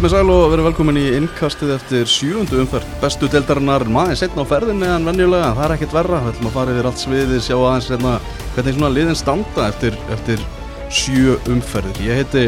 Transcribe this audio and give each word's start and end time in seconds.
Komið 0.00 0.14
sæl 0.14 0.30
og 0.32 0.46
verið 0.48 0.64
velkomin 0.64 0.96
í 0.96 1.08
innkastið 1.12 1.70
eftir 1.74 2.06
sjúundu 2.08 2.56
umferð 2.62 2.92
Bestu 3.02 3.28
deildarinnar. 3.28 3.82
Maður 3.92 4.16
setna 4.16 4.46
á 4.48 4.48
ferðinni 4.48 4.86
en 4.88 5.04
venjulega 5.04 5.50
Það 5.58 5.60
er 5.66 5.74
ekkert 5.74 5.96
verra, 5.98 6.20
við 6.24 6.30
ætlum 6.30 6.48
að 6.48 6.54
fara 6.54 6.72
yfir 6.72 6.88
allt 6.88 7.02
sviðið 7.02 7.42
Sjá 7.44 7.56
aðeins 7.58 7.88
hérna, 7.92 8.14
hvernig 8.54 8.78
svona 8.78 8.90
liðin 8.94 9.18
standa 9.20 9.66
eftir, 9.66 9.98
eftir 10.16 10.46
sjö 10.88 11.36
umferðir. 11.52 12.00
Ég 12.06 12.22
heiti 12.22 12.46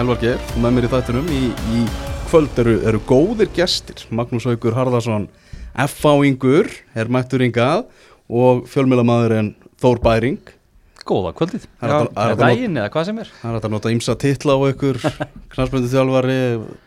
Elvar 0.00 0.22
Geir 0.24 0.40
og 0.40 0.64
með 0.64 0.76
mér 0.78 0.88
í 0.88 0.92
þættunum 0.94 1.28
í, 1.36 1.42
í 1.76 1.84
kvöld 2.30 2.64
eru, 2.64 2.78
eru 2.88 3.04
góðir 3.12 3.52
gestir. 3.60 4.00
Magnús 4.08 4.48
Haugur 4.48 4.80
Harðarsson 4.80 5.28
F-áingur 5.84 6.72
er 6.96 7.12
mættur 7.12 7.44
yngað 7.44 7.90
og 8.24 8.64
fjölmjölamæðurinn 8.72 9.52
Þór 9.84 10.00
Bæring 10.00 10.55
Góða 11.06 11.30
kvöldið, 11.38 11.66
daginn 12.40 12.78
eða 12.80 12.88
hvað 12.90 13.04
sem 13.06 13.18
er. 13.22 13.28
Það 13.38 13.52
er 13.52 13.66
að 13.68 13.74
nota 13.76 13.92
ymsa 13.94 14.16
titla 14.18 14.56
á 14.58 14.60
ykkur 14.72 14.96
Knarsmyndu 15.52 15.90
þjálfari 15.92 16.38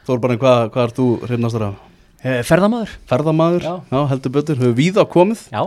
Þór 0.09 0.19
Bæring, 0.25 0.41
hvað, 0.41 0.63
hvað 0.73 0.83
er 0.83 0.95
þú 0.97 1.05
hrifnastur 1.23 1.65
af? 1.69 1.85
Eh, 2.19 2.41
Ferðamaður, 2.43 2.97
Ferðamaður, 3.07 3.63
já. 3.69 3.77
Já. 3.93 4.01
heldur 4.11 4.35
betur, 4.35 4.59
hefur 4.59 4.75
víða 4.75 5.07
komið? 5.07 5.45
Já, 5.53 5.61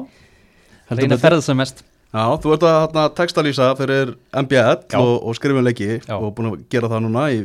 heldur 0.91 1.09
reyna 1.09 1.21
ferða 1.23 1.47
sem 1.49 1.57
mest. 1.63 1.81
Já, 2.13 2.27
þú 2.45 2.51
ert 2.53 2.65
að 2.69 2.75
hérna, 2.77 3.07
textalýsa 3.17 3.71
fyrir 3.79 4.11
MBL 4.37 4.99
og, 5.01 5.13
og 5.17 5.37
skrifa 5.39 5.63
leiki. 5.65 5.95
Já. 6.05 6.19
og 6.19 6.35
búin 6.37 6.51
að 6.51 6.59
gera 6.75 6.91
það 6.93 7.07
núna 7.07 7.23
í, 7.33 7.39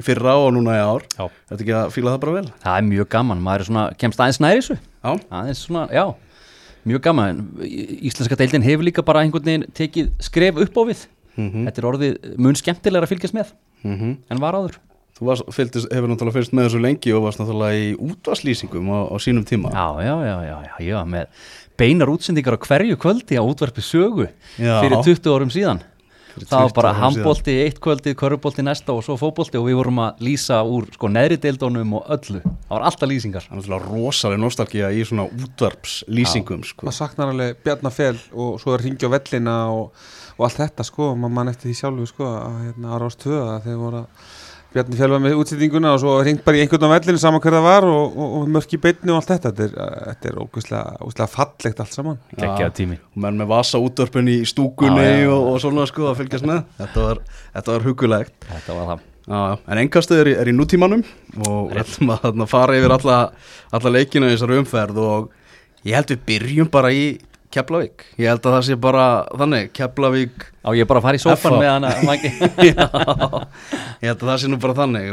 í 0.00 0.04
fyrra 0.06 0.38
og 0.40 0.54
núna 0.56 0.78
í 0.78 0.80
ár. 0.80 1.04
Þetta 1.50 1.58
ekki 1.60 1.74
að 1.82 1.92
fíla 1.92 2.14
það 2.14 2.22
bara 2.22 2.38
vel? 2.38 2.46
Það 2.64 2.78
er 2.80 2.88
mjög 2.88 3.10
gaman, 3.12 3.44
maður 3.44 3.66
er 3.66 3.68
svona, 3.68 3.90
kemst 4.00 4.22
aðeins 4.24 4.40
næri 4.40 4.62
þessu. 4.62 4.78
Já, 4.80 5.10
aðeins 5.28 5.66
svona, 5.68 5.84
já 5.92 6.06
mjög 6.86 7.04
gaman, 7.04 7.44
íslenska 7.66 8.38
deildin 8.38 8.64
hefur 8.64 8.86
líka 8.86 9.04
bara 9.06 9.24
einhvern 9.24 9.44
veginn 9.44 9.68
tekið 9.76 10.10
skref 10.22 10.62
upp 10.66 10.80
á 10.80 10.82
við. 10.88 11.06
Mm 11.36 11.66
þetta 11.66 11.82
er 11.82 11.86
orðið 11.90 12.18
mun 12.40 12.56
skemmtilegra 12.56 13.04
að 13.04 13.12
fylgjast 13.12 13.36
með 13.36 13.52
-hmm. 13.84 14.16
en 14.30 14.40
var 14.40 14.56
áður. 14.56 14.78
Þú 15.16 15.26
varst, 15.26 15.44
fylgist, 15.52 15.92
hefur 15.92 16.08
náttúrulega 16.08 16.36
fyrst 16.36 16.52
með 16.52 16.66
þessu 16.66 16.80
lengi 16.80 17.12
og 17.16 17.22
varst 17.24 17.40
náttúrulega 17.40 17.76
í 17.76 17.92
útvarslýsingum 17.96 18.88
á, 18.92 18.98
á 19.08 19.16
sínum 19.16 19.44
tíma. 19.44 19.72
Já, 19.72 20.04
já, 20.04 20.14
já, 20.28 20.36
já, 20.44 20.56
já, 20.64 20.74
já, 20.84 20.98
með 21.04 21.26
beinar 21.76 22.10
útsendingar 22.12 22.56
á 22.56 22.60
hverju 22.60 22.96
kvöldi 23.00 23.36
á 23.36 23.42
útvarpi 23.44 23.84
sögu 23.84 24.28
Já. 24.56 24.80
fyrir 24.80 25.00
20 25.04 25.32
árum 25.32 25.52
síðan 25.52 25.80
það 26.42 26.60
var 26.60 26.70
20 26.70 26.76
bara 26.76 26.92
handbólti 27.00 27.54
eitt 27.62 27.80
kvöldið, 27.82 28.16
körfubolti 28.20 28.64
næsta 28.66 28.94
og 28.94 29.04
svo 29.06 29.16
fótbolti 29.20 29.60
og 29.60 29.68
við 29.68 29.78
vorum 29.80 30.02
að 30.04 30.22
lýsa 30.26 30.60
úr 30.62 30.88
sko 30.94 31.10
neðri 31.12 31.38
deildónum 31.42 31.96
og 31.98 32.10
öllu. 32.16 32.42
Það 32.44 32.74
var 32.74 32.86
alltaf 32.90 33.10
lýsingar. 33.10 33.46
Það 33.46 33.56
er 33.56 33.62
náttúrulega 33.62 33.92
rosalega 33.94 34.42
nostalgía 34.42 34.90
í 34.92 35.04
svona 35.08 35.28
útvarpslýsingum 35.30 36.64
sko. 36.68 36.88
maður 36.88 36.98
saknar 37.00 37.32
alveg 37.32 37.62
Bjarnafell 37.64 38.18
og 38.34 38.58
svo 38.62 38.76
er 38.76 38.84
ringja 38.84 39.08
á 39.08 39.14
vellina 39.16 39.56
og, 39.72 40.08
og 40.36 40.48
allt 40.48 40.60
þetta 40.60 40.86
sko, 40.86 41.14
maður 41.14 41.36
mann 41.38 41.52
eftir 41.52 41.70
því 41.70 41.78
sjálfu 41.80 42.10
sko 42.12 42.28
að 42.32 42.58
hérna 42.66 42.96
ára 42.96 43.08
ást 43.10 43.22
tvöða 43.24 43.62
þegar 43.64 43.82
voru 43.86 44.02
að 44.04 44.26
Bjarni 44.76 44.98
fjálfa 44.98 45.18
með 45.24 45.38
útsendinguna 45.40 45.94
og 45.96 46.02
svo 46.02 46.14
ringt 46.26 46.42
bara 46.44 46.58
í 46.58 46.60
einhvern 46.60 46.84
á 46.84 46.92
vellinu 46.92 47.20
saman 47.20 47.40
hver 47.40 47.54
það 47.56 47.64
var 47.64 47.86
og, 47.88 48.12
og, 48.12 48.34
og 48.36 48.50
mörk 48.52 48.74
í 48.76 48.80
beinni 48.82 49.14
og 49.14 49.22
allt 49.22 49.30
þetta. 49.32 49.52
Þetta 49.56 49.64
er, 49.64 50.00
þetta 50.10 50.28
er 50.28 50.40
ógustlega, 50.42 51.28
fallegt 51.32 51.80
allt 51.80 51.96
saman. 51.96 52.18
Geggjaða 52.36 52.74
tími. 52.76 52.98
Og 53.14 53.22
menn 53.24 53.40
með 53.40 53.48
vasa 53.54 53.80
útvarpin 53.80 54.28
í 54.28 54.38
stúkunni 54.48 55.06
Já, 55.06 55.14
já. 55.22 55.30
Og, 55.32 55.48
og 55.54 55.60
svona 55.64 55.86
sko 55.88 56.10
að 56.10 56.18
fylgjast 56.20 56.48
með. 56.50 56.60
Þetta 56.82 57.06
var, 57.06 57.22
þetta 57.56 57.72
var 57.72 57.86
hugulegt 57.88 58.48
þetta 58.50 58.76
var 58.76 58.90
það. 58.92 59.06
Já, 59.26 59.38
já. 59.40 59.54
en 59.72 59.80
engastuð 59.82 60.20
er, 60.22 60.30
er 60.44 60.50
í 60.52 60.54
nútímanum 60.54 61.06
og 61.48 61.72
ætlum 61.74 62.12
að 62.14 62.28
þarna, 62.28 62.46
fara 62.50 62.76
yfir 62.78 62.92
alla, 62.94 63.16
alla 63.74 63.94
leikina 63.96 64.28
í 64.28 64.36
þessari 64.36 64.60
umferð 64.60 65.00
og 65.02 65.32
ég 65.88 65.96
held 65.96 66.12
við 66.12 66.22
byrjum 66.28 66.70
bara 66.76 66.92
í 66.94 67.08
Keflavík, 67.56 68.04
ég 68.20 68.28
held 68.28 68.44
að 68.44 68.54
það 68.58 68.64
sé 68.68 68.76
bara 68.86 69.04
þannig, 69.32 69.70
Keflavík 69.76 70.46
á 70.60 70.70
ég 70.76 70.88
bara 70.88 71.00
að 71.00 71.06
fara 71.06 71.18
í 71.18 71.22
sófan 71.22 71.56
með 71.56 71.70
hana 71.72 71.92
Já, 71.96 72.86
ég 74.02 74.10
held 74.10 74.20
að 74.20 74.26
það 74.28 74.40
sé 74.42 74.50
nú 74.52 74.58
bara 74.60 74.76
þannig. 74.76 75.12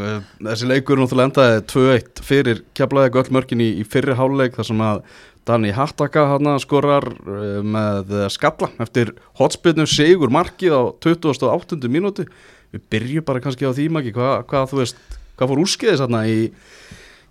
Þessi 0.50 0.70
leikur 0.72 0.98
er 0.98 1.04
náttúrulega 1.04 1.30
endaði 1.30 1.62
2-1 1.72 2.24
fyrir 2.28 2.64
Keflavík 2.76 3.20
öll 3.22 3.32
mörkin 3.38 3.64
í, 3.64 3.70
í 3.80 3.86
fyrri 3.88 4.18
háluleik 4.20 4.58
þar 4.60 4.70
sem 4.72 4.84
að 4.84 5.06
Dani 5.48 5.74
Hattaka 5.76 6.26
hana 6.32 6.56
skorar 6.64 7.08
uh, 7.08 7.60
með 7.64 8.14
skalla 8.32 8.70
eftir 8.84 9.12
hotspinnu 9.40 9.88
sigur 9.90 10.32
markið 10.32 10.76
á 10.76 10.82
28. 11.04 11.80
mínútu. 11.92 12.28
Við 12.74 12.86
byrjum 12.92 13.28
bara 13.28 13.44
kannski 13.44 13.68
á 13.68 13.76
því 13.76 13.90
maki 13.94 14.16
hvað, 14.16 14.70
þú 14.72 14.80
veist, 14.80 15.02
hvað 15.38 15.52
fór 15.52 15.64
úrskeiðis 15.66 16.04
þarna 16.04 16.24
í, 16.32 16.40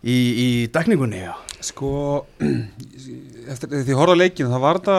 í, 0.04 0.16
í 0.16 0.48
dekningunni 0.72 1.25
já. 1.25 1.32
sko 1.65 1.92
eftir 3.53 3.72
því 3.86 3.97
horfði 3.98 4.16
á 4.19 4.22
leikinu 4.22 4.53
það 4.53 4.64
var 4.66 4.80
þetta 4.80 4.98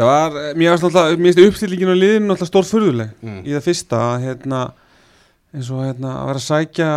það 0.00 0.10
var, 0.10 0.36
mér 0.56 0.74
náttúrulega, 0.76 1.16
mér 1.20 1.32
finnst 1.34 1.48
uppstillingin 1.50 1.92
á 1.92 1.96
liðinu 2.02 2.28
náttúrulega 2.30 2.50
stór 2.52 2.68
furðuleg 2.70 3.10
Mm. 3.20 3.40
í 3.44 3.50
það 3.56 3.66
fyrsta 3.68 3.98
hérna, 4.22 4.60
eins 5.54 5.70
og 5.74 5.82
hérna 5.84 6.12
að 6.20 6.30
vera 6.30 6.40
að 6.40 6.46
sækja 6.46 6.90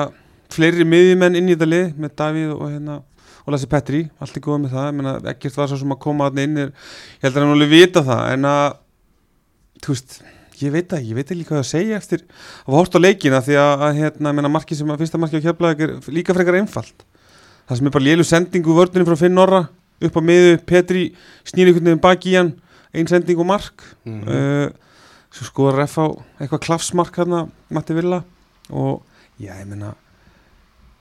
fleiri 0.53 0.85
miðjumenn 0.85 1.35
inn 1.39 1.49
í 1.49 1.55
þetta 1.57 1.67
lið 1.73 1.97
með 1.99 2.13
Davíð 2.21 2.51
og 2.53 2.67
hérna 2.69 2.99
og 3.43 3.51
Lassi 3.51 3.67
Petri, 3.67 4.03
allt 4.23 4.37
er 4.37 4.43
góð 4.45 4.59
með 4.63 4.71
það. 4.71 4.85
Ég 4.87 4.93
meina, 4.95 5.13
ekkert 5.33 5.57
var 5.59 5.67
svo 5.67 5.75
sem 5.81 5.91
að 5.91 5.99
koma 6.05 6.29
þarna 6.29 6.43
inn 6.47 6.59
er, 6.63 6.69
ég 7.17 7.25
held 7.25 7.35
að 7.35 7.41
hann 7.43 7.55
alveg 7.57 7.71
vita 7.73 8.03
það 8.07 8.21
en 8.37 8.45
að 8.47 8.67
þú 9.83 9.95
veist, 9.97 10.13
ég 10.61 10.71
veit 10.71 10.87
það 10.93 11.07
ég 11.09 11.17
veit 11.17 11.33
ekki 11.33 11.47
hvað 11.49 11.59
að 11.59 11.67
segja 11.67 11.97
eftir 11.99 12.23
að 12.63 12.77
hórt 12.77 12.95
á 12.95 12.99
leikina 13.03 13.41
því 13.43 13.57
að, 13.59 13.83
að 13.89 13.99
hérna, 13.99 14.29
ég 14.31 14.37
meina, 14.39 14.53
marki 14.53 14.77
sem 14.79 14.93
að 14.93 15.03
fyrsta 15.03 15.19
marki 15.19 15.41
á 15.43 15.45
keflaðið 15.49 15.83
er 15.89 16.15
líka 16.15 16.35
frekar 16.37 16.55
einfalt. 16.61 17.03
Það 17.67 17.81
sem 17.81 17.89
er 17.91 17.95
bara 17.97 18.07
lélu 18.07 18.23
sendingu 18.27 18.77
vörðunum 18.79 19.09
frá 19.11 19.19
Finn 19.25 19.35
Norra 19.35 19.61
upp 20.01 20.17
á 20.17 20.21
miðu, 20.23 20.57
Petri 20.65 21.03
snýri 21.45 21.71
einhvern 21.71 21.91
veginn 21.91 22.03
baki 22.03 22.33
í 22.33 22.37
hann. 22.39 22.53
Ein 22.93 23.09
sending 23.09 23.39
og 23.41 23.49
mark. 23.49 23.83
Mhm. 24.05 24.23
uh, 24.27 24.69
svo 25.33 25.47
skoðar 25.49 25.87
F 25.87 25.97
á 25.97 26.05
eitthvað 26.41 26.65
klafsmark 26.67 27.15
hérna, 27.17 27.47
Matti 27.73 27.93
Villa. 27.97 28.23
Og 28.69 29.01
já, 29.41 29.55
ég 29.57 29.65
meina 29.67 29.95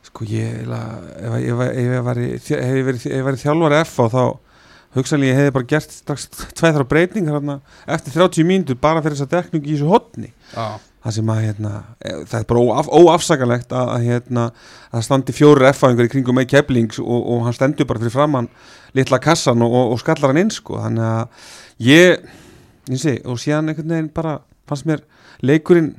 sko 0.03 0.25
ég 0.27 0.65
ef, 0.67 1.35
ég 1.41 1.55
væri 1.57 2.31
væri, 2.83 3.77
ef 3.79 3.99
á 4.01 4.07
þá 4.11 4.25
hugsanlega 4.97 5.33
ég 5.33 5.39
hefði 5.39 5.53
bara 5.57 5.69
gert 5.71 5.95
strax 5.95 6.27
tveið 6.59 6.79
þrjá 6.79 6.89
breytingar 6.91 7.37
hérna, 7.39 7.59
eftir 7.87 8.17
30 8.19 8.49
mínútur 8.49 8.81
bara 8.81 9.03
fyrir 9.05 9.17
þess 9.17 9.29
að 9.29 9.37
dekningu 9.37 9.71
í 9.71 9.77
þessu 9.77 9.89
hotni 9.89 10.33
Já. 10.53 10.67
Það 11.03 11.17
sem 11.17 11.33
að 11.35 11.41
hérna, 11.47 11.73
e, 11.99 12.13
það 12.31 12.39
er 12.39 12.47
bara 12.53 12.63
óaf, 12.63 12.91
óafsakalegt 12.93 13.75
að, 13.75 13.91
að 13.97 14.07
hérna, 14.07 14.45
að 14.91 14.95
það 14.97 15.07
standi 15.09 15.35
fjóri 15.37 15.69
F-áingar 15.73 16.09
í 16.09 16.13
kringum 16.13 16.39
með 16.39 16.49
keplings 16.53 17.01
og, 17.03 17.27
og 17.35 17.43
hann 17.47 17.57
stendur 17.57 17.89
bara 17.91 18.03
fyrir 18.03 18.15
framann 18.15 18.51
litla 18.97 19.19
kassan 19.23 19.65
og, 19.65 19.75
og, 19.75 19.97
og 19.97 20.03
skallar 20.03 20.33
hann 20.33 20.45
inn 20.45 20.55
sko. 20.55 20.79
þannig 20.85 21.09
að 21.09 21.51
ég, 21.89 22.25
ég 22.93 23.03
sé, 23.03 23.19
og 23.27 23.41
síðan 23.43 23.73
einhvern 23.73 23.97
veginn 23.97 24.15
bara 24.15 24.39
fannst 24.71 24.89
mér 24.89 25.05
leikurinn 25.43 25.95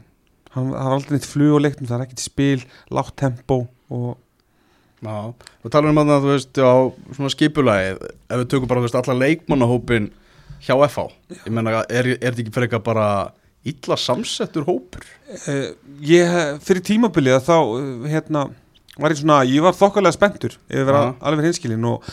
hann 0.54 0.72
var 0.72 0.96
aldrei 0.96 1.18
neitt 1.18 1.28
flug 1.28 1.58
og 1.58 1.64
leiknum, 1.66 1.90
það 1.90 1.98
er 1.98 2.06
ekkert 2.08 2.24
spil 2.24 2.68
lágt 2.94 3.18
tempo 3.20 3.66
og 3.94 4.14
Já, 5.04 5.34
við 5.60 5.72
talum 5.74 5.92
um 5.92 6.00
að 6.00 6.10
það, 6.10 6.22
þú 6.24 6.30
veist, 6.32 6.60
já, 6.64 7.16
svona 7.18 7.30
skipulagið, 7.34 7.98
ef 8.32 8.40
við 8.40 8.46
tökum 8.54 8.70
bara, 8.70 8.80
þú 8.80 8.88
veist, 8.88 8.98
alla 9.02 9.16
leikmannahópin 9.20 10.06
hjá 10.64 10.78
FH, 10.78 11.04
ég 11.34 11.50
menna, 11.52 11.82
er, 11.92 12.08
er 12.14 12.22
þetta 12.30 12.44
ekki 12.46 12.54
frekar 12.56 12.84
bara 12.86 13.08
illa 13.70 13.98
samsettur 14.00 14.66
hópur? 14.68 15.06
Uh, 15.48 15.72
ég, 16.04 16.30
fyrir 16.66 16.84
tímabilið 16.86 17.38
að 17.40 17.48
þá 17.48 17.56
uh, 17.58 18.06
hérna, 18.12 18.46
var 19.00 19.16
ég 19.16 19.22
svona, 19.22 19.42
ég 19.48 19.64
var 19.66 19.78
þokkalega 19.78 20.18
spenntur 20.18 20.58
ef 20.68 20.78
ég 20.78 20.88
vera 20.90 21.04
alveg 21.24 21.48
hinskilin 21.48 21.88
og, 21.90 22.06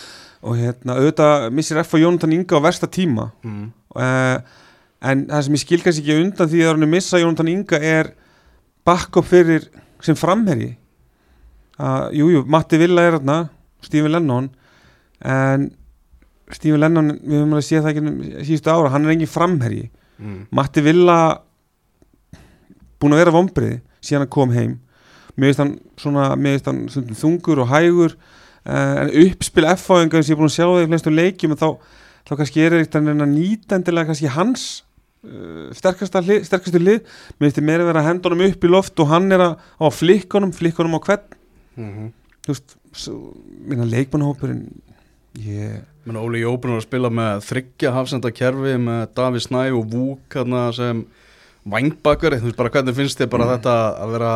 og 0.47 0.57
hérna, 0.61 0.97
auðvitað 1.01 1.49
missir 1.59 1.81
F 1.83 1.97
og 1.99 2.05
Jónatan 2.05 2.35
Inga 2.37 2.61
á 2.63 2.67
versta 2.71 2.89
tíma 2.89 3.31
Mm. 3.45 3.71
uh, 3.97 4.39
en 5.01 5.27
það 5.31 5.45
sem 5.47 5.55
ég 5.57 5.63
skil 5.65 5.83
kannski 5.85 6.03
ekki 6.05 6.23
undan 6.23 6.49
því 6.53 6.63
að 6.65 6.71
hann 6.75 6.87
er 6.87 6.93
missa 6.95 7.21
Jónatan 7.21 7.49
Inga 7.53 7.79
er 7.81 8.13
backup 8.87 9.27
fyrir 9.29 9.67
sem 10.05 10.17
framherji 10.17 10.75
að, 11.81 12.11
jú, 12.19 12.31
jú, 12.35 12.43
Matti 12.49 12.79
Villa 12.81 13.05
er 13.09 13.19
þarna 13.19 13.39
Stephen 13.85 14.13
Lennon 14.13 14.51
en 15.25 15.71
Stephen 16.53 16.81
Lennon, 16.83 17.13
við 17.21 17.41
höfum 17.41 17.55
alveg 17.55 17.67
séð 17.69 17.85
það 17.85 17.91
ekki 17.93 18.45
síðustu 18.49 18.73
ára, 18.73 18.91
hann 18.93 19.05
er 19.07 19.13
engin 19.15 19.31
framherji 19.31 19.87
Mm. 20.21 20.43
Matti 20.55 20.85
Villa 20.85 21.19
búin 23.01 23.17
að 23.17 23.23
vera 23.23 23.35
vombriði 23.35 23.79
síðan 24.05 24.27
hann 24.27 24.35
kom 24.37 24.53
heim. 24.55 24.77
Mér 25.37 25.51
finnst 25.51 25.63
hann 25.63 25.73
svona, 26.01 26.29
mér 26.37 26.59
finnst 26.59 26.69
hann 26.69 27.17
þungur 27.17 27.65
og 27.65 27.73
hægur 27.73 28.15
uh, 28.17 29.01
en 29.07 29.15
uppspil 29.25 29.69
F-fáingar 29.73 30.23
sem 30.23 30.35
ég 30.35 30.37
er 30.37 30.43
búin 30.43 30.51
að 30.51 30.57
sjá 30.59 30.67
það 30.67 30.85
í 30.85 30.91
flestum 30.93 31.17
leikjum 31.17 31.57
þá, 31.57 31.67
þá 32.29 32.33
kannski 32.37 32.65
er 32.67 32.79
eitthvað 32.79 33.11
að 33.15 33.35
nýta 33.35 33.81
endilega 33.81 34.11
kannski 34.11 34.33
hans 34.37 34.69
uh, 35.25 36.23
lið, 36.27 36.47
sterkastu 36.49 36.83
lið. 36.83 37.03
Mér 37.39 37.49
finnst 37.49 37.61
þið 37.61 37.69
meira 37.73 37.87
að 37.87 37.93
vera 37.93 38.05
að 38.05 38.11
henda 38.11 38.31
honum 38.33 38.47
upp 38.51 38.65
í 38.65 38.73
loft 38.77 39.05
og 39.05 39.13
hann 39.15 39.33
er 39.33 39.47
að 39.49 39.69
á 39.81 39.87
flikkonum, 39.89 40.57
flikkonum 40.57 40.99
á 40.99 41.01
hvern. 41.01 41.39
Mm 41.81 41.93
þú 42.45 42.55
veist, 42.55 42.77
minna 43.69 43.87
leikmannhópurinn 43.89 44.65
Menn 45.39 46.17
Óli 46.19 46.41
Jóbrun 46.43 46.75
var 46.75 46.81
að 46.81 46.87
spila 46.89 47.11
með 47.13 47.45
þryggja 47.47 47.93
hafsenda 47.95 48.31
kerfi 48.35 48.73
með 48.83 49.03
Daví 49.15 49.43
Snæ 49.45 49.67
og 49.77 49.85
Vúk 49.93 50.39
sem 50.75 51.05
vangbakari, 51.71 52.39
þú 52.41 52.49
veist 52.49 52.57
bara 52.59 52.71
hvernig 52.73 52.97
finnst 52.97 53.21
þið 53.21 53.29
bara 53.31 53.47
þetta 53.53 53.75
að 54.01 54.15
vera 54.17 54.33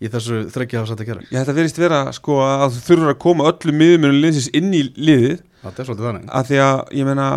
í 0.00 0.08
þessu 0.10 0.38
þryggja 0.54 0.80
hafsenda 0.82 1.04
kerfi? 1.06 1.28
ég 1.30 1.38
þetta 1.42 1.54
verðist 1.58 1.78
vera 1.82 2.00
sko 2.16 2.38
að 2.42 2.64
þú 2.78 2.82
þurfur 2.88 3.12
að 3.12 3.18
koma 3.22 3.48
öllu 3.52 3.74
miðumunum 3.76 4.20
liðsins 4.24 4.50
inn 4.56 4.72
í 4.74 4.82
liðið 4.96 5.44
Það 5.58 5.78
er 5.82 5.88
svolítið 5.88 6.06
þannig. 6.08 6.26
að 6.38 6.48
því 6.48 6.58
að 6.64 6.80
ég 6.98 7.06
meina 7.08 7.28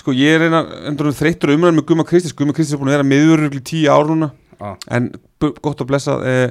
sko 0.00 0.12
ég 0.16 0.34
er 0.36 0.44
einar 0.48 0.70
endur 0.90 1.10
þreyttur 1.14 1.52
umræðin 1.54 1.76
með 1.78 1.86
Guma 1.90 2.06
Kristis 2.08 2.32
Guma 2.36 2.54
Kristis 2.56 2.74
er 2.76 2.80
búin 2.80 2.88
að 2.90 2.96
vera 2.96 3.08
miður 3.10 3.46
í 3.52 3.62
tíu 3.64 3.88
ár 3.92 4.08
núna 4.10 4.30
Ah. 4.56 4.72
en 4.88 5.10
gott 5.38 5.82
að 5.84 5.86
blessa 5.90 6.14
eh, 6.24 6.48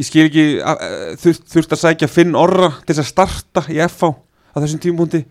ég 0.00 0.06
skil 0.08 0.22
ekki 0.30 0.44
að- 0.64 0.80
að- 0.80 1.18
þurft, 1.20 1.42
þurft 1.52 1.74
að 1.76 1.80
sækja 1.82 2.08
Finn 2.08 2.34
Orra 2.34 2.70
til 2.86 2.94
þess 2.96 3.02
að 3.04 3.10
starta 3.12 3.62
í 3.68 3.76
FH 3.84 4.08
á 4.56 4.64
þessum 4.64 4.80
tímpúndi 4.80 5.22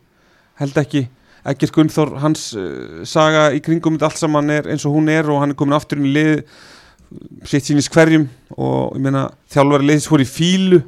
held 0.62 0.78
ekki. 0.78 1.08
Ekkert 1.46 1.74
Gunnþór, 1.76 2.16
hans 2.22 2.48
uh, 2.58 3.04
saga 3.06 3.50
í 3.54 3.62
kringum 3.66 3.98
allt 4.02 4.18
saman 4.18 4.50
er 4.54 4.70
eins 4.70 4.86
og 4.86 4.96
hún 4.98 5.10
er 5.14 5.28
og 5.30 5.42
hann 5.42 5.54
er 5.54 5.58
komin 5.58 5.78
aftur 5.78 6.02
í 6.02 6.14
lið 6.14 6.46
sitt 7.46 7.68
sínis 7.68 7.90
hverjum 7.92 8.26
og 8.58 8.96
ég 8.98 9.04
meina 9.06 9.28
þjálfari 9.54 9.86
liðs 9.92 10.08
fór 10.10 10.24
í 10.24 10.30
fílu 10.30 10.80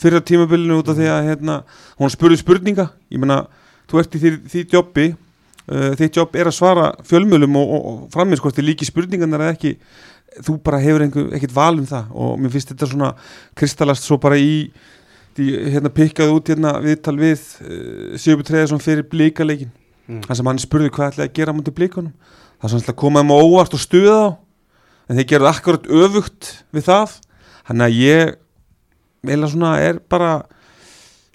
fyrir 0.00 0.24
tímabilinu 0.24 0.78
út 0.80 0.88
af 0.88 0.96
því 0.96 1.10
að 1.12 1.28
hérna, 1.28 1.58
hún 2.00 2.10
spurði 2.10 2.40
spurninga. 2.40 2.88
Ég 3.12 3.20
meina, 3.22 3.42
þú 3.90 4.00
ert 4.00 4.16
í 4.16 4.22
því, 4.22 4.64
jobbi 4.72 5.10
uh, 5.12 5.92
þitt 5.98 6.18
jobb 6.18 6.40
er 6.40 6.50
að 6.50 6.56
svara 6.56 6.88
fjölmjölum 7.08 7.60
og, 7.60 7.76
og, 7.76 8.16
og 8.16 8.56
þið 8.56 8.66
líki 8.70 8.88
spurningarnar 8.88 9.44
eða 9.46 9.56
ekki. 9.58 9.76
Þú 10.40 10.56
bara 10.64 10.80
hefur 10.80 11.04
ekkert 11.04 11.52
val 11.52 11.74
um 11.76 11.86
það 11.86 12.16
og 12.16 12.40
mér 12.40 12.54
finnst 12.54 12.72
þetta 12.72 12.88
svona 12.88 13.12
kristallast 13.58 14.08
svo 14.08 14.16
bara 14.22 14.40
í 14.40 14.70
hérna 15.38 15.92
pikkaði 15.92 16.34
út 16.36 16.50
hérna 16.52 16.74
viðtal 16.84 17.16
við 17.20 17.40
uh, 17.64 18.18
Sjöbu 18.20 18.44
Treðarsson 18.44 18.82
fyrir 18.82 19.08
blíkaleikin 19.08 19.72
Mm. 20.02 20.22
þar 20.26 20.34
sem 20.38 20.48
hann 20.50 20.58
spurði 20.58 20.90
hvað 20.90 21.12
ætlaði 21.12 21.28
að 21.28 21.36
gera 21.36 21.52
mútið 21.54 21.74
blíkunum 21.78 22.14
það 22.58 22.70
sem 22.72 22.80
ætlaði 22.80 22.92
að 22.92 23.00
koma 23.02 23.22
á 23.22 23.38
óvart 23.38 23.76
og 23.76 23.82
stuða 23.82 24.14
þá. 24.18 24.30
En 25.08 25.18
þeir 25.18 25.28
gerðu 25.32 25.48
akkurat 25.50 25.86
öfugt 25.86 26.48
við 26.72 26.84
það. 26.86 27.14
Þannig 27.68 27.84
að 27.86 27.96
ég 28.00 28.32
meila 29.26 29.50
svona 29.50 29.72
er 29.82 29.98
bara 30.10 30.32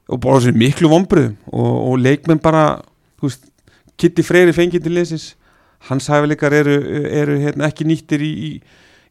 og 0.08 0.22
bara 0.24 0.40
þessi 0.40 0.56
miklu 0.56 0.92
vombriðum 0.92 1.36
og, 1.52 1.74
og 1.92 1.96
leikmenn 2.00 2.42
bara 2.44 2.64
þú 3.20 3.28
veist, 3.28 3.48
Kitty 4.00 4.24
Freyri 4.24 4.56
fengið 4.56 4.86
til 4.86 4.96
leysins 4.96 5.28
hans 5.88 6.08
hæfileikar 6.12 6.56
eru, 6.58 6.76
eru 7.08 7.38
hérna, 7.40 7.68
ekki 7.70 7.88
nýttir 7.88 8.24
í, 8.24 8.32
í, 8.32 8.52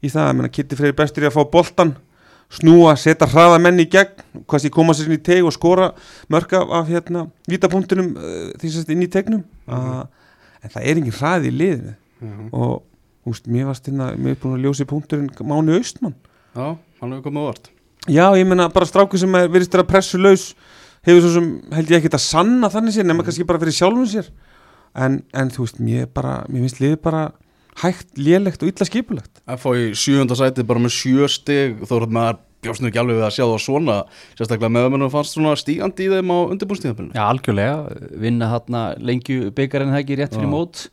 í 0.05 0.13
það. 0.13 0.47
Kitty 0.53 0.79
Freyri 0.79 0.97
bestur 0.97 1.25
í 1.25 1.31
að 1.31 1.37
fá 1.37 1.45
boltan 1.53 1.95
snúa, 2.53 2.95
setja 3.01 3.29
hraða 3.31 3.59
menn 3.63 3.83
í 3.83 3.89
gegn 3.91 4.45
hvað 4.47 4.63
sé 4.63 4.71
koma 4.73 4.95
sér 4.95 5.11
inn 5.11 5.19
í 5.19 5.23
teg 5.27 5.47
og 5.47 5.55
skora 5.55 5.91
mörg 6.33 6.53
af, 6.59 6.89
hérna, 6.89 7.27
vítapunktunum 7.51 8.13
uh, 8.15 8.51
því 8.61 8.71
sem 8.71 8.85
þetta 8.85 8.95
inn 8.97 9.07
í 9.07 9.13
tegnum. 9.13 9.47
Uh, 9.67 10.05
en 10.63 10.75
það 10.75 10.83
er 10.85 11.01
engin 11.01 11.19
hraði 11.19 11.53
í 11.53 11.57
liðinu. 11.57 11.97
Mhm. 12.17 12.49
og 12.57 13.29
úst, 13.29 13.45
mér 13.45 13.67
varst 13.69 13.89
hérna, 13.91 14.15
mér 14.17 14.33
er 14.33 14.41
búin 14.41 14.55
að 14.57 14.63
ljósi 14.65 14.87
punkturinn 14.89 15.29
Máni 15.45 15.75
Austmann. 15.77 16.15
Já, 16.57 16.79
hann 17.03 17.13
hefur 17.13 17.27
komið 17.27 17.43
á 17.45 17.49
vart 17.51 17.67
Já, 18.07 18.25
ég 18.39 18.47
meina 18.47 18.69
bara 18.73 18.87
stráku 18.87 19.19
sem 19.19 19.35
er, 19.35 19.49
virðist 19.51 19.75
vera 19.75 19.85
pressu 19.85 20.17
laus 20.17 20.55
hefur 21.07 21.25
svo 21.25 21.33
sem 21.35 21.49
held 21.75 21.91
ég 21.91 22.01
ekkert 22.01 22.17
að 22.17 22.23
sanna 22.23 22.71
þannig 22.71 22.95
sér 22.95 23.07
nema 23.09 23.25
kannski 23.27 23.47
bara 23.47 23.61
fyrir 23.63 23.75
sjálfum 23.75 24.07
sér. 24.11 24.31
En, 24.97 25.19
en 25.35 25.51
þú 25.53 25.67
veist, 25.67 25.81
mér 25.83 26.07
bara 26.15 26.37
mér 26.49 26.65
finnst 26.65 26.81
liðið 26.81 27.01
bara 27.03 27.25
hægt, 27.83 28.11
lélegt 28.19 28.65
og 28.65 28.73
illa 28.73 28.89
skipulegt 28.89 29.43
FH 29.45 29.77
í 29.77 29.87
sjöunda 29.99 30.39
sæti 30.39 30.67
bara 30.67 30.83
með 30.83 30.97
sjö 30.97 31.31
stig 31.31 31.83
þó 31.87 31.97
er 32.01 32.07
maður 32.09 32.43
bjóst 32.67 32.83
nú 32.83 32.91
ekki 32.91 33.01
alveg 33.01 33.19
við 33.21 33.27
að 33.27 33.35
sjá 33.37 33.45
það 33.45 33.63
svona 33.63 33.97
sérstaklega 34.33 34.73
með 34.73 34.87
að 34.87 34.93
mennum 34.95 35.13
fannst 35.13 35.37
svona 35.37 35.53
stígandi 35.61 36.07
í 36.07 36.11
þeim 36.11 36.33
á 36.33 36.39
undirbúrstíðanbyrnu 36.55 37.17
Já, 37.17 37.23
algjörlega, 37.27 37.99
vinna 38.25 38.49
þarna 38.55 38.83
lengju 39.11 39.53
byggarinn 39.57 39.93
það 39.95 40.03
ekki 40.03 40.19
rétt 40.21 40.35
fyrir 40.35 40.49
Já. 40.49 40.55
mót? 40.55 40.87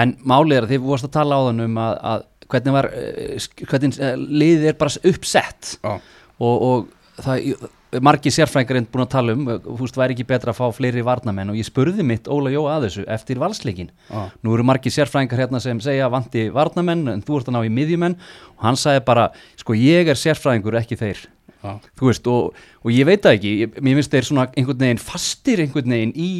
En 0.00 0.14
málið 0.22 0.56
er 0.56 0.68
að 0.68 0.74
þið 0.74 0.86
vorst 0.86 1.08
að 1.08 1.16
tala 1.18 1.40
á 1.40 1.46
þann 1.48 1.64
um 1.66 1.82
að, 1.82 1.98
að 2.12 2.24
hvernig 2.50 2.76
var 2.76 2.90
eh, 2.94 3.50
hvernig 3.66 4.00
eh, 4.00 4.16
liðið 4.16 4.70
er 4.72 4.80
bara 4.80 5.04
uppsett. 5.12 5.74
Já, 5.82 5.92
og, 6.40 6.64
og 6.70 7.22
það 7.24 7.68
margir 7.98 8.34
sérfræðingar 8.34 8.78
er 8.78 8.86
búin 8.92 9.04
að 9.04 9.10
tala 9.14 9.34
um 9.34 9.48
veist, 9.48 9.98
væri 9.98 10.14
ekki 10.14 10.26
betra 10.28 10.52
að 10.54 10.60
fá 10.60 10.76
fleiri 10.76 11.02
varnamenn? 11.06 11.50
Og 11.50 11.58
ég 11.58 11.66
spurði 11.66 12.06
mitt 12.06 12.30
Óla 12.30 12.52
Jó 12.54 12.62
að 12.70 12.86
þessu 12.86 13.04
eftir 13.10 13.40
valsleikin 13.42 13.90
já, 13.90 14.20
nú 14.44 14.54
eru 14.54 14.66
margir 14.68 14.94
sérfræðingar 14.94 15.44
hérna 15.44 15.62
sem 15.64 15.82
segja 15.82 16.10
vanti 16.12 16.46
varnamenn 16.54 17.16
en 17.16 17.26
þú 17.26 17.40
ert 17.40 17.50
að 17.50 17.58
ná 17.58 17.60
í 17.66 17.74
miðjumenn. 17.80 18.16
Og 18.58 18.64
hann 18.68 18.78
sagði 18.78 19.04
bara, 19.10 19.28
sko 19.58 19.76
ég 19.78 20.10
er 20.12 20.20
sérfræðingur 20.20 20.78
ekki 20.80 21.00
þeir. 21.00 21.26
Þú 21.60 22.08
veist 22.08 22.30
og, 22.30 22.56
og 22.80 22.94
ég 22.94 23.08
veit 23.08 23.26
það 23.26 23.36
ekki. 23.36 23.54
Ég, 23.64 23.78
mér 23.84 23.98
finnst 23.98 24.14
þeir 24.14 24.30
svona 24.30 24.48
einhvern 24.54 24.86
veginn 24.86 25.02
fastir 25.02 25.60
einhvern 25.66 25.96
veginn 25.96 26.14
í 26.16 26.32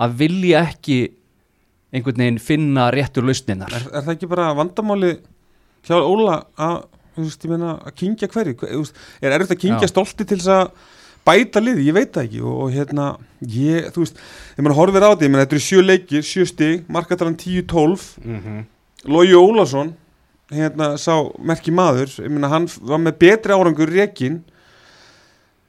að 0.00 0.18
vilja 0.22 0.62
ekki 0.70 1.00
einhvern 1.94 2.22
veginn 2.22 2.42
finna 2.42 2.90
réttur 2.94 3.26
lausninar 3.26 3.72
er, 3.72 3.86
er 3.92 4.04
það 4.04 4.14
ekki 4.16 4.28
bara 4.30 4.50
vandamáli 4.56 5.12
hjá 5.86 5.96
Óla 6.00 6.40
að, 6.58 6.80
veist, 7.24 7.48
meina 7.50 7.72
að 7.80 7.96
kingja 8.02 8.28
hverju, 8.32 8.84
er 9.22 9.34
erfitt 9.36 9.56
að 9.56 9.62
kingja 9.64 9.90
stolti 9.90 10.26
til 10.26 10.38
þess 10.40 10.52
að 10.52 10.94
bæta 11.26 11.62
liði, 11.62 11.88
ég 11.88 11.96
veit 11.96 12.12
það 12.14 12.28
ekki 12.28 12.42
og, 12.44 12.56
og 12.64 12.74
hérna, 12.74 13.06
ég, 13.52 13.88
þú 13.94 14.04
veist 14.04 14.18
ég 14.56 14.64
meina 14.64 14.78
horfir 14.78 15.06
á 15.06 15.10
þetta, 15.10 15.26
ég 15.26 15.32
meina 15.32 15.44
þetta 15.46 15.56
eru 15.56 15.66
sjö 15.66 15.84
leikir 15.84 16.26
sjö 16.26 16.48
stig, 16.48 16.84
markatalan 16.92 17.38
10-12 17.40 18.10
mhm, 18.22 18.66
Lógi 19.06 19.38
Ólason 19.38 19.94
hérna 20.54 20.92
sá 21.00 21.14
merki 21.42 21.74
maður 21.74 22.12
ég 22.22 22.30
meina 22.30 22.50
hann 22.52 22.68
var 22.78 23.02
með 23.02 23.18
betri 23.24 23.56
árangur 23.56 23.90
rekin 23.90 24.38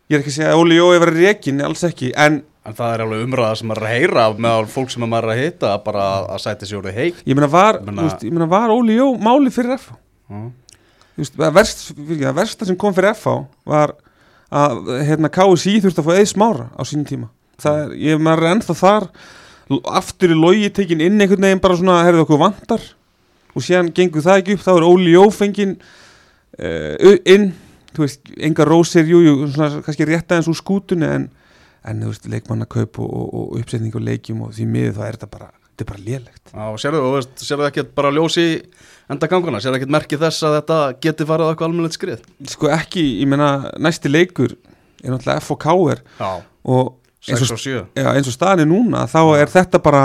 ég 0.08 0.18
er 0.18 0.22
ekki 0.22 0.36
að 0.36 0.38
segja 0.38 0.54
að 0.54 0.62
Óli 0.62 0.78
Jói 0.78 1.02
var 1.02 1.14
rekin, 1.16 1.66
alls 1.66 1.84
ekki 1.88 2.14
en 2.18 2.44
En 2.68 2.76
það 2.76 2.94
er 2.94 3.02
alveg 3.06 3.22
umræða 3.24 3.52
sem 3.56 3.70
maður 3.72 3.86
að 3.88 3.94
heyra 3.96 4.24
með 4.44 4.66
fólk 4.74 4.90
sem 4.92 5.04
maður 5.08 5.32
að 5.32 5.38
hitta 5.40 5.70
bara 5.86 6.08
að 6.34 6.42
sæti 6.44 6.68
sér 6.68 6.82
orðið 6.82 6.98
heik. 7.00 7.22
Ég 7.24 7.38
meina 7.38 7.48
var, 7.48 7.78
þú 7.80 7.94
veist, 8.02 8.26
ég 8.28 8.34
meina 8.36 8.48
var 8.52 8.74
Óli 8.74 8.98
Jó 8.98 9.06
máli 9.24 9.54
fyrir 9.56 9.78
FH 9.78 9.96
Þú 10.28 10.42
veist, 10.42 10.67
það 11.18 11.56
verst, 11.56 11.88
versta 12.38 12.68
sem 12.68 12.78
kom 12.80 12.94
fyrir 12.96 13.16
FH 13.16 13.40
var 13.68 13.96
að 14.54 14.92
hérna, 15.08 15.32
KSI 15.34 15.80
þurfti 15.84 16.04
að 16.04 16.08
fá 16.08 16.14
eða 16.16 16.30
smára 16.30 16.68
á 16.78 16.82
sínum 16.88 17.08
tíma. 17.08 17.30
Er, 17.66 17.94
ég 17.98 18.22
maður 18.22 18.46
er 18.46 18.56
ennþá 18.56 18.76
þar 18.78 19.08
aftur 19.98 20.32
í 20.32 20.38
logi 20.38 20.70
tekin 20.72 21.02
inn 21.04 21.20
einhvern 21.20 21.44
veginn 21.44 21.64
bara 21.64 21.78
svona, 21.80 22.04
herrðu 22.06 22.24
okkur 22.24 22.42
vantar. 22.46 22.84
Og 23.58 23.66
síðan 23.66 23.90
gengur 23.96 24.24
það 24.24 24.44
ekki 24.44 24.56
upp, 24.56 24.64
þá 24.64 24.72
er 24.76 24.86
Óli 24.88 25.16
Jófengin 25.16 25.74
uh, 25.82 27.18
inn. 27.26 27.50
Þú 27.98 28.06
veist, 28.06 28.32
enga 28.46 28.68
rósir, 28.68 29.08
jú, 29.10 29.24
jú 29.26 29.36
svona, 29.50 29.82
kannski 29.84 30.06
rétt 30.06 30.30
aðeins 30.30 30.52
úr 30.52 30.60
skútunni 30.60 31.08
en, 31.10 31.30
en 31.88 32.04
þú 32.04 32.12
veist, 32.12 32.28
leikmannakaup 32.30 33.00
og, 33.02 33.10
og, 33.10 33.30
og 33.42 33.62
uppsetning 33.64 33.96
og 33.98 34.06
leikjum 34.06 34.44
og 34.46 34.54
því 34.54 34.68
miður 34.70 35.00
þá 35.00 35.08
er 35.08 35.18
þetta 35.18 35.32
bara 35.34 35.50
þetta 35.78 35.86
er 35.86 35.90
bara 35.92 36.06
lélegt. 36.08 36.44
Já, 36.52 36.64
og 36.74 36.80
sérðu, 36.82 37.02
og 37.06 37.18
veist, 37.20 37.34
sérðu 37.46 37.68
ekki 37.70 37.84
bara 37.96 38.12
ljósi 38.16 38.46
enda 39.14 39.30
ganguna, 39.30 39.62
sérðu 39.62 39.78
ekki 39.78 39.92
merkið 39.94 40.24
þess 40.26 40.48
að 40.48 40.56
þetta 40.58 40.78
geti 41.06 41.28
farið 41.30 41.46
á 41.46 41.50
eitthvað 41.54 41.70
almennilegt 41.70 41.98
skrið? 42.00 42.24
Sko 42.50 42.72
ekki, 42.74 43.04
ég 43.22 43.30
meina, 43.30 43.52
næsti 43.78 44.10
leikur 44.10 44.56
er 44.58 45.14
náttúrulega 45.14 45.46
FOK-er 45.46 46.02
Já, 46.18 46.32
og 46.66 46.96
eins 47.28 47.44
6 47.46 47.52
og, 47.52 47.54
og 47.54 47.62
7 47.62 47.76
já, 48.02 48.10
eins 48.16 48.30
og 48.32 48.36
staðan 48.36 48.64
er 48.64 48.70
núna 48.72 49.04
þá 49.12 49.20
er 49.38 49.52
þetta 49.54 49.82
bara 49.84 50.04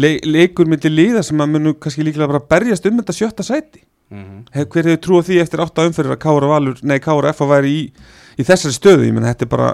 le 0.00 0.12
leikur 0.24 0.68
myndi 0.70 0.92
líða 0.92 1.24
sem 1.26 1.40
að 1.42 1.56
munu 1.56 1.74
kannski 1.74 2.04
líklega 2.06 2.30
bara 2.30 2.42
berjast 2.52 2.86
um 2.86 3.00
þetta 3.00 3.16
sjötta 3.16 3.46
sæti. 3.46 3.82
Mm 4.14 4.44
Hef, 4.54 4.66
hver 4.72 4.88
hefur 4.88 5.02
trúið 5.04 5.26
því 5.28 5.40
eftir 5.42 5.62
átta 5.62 5.84
umferðir 5.86 6.16
að 6.16 6.22
Kára 6.24 6.48
Valur, 6.50 6.78
nei 6.82 6.98
Kára 7.02 7.30
F 7.34 7.42
að 7.44 7.52
væri 7.52 7.74
í, 7.74 7.82
í 8.40 8.46
þessari 8.46 8.74
stöðu, 8.74 9.04
ég 9.06 9.14
menn 9.14 9.26
þetta 9.28 9.46
er 9.46 9.50
bara 9.52 9.68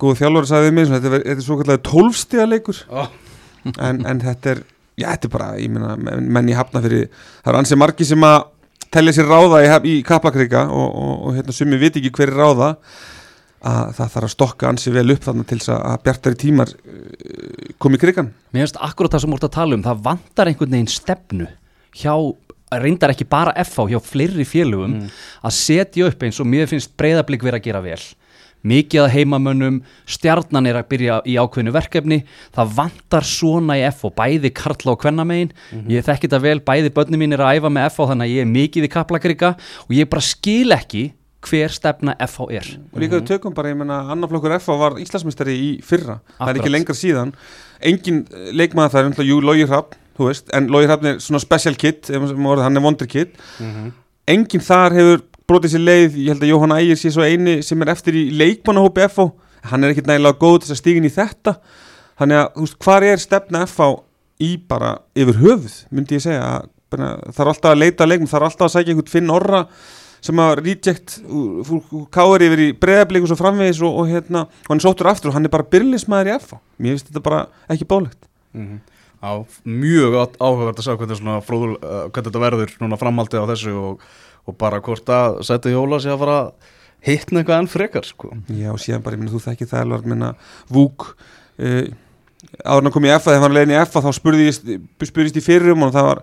góð 0.00 0.18
þjálfur 0.20 0.48
sagði 0.50 0.68
við 0.68 0.74
mig, 0.76 0.90
þetta 0.90 1.10
er, 1.10 1.24
þetta 1.28 1.40
er 1.40 1.46
svo 1.46 1.56
kallega 1.60 1.84
tólfstiga 1.88 2.46
leikur 2.50 2.80
Já, 2.82 3.06
en, 3.64 4.02
en 4.06 4.20
þetta 4.22 4.50
er, 4.54 4.62
já 5.00 5.08
þetta 5.14 5.28
er 5.30 5.32
bara 5.36 5.48
ég 5.60 5.72
menna, 5.74 5.94
menn, 6.20 6.50
í 6.52 6.56
hafna 6.58 6.82
fyrir 6.84 7.08
það 7.14 7.50
er 7.54 7.58
ansi 7.62 7.78
margi 7.80 8.06
sem 8.08 8.26
að 8.28 8.38
telja 8.94 9.16
sér 9.16 9.26
ráða 9.30 9.62
í, 9.64 9.98
í 9.98 10.02
kaplakrika 10.06 10.66
og, 10.70 10.86
og, 10.94 11.12
og 11.28 11.36
hérna 11.38 11.54
sumi 11.56 11.80
viti 11.80 12.02
ekki 12.02 12.12
hver 12.18 12.30
er 12.34 12.40
ráða 12.44 12.68
að 13.64 13.94
það 13.96 14.10
þarf 14.12 14.26
að 14.28 14.32
stokka 14.34 14.68
ansi 14.68 14.92
vel 14.92 15.06
upp 15.14 15.22
þannig 15.24 15.46
til 15.48 15.58
þess 15.62 15.72
að- 15.72 16.00
bjartari 16.04 16.36
tímar 16.42 16.72
uh, 16.74 17.70
komi 17.80 17.96
í 17.96 18.02
krigan 18.02 18.28
mér 18.52 18.66
finnst 18.66 18.80
akkurat 18.84 19.14
það 19.16 19.24
sem 19.24 19.32
þú 19.34 19.38
ert 19.40 19.46
að 19.48 19.54
tala 19.56 19.78
um 19.78 19.84
það 19.86 20.02
vantar 20.10 20.50
einhvern 20.50 20.74
veginn 20.76 20.92
stefnu 20.92 21.46
hjá 21.96 22.14
reyndar 22.74 23.12
ekki 23.14 23.24
bara 23.30 23.54
FH 23.64 23.86
hjá 23.94 24.00
fleiri 24.02 24.44
félögum 24.48 24.98
að 25.46 25.54
setja 25.56 26.08
upp 26.10 26.24
eins 26.26 26.40
og 26.42 26.48
mér 26.50 26.68
finnst 26.70 26.92
breyðablík 26.98 27.44
verið 27.46 27.60
að 27.62 27.66
gera 27.70 27.82
vel 27.84 28.00
mikið 28.64 29.02
að 29.04 29.10
heimamönnum, 29.18 29.80
stjarnan 30.08 30.68
er 30.70 30.78
að 30.80 30.88
byrja 30.94 31.18
í 31.28 31.34
ákveðinu 31.40 31.74
verkefni 31.74 32.20
það 32.54 32.76
vantar 32.78 33.26
svona 33.28 33.76
í 33.80 33.84
FH, 33.90 34.12
bæði 34.16 34.52
karla 34.56 34.94
og 34.94 35.02
kvennamegin, 35.02 35.52
ég 35.90 36.06
þekki 36.06 36.30
þetta 36.30 36.40
vel 36.44 36.60
bæði 36.64 36.94
börnum 36.96 37.20
mín 37.24 37.36
er 37.36 37.44
að 37.44 37.58
æfa 37.60 37.72
með 37.76 37.90
FH 37.92 38.08
þannig 38.12 38.30
að 38.30 38.32
ég 38.34 38.46
er 38.46 38.54
mikið 38.54 38.88
í 38.88 38.94
kaplakrika 38.94 39.52
og 39.84 39.92
ég 39.98 40.08
bara 40.10 40.24
skil 40.24 40.72
ekki 40.76 41.04
hver 41.44 41.68
stefna 41.68 42.14
FH 42.24 42.46
er. 42.56 42.68
Og 42.94 43.02
líka 43.02 43.18
við 43.18 43.26
tökum 43.34 43.52
bara, 43.56 43.68
ég 43.68 43.76
menna, 43.76 43.98
annarflokkur 44.14 44.54
FH 44.56 44.78
var 44.80 44.96
Íslandsmeistari 45.02 45.56
í 45.60 45.68
fyrra, 45.84 46.20
það 46.38 46.40
er 46.40 46.46
Akkurat. 46.46 46.62
ekki 46.62 46.72
lengra 46.72 46.96
síðan. 46.96 47.34
Engin 47.84 48.22
leikmaður 48.56 48.94
það 48.94 49.02
er 49.02 49.10
umtlað, 49.10 49.28
jú, 49.28 49.40
Lógi 49.44 49.66
Hrafn, 49.68 49.98
þú 50.16 50.30
veist 50.30 50.48
en 50.56 50.70
Lógi 50.72 50.88
Hrafn 50.88 51.10
er 51.10 51.20
svona 51.20 51.42
special 51.44 51.76
kid, 51.76 52.08
hann 52.08 52.80
er 52.80 52.84
wonder 52.84 53.10
kid. 53.10 53.36
Enginn 54.30 54.64
þar 54.64 54.96
hefur 54.96 55.24
brotið 55.48 55.74
sér 55.74 55.82
leið, 55.84 56.18
ég 56.24 56.32
held 56.32 56.44
að 56.44 56.52
Jóhann 56.52 56.76
Ægir 56.78 57.00
sé 57.00 57.10
svo 57.14 57.24
eini 57.26 57.58
sem 57.66 57.82
er 57.84 57.92
eftir 57.92 58.16
í 58.16 58.26
leikmannahópi 58.32 59.04
FH 59.08 59.26
hann 59.70 59.84
er 59.84 59.94
ekkit 59.94 60.08
nægilega 60.10 60.36
góð 60.40 60.58
til 60.64 60.74
að 60.74 60.80
stígin 60.80 61.08
í 61.08 61.12
þetta. 61.12 61.54
Þannig 62.20 62.36
að, 62.40 62.48
þú 62.54 62.64
veist, 62.66 62.78
hvar 62.84 63.06
er 63.08 63.20
stefna 63.22 63.62
FH 63.66 63.90
í 64.44 64.50
bara 64.68 64.90
yfir 65.16 65.38
höfuð 65.40 65.76
myndi 65.94 66.18
ég 66.18 66.24
segja, 66.24 66.42
að, 66.58 66.70
bara, 66.92 67.10
þarf 67.32 67.52
alltaf 67.54 67.72
að 67.72 67.80
leita 67.80 68.08
leikmann, 68.08 68.30
þarf 68.30 68.48
alltaf 68.50 68.66
að 68.68 68.74
sækja 68.74 68.94
einhvern 68.94 69.12
Finn 69.14 69.32
Orra 69.34 69.62
sem 70.24 70.40
að 70.40 70.52
reject 70.62 71.16
káir 72.14 72.44
yfir 72.46 72.62
í 72.64 72.68
breðablík 72.80 73.26
og 73.28 73.40
framvegis 73.40 73.82
og, 73.84 73.98
og 74.00 74.08
hérna, 74.12 74.46
og 74.48 74.70
hann 74.70 74.80
er 74.80 74.84
sóttur 74.86 75.10
aftur 75.10 75.32
og 75.32 75.36
hann 75.36 75.48
er 75.48 75.52
bara 75.52 75.66
byrlismæður 75.68 76.30
í 76.30 76.36
FH, 76.38 76.60
mér 76.80 76.94
finnst 76.94 77.10
þetta 77.10 77.24
bara 77.24 77.44
ekki 77.72 77.88
bólegt 77.88 78.30
Mhm. 78.54 78.76
Já, 79.24 79.32
mjög 79.66 80.14
áhugavert 80.38 80.78
að 80.78 80.84
sjá 80.84 80.94
hvernig, 81.00 81.16
svona 81.18 81.40
fróðul, 81.42 81.72
uh, 81.80 82.04
hvernig 82.12 82.28
þetta 82.28 82.42
verður 82.42 82.74
núna 82.78 82.98
framhaldið 83.00 83.40
á 83.42 83.50
þessu 83.50 83.72
og, 83.80 84.02
og 84.44 84.56
bara 84.60 84.80
hvort 84.84 85.10
að 85.12 85.40
sæti 85.46 85.72
Jóla 85.74 86.00
sé 86.02 86.12
að 86.12 86.22
fara 86.24 86.38
að 86.42 86.72
hittna 87.04 87.42
eitthvað 87.42 87.60
enn 87.62 87.70
frekar 87.70 88.08
sko. 88.08 88.30
Já, 88.48 88.70
síðan 88.80 89.04
bara, 89.04 89.16
ég 89.16 89.22
minna, 89.22 89.32
þú 89.34 89.42
þekkir 89.44 89.70
það 89.70 89.84
alvar, 89.84 90.06
minna, 90.08 90.30
Vúk 90.72 91.10
uh, 91.10 91.84
áður 92.64 92.84
en 92.84 92.90
að 92.90 92.94
koma 92.96 93.10
í 93.10 93.14
FA, 93.16 93.32
þegar 93.32 93.44
hann 93.44 93.56
leiðin 93.56 93.74
í 93.74 93.82
FA 93.88 94.04
þá 94.04 94.10
spurðist 94.20 95.38
ég 95.40 95.44
fyrir 95.44 95.74
um 95.74 95.84
og 95.86 95.92
það 95.94 96.08
var, 96.10 96.22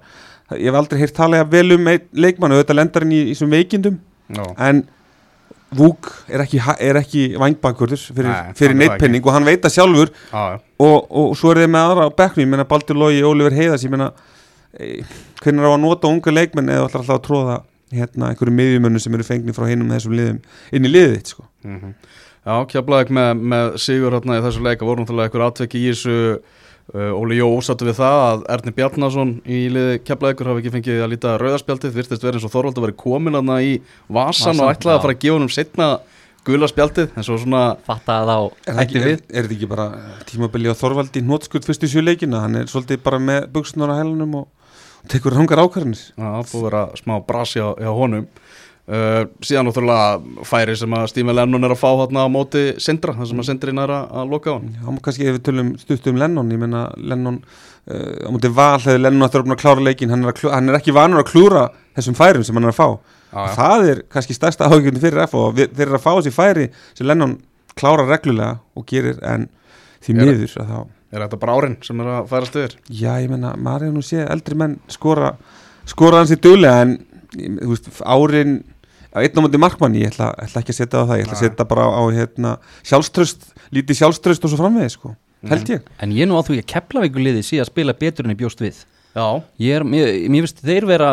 ég 0.56 0.70
hef 0.70 0.80
aldrei 0.82 1.02
heyrt 1.02 1.16
tala 1.18 1.44
vel 1.50 1.68
um 1.78 1.92
einn 1.92 2.10
leikmann 2.26 2.56
og 2.56 2.64
þetta 2.64 2.78
lendar 2.78 3.06
hann 3.06 3.14
í, 3.16 3.22
í 3.28 3.36
þessum 3.36 3.56
veikindum, 3.56 4.02
Já. 4.32 4.44
en 4.70 4.84
Vúk 5.72 6.10
er 6.28 6.42
ekki, 6.44 6.58
er 6.84 6.98
ekki 7.00 7.22
vangbakurður 7.40 8.02
fyrir, 8.12 8.32
fyrir 8.60 8.76
neittpenning 8.76 9.24
og 9.24 9.32
hann 9.38 9.46
veit 9.48 9.62
það 9.64 9.72
sjálfur 9.78 10.10
Já, 10.12 10.42
já. 10.52 10.58
og, 10.84 10.98
og 11.08 11.30
svo 11.40 11.54
er 11.54 11.62
þið 11.62 11.70
með 11.72 11.86
aðra 11.88 12.08
á 12.12 12.18
bekknum, 12.18 12.44
ég 12.44 12.52
menna 12.52 12.66
Baldur 12.68 13.00
Lógi, 13.00 13.22
Oliver 13.24 13.56
Heiðas, 13.56 13.86
ég 13.88 13.94
menna 13.94 14.10
e, 14.76 14.90
hvernig 15.40 15.64
er 15.64 15.72
á 15.72 15.76
að 15.78 15.84
nota 15.86 16.12
unga 16.12 16.34
leikmenn 16.36 16.74
eða 16.76 16.90
alltaf 16.90 17.14
að 17.16 17.22
tróða 17.30 17.56
hérna 17.92 18.32
einhverju 18.32 18.56
miðjumönnu 18.56 19.02
sem 19.04 19.18
eru 19.18 19.28
fengni 19.28 19.56
frá 19.56 19.68
hinum 19.70 19.92
þessum 19.92 20.16
liðum 20.18 20.42
inn 20.72 20.88
í 20.88 20.92
liðið 20.92 21.16
þitt 21.18 21.34
sko. 21.36 21.48
Mhm. 21.68 21.94
Já, 22.42 22.56
kjaflaðið 22.72 23.14
með, 23.14 23.42
með 23.54 23.68
Sigur 23.84 24.16
hérna 24.18 24.40
í 24.40 24.44
þessu 24.48 24.64
leika 24.66 24.88
voru 24.88 25.04
náttúrulega 25.04 25.30
einhver 25.30 25.44
atveki 25.46 25.78
í 25.78 25.92
þessu 25.92 26.16
uh, 26.96 27.12
Óli 27.14 27.38
Jó 27.38 27.52
ósattu 27.54 27.86
við 27.86 28.00
það 28.00 28.22
að 28.30 28.46
Erni 28.56 28.74
Bjarnason 28.80 29.34
í 29.46 29.60
liði 29.76 30.00
kjaflaðið 30.08 30.50
hafi 30.50 30.64
ekki 30.64 30.74
fengið 30.74 31.04
að 31.06 31.12
líta 31.14 31.36
rauðarspjaldið 31.38 32.00
virtist 32.00 32.26
verið 32.26 32.40
eins 32.40 32.48
og 32.50 32.54
Þorvaldur 32.56 32.88
væri 32.88 32.98
komin 32.98 33.38
hérna 33.38 33.60
í 33.62 33.76
vasan, 34.08 34.56
Vasan, 34.56 34.64
og 34.64 34.74
ætlaði 34.74 34.96
já. 34.96 34.98
að 34.98 35.06
fara 35.06 35.16
að 35.18 35.22
gefa 35.22 35.38
hann 35.38 35.46
um 35.46 35.54
setna 35.54 35.92
gula 36.48 36.70
spjaldið 36.70 37.14
en 37.14 37.26
svo 37.28 37.38
svona 37.38 37.62
fattaði 37.86 38.22
Er, 38.26 38.32
þá 38.32 38.74
það 38.74 38.82
ekki, 38.84 38.98
er, 38.98 39.06
við 39.06 39.20
er 39.20 39.46
þetta 39.46 39.56
ekki 39.60 39.70
bara 39.70 39.88
tímabili 40.32 40.74
á 40.74 40.76
Þorvaldi 40.82 41.22
hnótskutt 41.22 41.68
fyrstu 41.68 41.90
sjö 41.92 42.02
leikina 42.02 42.42
hann 42.42 42.58
er 42.58 42.72
svolítið 42.72 43.04
bara 43.06 43.22
með 43.22 43.52
buksnur 43.54 43.94
á 43.94 44.02
hælunum 44.02 44.40
og, 44.42 44.48
og 44.50 44.61
tekur 45.10 45.34
rangar 45.34 45.62
ákvarðanir? 45.64 46.02
Já, 46.18 46.30
búið 46.52 46.58
að 46.62 46.66
vera 46.70 46.82
smá 47.00 47.16
brasi 47.26 47.60
á, 47.64 47.70
hjá 47.80 47.90
honum. 47.98 48.28
Uh, 48.92 49.24
síðan 49.46 49.68
náttúrulega 49.70 50.44
færi 50.50 50.74
sem 50.76 50.94
að 50.98 51.06
Stími 51.12 51.32
Lennon 51.38 51.64
er 51.64 51.72
að 51.76 51.80
fá 51.80 51.90
hérna 52.02 52.24
á 52.26 52.30
móti 52.34 52.64
Sindra, 52.82 53.14
það 53.16 53.30
sem 53.30 53.40
að 53.40 53.46
Sindri 53.48 53.72
er 53.78 53.92
að, 53.94 54.08
að 54.20 54.32
loka 54.34 54.52
á 54.52 54.58
hann 54.58 54.96
má 54.98 54.98
kannski 55.06 55.28
ef 55.30 55.36
við 55.38 55.44
tölum 55.46 55.70
stutt 55.80 56.10
um 56.10 56.18
Lennon 56.20 56.50
ég 56.52 56.60
menna 56.60 56.82
Lennon 56.98 57.38
uh, 57.46 58.26
á 58.26 58.30
mútið 58.34 58.56
val 58.58 58.82
hefur 58.82 59.00
Lennon 59.00 59.28
aftur 59.28 59.46
að 59.46 59.60
klára 59.62 59.86
leikin 59.86 60.12
hann 60.12 60.26
er, 60.26 60.34
að, 60.34 60.40
klú- 60.42 60.52
hann 60.52 60.68
er 60.74 60.80
ekki 60.82 60.96
vanur 60.98 61.22
að 61.22 61.30
klúra 61.30 61.64
þessum 61.96 62.18
færum 62.20 62.44
sem 62.44 62.58
hann 62.58 62.68
er 62.68 62.74
að 62.74 62.80
fá. 62.82 62.90
Já, 63.32 63.38
já. 63.46 63.54
það 63.62 63.86
er 63.94 64.02
kannski 64.18 64.36
stærsta 64.36 64.68
áhugjörn 64.68 65.00
fyrir 65.06 65.24
F 65.30 65.38
og 65.40 65.54
við- 65.62 65.72
þeir 65.78 65.86
eru 65.88 66.00
að 66.02 66.06
fá 66.10 66.12
þessi 66.18 66.36
færi 66.42 66.68
sem 66.98 67.08
Lennon 67.08 67.38
klára 67.78 68.10
reglulega 68.10 68.58
og 68.76 68.90
gerir 68.92 69.22
en 69.24 69.46
því 70.04 70.18
miður 70.20 70.58
að 70.66 70.74
þá 70.74 70.80
Er 71.12 71.26
þetta 71.26 71.40
bara 71.42 71.56
árin 71.60 71.78
sem 71.84 72.00
er 72.00 72.10
að 72.14 72.30
færast 72.32 72.58
yfir? 72.60 72.76
Já, 72.88 73.14
ég 73.20 73.32
menna, 73.32 73.54
maður 73.60 73.88
hefur 73.88 73.98
nú 73.98 74.04
séð 74.08 74.30
eldri 74.32 74.58
menn 74.62 74.78
skora, 74.92 75.34
skora 75.90 76.22
hans 76.22 76.32
í 76.32 76.38
duglega 76.40 76.86
en 76.86 76.94
veist, 77.68 77.90
árin 78.04 78.62
á 79.12 79.20
einn 79.20 79.36
á 79.36 79.44
móti 79.44 79.60
markmanni, 79.60 80.06
ég 80.06 80.14
ætla, 80.14 80.30
ætla 80.40 80.64
ekki 80.64 80.72
að 80.72 80.80
setja 80.80 81.04
á 81.04 81.10
það 81.10 81.20
ég 81.20 81.26
ætla 81.28 81.36
að 81.36 81.44
setja 81.44 81.68
bara 81.68 81.90
á, 81.92 82.04
hérna, 82.16 82.54
sjálfströst, 82.88 83.50
lítið 83.76 84.00
sjálfströst 84.00 84.48
og 84.48 84.54
svo 84.54 84.62
framvegis 84.62 84.96
sko, 84.96 85.12
held 85.52 85.74
ég. 85.74 85.92
En 86.00 86.16
ég 86.16 86.30
nú 86.32 86.40
á 86.40 86.44
því 86.48 86.62
að 86.62 86.70
Keflavíkuliði 86.72 87.44
sé 87.44 87.60
að 87.60 87.72
spila 87.74 87.98
betur 87.98 88.28
en 88.28 88.32
ég 88.36 88.40
bjóst 88.40 88.64
við 88.64 88.80
ég 89.60 89.76
er, 89.76 89.84
mér, 89.84 90.10
mér 90.32 90.46
finnst 90.46 90.62
þeir 90.64 90.86
vera 90.88 91.10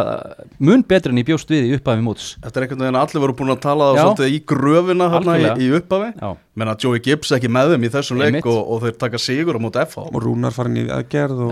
mun 0.62 0.84
betur 0.86 1.10
en 1.10 1.18
ég 1.18 1.26
bjóst 1.26 1.50
við 1.50 1.66
í 1.66 1.72
upphafi 1.78 2.04
móts. 2.04 2.28
Eftir 2.44 2.62
einhvern 2.64 2.84
veginn 2.84 2.98
að 3.00 3.06
allir 3.08 3.24
voru 3.24 3.34
búin 3.40 3.54
að 3.54 3.62
tala 3.64 3.88
svolítið 3.96 4.36
í 4.36 4.38
gröfina 4.52 5.08
hérna 5.14 5.34
í, 5.40 5.48
í 5.66 5.70
upphafi. 5.80 6.12
Já, 6.14 6.28
menna 6.62 6.76
Joey 6.78 7.02
Gibbs 7.02 7.34
ekki 7.34 7.50
með 7.50 7.74
þeim 7.74 7.88
í 7.88 7.90
þessum 7.96 8.22
leik 8.22 8.46
og, 8.46 8.60
og 8.60 8.84
þeir 8.84 8.96
taka 9.02 9.22
sigur 9.22 9.58
á 9.58 9.60
móti 9.62 9.82
FH 9.82 10.06
og 10.12 10.22
Rúnar 10.22 10.54
farin 10.54 10.78
í 10.78 10.86
aðgerð 10.94 11.42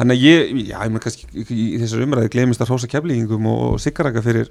hann 0.00 0.14
að 0.14 0.26
ég, 0.26 0.52
já, 0.66 0.76
ég 0.82 0.92
menn 0.94 1.04
kannski 1.04 1.30
í 1.46 1.46
í 1.68 1.80
þessar 1.84 2.04
umræði 2.08 2.34
glemist 2.34 2.62
að 2.64 2.72
hrósa 2.72 2.90
keflingum 2.90 3.46
og, 3.50 3.64
og 3.74 3.82
siggaraka 3.82 4.22
fyrir 4.24 4.50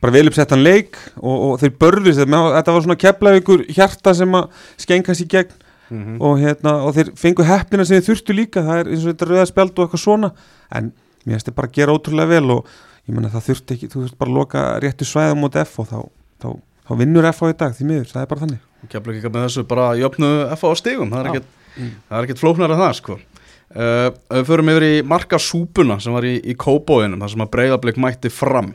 bara 0.00 0.12
vel 0.16 0.28
uppsettan 0.28 0.64
leik 0.64 0.96
og, 1.16 1.34
og 1.34 1.60
þeir 1.62 1.76
börðust 1.80 2.24
þetta 2.24 2.74
var 2.76 2.86
svona 2.86 3.00
keflavíkur 3.00 3.66
hjarta 3.72 4.16
sem 4.16 4.36
að 4.36 4.64
skengast 4.84 5.24
í 5.24 5.28
gegn 5.32 5.60
mm 5.90 6.18
og, 6.20 6.36
hérna, 6.40 6.74
og 6.86 6.94
þeir 6.96 7.12
fengu 7.20 7.46
heppina 7.48 7.84
sem 7.84 8.00
þeir 8.00 8.08
þurftu 8.10 8.36
líka 8.36 8.64
það 8.64 8.82
er 8.82 8.92
eins 8.92 9.04
og 9.04 9.12
þetta 9.12 9.30
rauða 9.30 9.46
spjald 9.50 9.74
og 9.74 9.86
eitthvað 9.86 10.04
svona. 10.04 10.30
En 10.74 10.92
mér 11.24 11.36
finnst 11.36 11.50
þeir 11.50 11.58
bara 11.58 11.70
að 11.70 11.80
gera 11.80 11.96
ótrúlega 11.96 12.32
vel 12.34 12.54
og 12.58 12.70
ég 13.04 13.16
menna 13.16 13.32
það 13.32 13.48
þurfti 13.50 13.76
ekki, 13.76 13.90
þú 13.92 14.04
þurft 14.04 14.20
bara 14.20 14.32
að 14.32 14.38
loka 14.38 14.62
réttu 14.84 15.08
svæðum 15.08 15.44
mot 15.44 15.58
F 15.64 15.80
og 15.82 15.90
þá, 15.90 15.98
þá, 16.40 16.48
þá 16.88 16.94
vinnur 17.02 17.28
F 17.30 17.42
á 17.42 17.46
í 17.50 17.58
dag 17.64 17.76
því 17.76 17.88
miður, 17.90 18.08
það 18.12 18.22
er 18.22 18.30
bara 18.32 18.44
þannig. 18.46 18.62
Keflavík 18.90 19.20
ekki 19.20 19.32
með 19.32 19.46
þessu 19.46 19.64
bara 19.68 19.86
jöfnu 19.98 20.30
FH 20.54 20.72
á 20.72 20.74
stigum 20.80 21.12
það 21.12 21.20
er 21.20 21.30
ekkert, 21.30 21.52
það 21.76 22.18
er 22.18 22.26
ekkert 22.26 22.42
flóknar 22.42 22.74
að 22.74 22.82
það 22.82 22.96
sko 23.00 23.16
uh, 23.16 24.08
Við 24.34 24.48
förum 24.50 24.72
yfir 24.74 24.86
í 24.88 24.94
marka 25.08 25.40
súpuna 25.40 25.98
sem 26.02 26.16
var 26.16 26.26
í, 26.28 26.34
í 26.44 26.56
kóbóinum 26.58 27.22
þar 27.24 27.34
sem 27.34 27.44
að 27.44 27.52
breyðablik 27.54 28.00
mætti 28.04 28.32
fram 28.32 28.74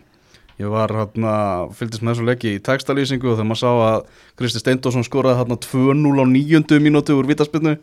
Ég 0.59 0.67
var 0.67 0.91
hérna, 0.91 1.33
fylgdist 1.77 2.03
með 2.03 2.17
þessu 2.17 2.27
leiki 2.27 2.53
í 2.57 2.61
textalýsingu 2.63 3.31
og 3.31 3.37
þegar 3.37 3.47
maður 3.47 3.61
sá 3.61 3.69
að 3.71 3.99
Kristi 4.39 4.59
Steindósson 4.59 5.05
skoraði 5.07 5.39
hérna 5.39 5.59
2-0 5.63 6.19
á 6.19 6.25
nýjöndu 6.27 6.79
mínútu 6.83 7.15
úr 7.15 7.29
vítaspinnu 7.29 7.77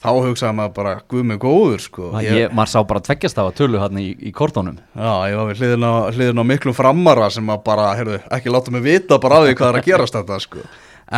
þá 0.00 0.08
hugsaði 0.16 0.56
maður 0.56 0.76
bara, 0.78 0.94
guð 1.12 1.26
mig 1.28 1.40
góður 1.42 1.82
sko 1.84 2.10
ég, 2.24 2.38
ég, 2.46 2.54
maður 2.56 2.72
sá 2.72 2.78
bara 2.88 3.02
tveggjast 3.04 3.40
af 3.42 3.50
að 3.50 3.58
tölu 3.58 3.82
hann 3.82 4.00
í, 4.00 4.06
í 4.16 4.32
kortónum 4.32 4.78
Já, 4.96 5.12
ég 5.28 5.36
var 5.36 5.50
við 5.50 5.60
hliðin 5.60 5.84
á, 5.84 5.92
hliðin 6.08 6.40
á 6.40 6.44
miklum 6.54 6.76
framara 6.78 7.28
sem 7.34 7.52
að 7.52 7.66
bara, 7.68 7.90
heyrðu, 7.98 8.22
ekki 8.32 8.54
láta 8.54 8.72
mig 8.72 8.86
vita 8.86 9.20
bara 9.20 9.42
af 9.42 9.50
því 9.50 9.58
hvað 9.58 9.72
er 9.74 9.80
að 9.82 9.90
gerast 9.90 10.16
þetta, 10.16 10.40
sko. 10.40 10.64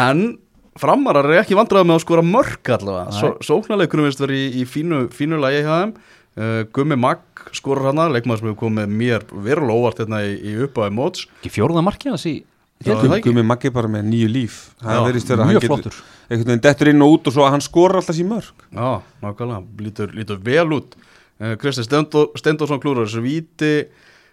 En 0.02 0.24
framarar 0.80 1.28
er 1.30 1.42
ekki 1.42 1.56
vandræða 1.58 1.88
með 1.88 1.98
að 1.98 2.04
skora 2.06 2.24
mörk 2.26 2.72
allavega. 2.76 3.12
Nei. 3.12 3.20
Só, 3.20 3.32
Sóknarleikunum 3.48 4.08
veist 4.08 4.22
verið 4.22 4.42
í, 4.46 4.62
í 4.62 4.66
fínu, 4.68 5.04
fínu 5.12 5.40
lagi 5.42 5.62
hjá 5.62 5.72
þeim. 5.72 5.94
Uh, 6.32 6.62
Gummi 6.72 6.96
Magg 6.96 7.44
skorar 7.52 7.90
hana, 7.90 8.08
leikmaður 8.08 8.40
sem 8.40 8.48
hefur 8.48 8.60
komið 8.62 8.94
mér 9.02 9.26
verulega 9.28 9.76
óvart 9.76 10.00
hérna 10.00 10.22
í, 10.24 10.32
í 10.40 10.54
uppáði 10.64 10.96
móts. 10.96 11.26
ekki 11.42 11.52
fjórða 11.58 11.84
markið 11.84 12.14
hans 12.14 12.24
í 12.30 12.38
ekki. 12.82 13.22
Gumi 13.26 13.44
Maggi 13.46 13.70
bara 13.74 13.90
með 13.90 14.08
nýju 14.10 14.30
líf 14.32 14.60
mjög 14.82 15.66
flottur 15.66 15.98
einhvern 16.32 16.48
veginn 16.48 16.62
dettur 16.64 16.90
inn 16.92 17.04
og 17.04 17.16
út 17.16 17.28
og 17.28 17.34
svo 17.36 17.44
að 17.46 17.52
hann 17.56 17.64
skora 17.64 18.00
alltaf 18.00 18.16
sín 18.16 18.30
mörg 18.30 18.64
Já, 18.72 19.02
nákvæmlega, 19.22 19.60
lítur, 19.84 20.14
lítur 20.16 20.40
vel 20.44 20.78
út. 20.78 20.96
Uh, 21.42 21.54
Kristi 21.60 21.84
Steindórsson 21.84 22.80
klúrar 22.82 23.06
þessu 23.06 23.22
víti. 23.24 23.74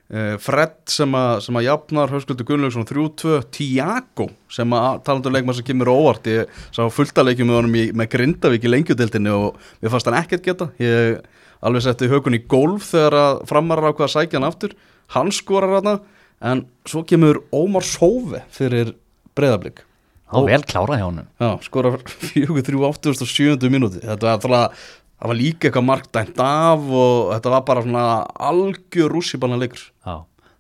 Uh, 0.10 0.38
Fred 0.42 0.78
sem 0.90 1.14
að, 1.14 1.44
sem 1.46 1.58
að 1.60 1.68
jafnar 1.68 2.14
Höskuldur 2.14 2.48
Gunnlaugsson 2.48 2.88
3-2 2.90 3.44
Tiago 3.54 4.26
sem 4.50 4.72
að 4.74 5.04
talandur 5.06 5.36
leikmann 5.36 5.58
sem 5.58 5.68
kemur 5.68 5.92
óvart 5.94 6.30
ég 6.32 6.56
sá 6.74 6.82
fulltaleikjum 6.90 7.52
með 7.52 7.60
honum 7.60 7.76
í, 7.78 7.84
með 7.94 8.10
Grindavík 8.16 8.66
í 8.66 8.72
lengjudeildinni 8.74 9.36
og 9.36 9.60
mér 9.84 9.94
fannst 9.94 10.10
hann 10.10 10.18
ekkert 10.18 10.48
geta 10.48 10.72
ég 10.82 11.20
alveg 11.66 11.86
setti 11.86 12.10
hökun 12.12 12.38
í 12.38 12.44
golf 12.48 12.92
þegar 12.94 13.18
að 13.20 13.44
framarar 13.50 13.92
ákvað 13.92 14.08
að 14.08 14.16
sækja 14.16 14.40
hann 14.40 14.50
aftur. 14.50 14.76
Hann 15.16 15.32
skorar 15.36 15.80
hann 15.80 16.00
en 16.40 16.66
svo 16.88 17.04
kemur 17.04 17.42
Ómar 17.52 17.84
Sóve 17.84 18.44
fyrir 18.56 18.94
breyðablík 19.36 19.84
þá 20.30 20.40
vel 20.46 20.62
klárað 20.64 21.02
hjá 21.02 21.08
hann 21.08 21.22
skorar 21.66 22.00
4-3-87 22.06 23.72
mínúti 23.74 24.02
þetta 24.04 24.28
var, 24.28 24.38
alltaf, 24.38 24.84
það 25.20 25.32
var 25.32 25.40
líka 25.40 25.68
eitthvað 25.70 25.88
markdæmt 25.90 26.44
af 26.46 26.90
og 27.04 27.32
þetta 27.34 27.54
var 27.56 27.64
bara 27.68 27.86
svona 27.86 28.06
algjör 28.50 29.16
rússipanna 29.16 29.60
leikur. 29.60 29.82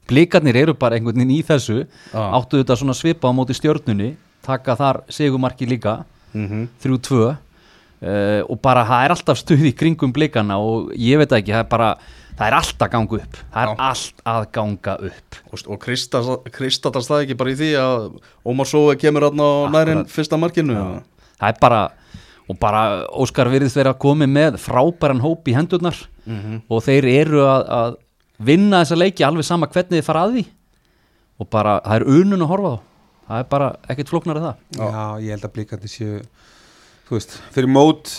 Blikarnir 0.10 0.58
eru 0.58 0.74
bara 0.74 0.98
einhvern 0.98 1.22
veginn 1.22 1.36
í 1.36 1.44
þessu. 1.46 1.84
Já. 1.86 2.24
áttu 2.34 2.64
þetta 2.64 2.80
svona 2.82 2.96
svipa 2.98 3.30
á 3.30 3.32
móti 3.36 3.54
stjörnunni 3.54 4.16
taka 4.42 4.76
þar 4.80 5.04
segumarki 5.14 5.68
líka. 5.70 6.04
Mm 6.34 6.48
-hmm. 6.48 6.68
3-2 6.82 7.38
uh, 8.02 8.42
og 8.48 8.58
bara 8.64 8.86
það 8.88 9.06
er 9.06 9.14
alltaf 9.16 9.42
stuð 9.42 9.68
í 9.70 9.76
kringum 9.78 10.14
blikana 10.16 10.60
og 10.62 10.92
ég 10.96 11.22
veit 11.22 11.36
ekki, 11.40 11.54
það 11.56 11.64
er 11.66 11.70
bara 11.72 11.92
það 12.40 12.46
er 12.48 12.58
allt 12.60 12.84
að 12.86 12.92
ganga 12.96 13.18
upp. 13.20 13.40
Það 13.52 13.62
er 13.64 13.70
Já. 13.72 13.76
allt 13.90 14.22
að 14.34 14.44
ganga 14.56 14.98
upp. 15.10 15.40
Og, 15.52 15.64
og 15.68 15.80
Kristatast 16.56 17.12
það 17.12 17.24
ekki 17.26 17.40
bara 17.40 17.54
í 17.54 17.58
því 17.60 17.72
að 17.82 18.06
Ómar 18.48 18.70
Sóve 18.70 18.96
kemur 19.00 19.28
hann 19.28 19.44
á 19.44 19.52
nærin 19.76 20.06
fyrsta 20.08 20.40
markinu? 20.40 20.78
Já. 20.78 21.02
það 21.40 21.50
er 21.54 21.60
bara 21.64 21.82
og 22.50 22.58
bara 22.58 22.84
Óskar 23.14 23.50
virðist 23.52 23.78
vera 23.78 23.92
að 23.94 24.02
komi 24.02 24.26
með 24.26 24.58
frábæran 24.64 25.22
hóp 25.22 25.48
í 25.52 25.56
hendurnar. 25.58 25.98
Mhm. 26.30 26.62
og 26.70 26.84
þeir 26.86 27.06
eru 27.10 27.42
að, 27.42 27.64
að 27.74 27.96
vinna 28.40 28.84
þessa 28.84 28.98
leiki 29.00 29.26
alveg 29.26 29.46
sama 29.48 29.68
hvernig 29.68 30.00
þið 30.00 30.06
fara 30.08 30.24
að 30.28 30.38
því. 30.38 30.46
Og 31.40 31.50
bara 31.50 31.80
það 31.84 31.96
er 31.96 32.08
unun 32.08 32.46
að 32.46 32.52
horfa 32.54 32.72
á. 32.72 32.78
Það 33.30 33.40
er 33.44 33.48
bara 33.50 33.68
ekkert 33.90 34.10
flóknar 34.10 34.40
en 34.40 34.46
það. 34.48 34.62
Já, 34.80 35.04
ég 35.26 35.34
held 35.36 35.46
að 35.46 35.54
blíkandi 35.58 35.92
séu 35.92 36.22
þú 37.10 37.18
veist, 37.18 37.38
fyrir 37.56 37.72
mót 37.74 38.12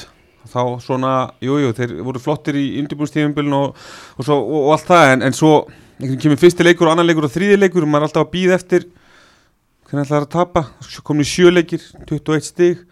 þá 0.51 0.63
svona, 0.83 1.13
jújú, 1.45 1.69
jú, 1.69 1.75
þeir 1.79 1.97
voru 2.07 2.23
flottir 2.23 2.59
í 2.59 2.67
undirbúinstífumbilin 2.81 3.55
og, 3.55 3.77
og, 4.17 4.31
og, 4.35 4.55
og 4.65 4.71
allt 4.75 4.89
það, 4.89 5.13
en, 5.15 5.27
en 5.29 5.37
svo 5.37 5.53
kemur 6.01 6.41
fyrsti 6.41 6.67
leikur 6.67 6.89
og 6.89 6.95
annan 6.95 7.07
leikur 7.07 7.29
og 7.29 7.35
þriði 7.35 7.59
leikur 7.61 7.87
og 7.87 7.93
maður 7.93 8.07
er 8.07 8.09
alltaf 8.09 8.27
að 8.27 8.33
býða 8.35 8.57
eftir 8.57 8.87
hvernig 9.91 10.07
ætlaði 10.07 10.23
að 10.23 10.33
tapa. 10.33 10.65
Komin 11.07 11.27
í 11.27 11.29
sjö 11.29 11.51
leikir, 11.53 11.85
21 12.09 12.47
stig. 12.47 12.83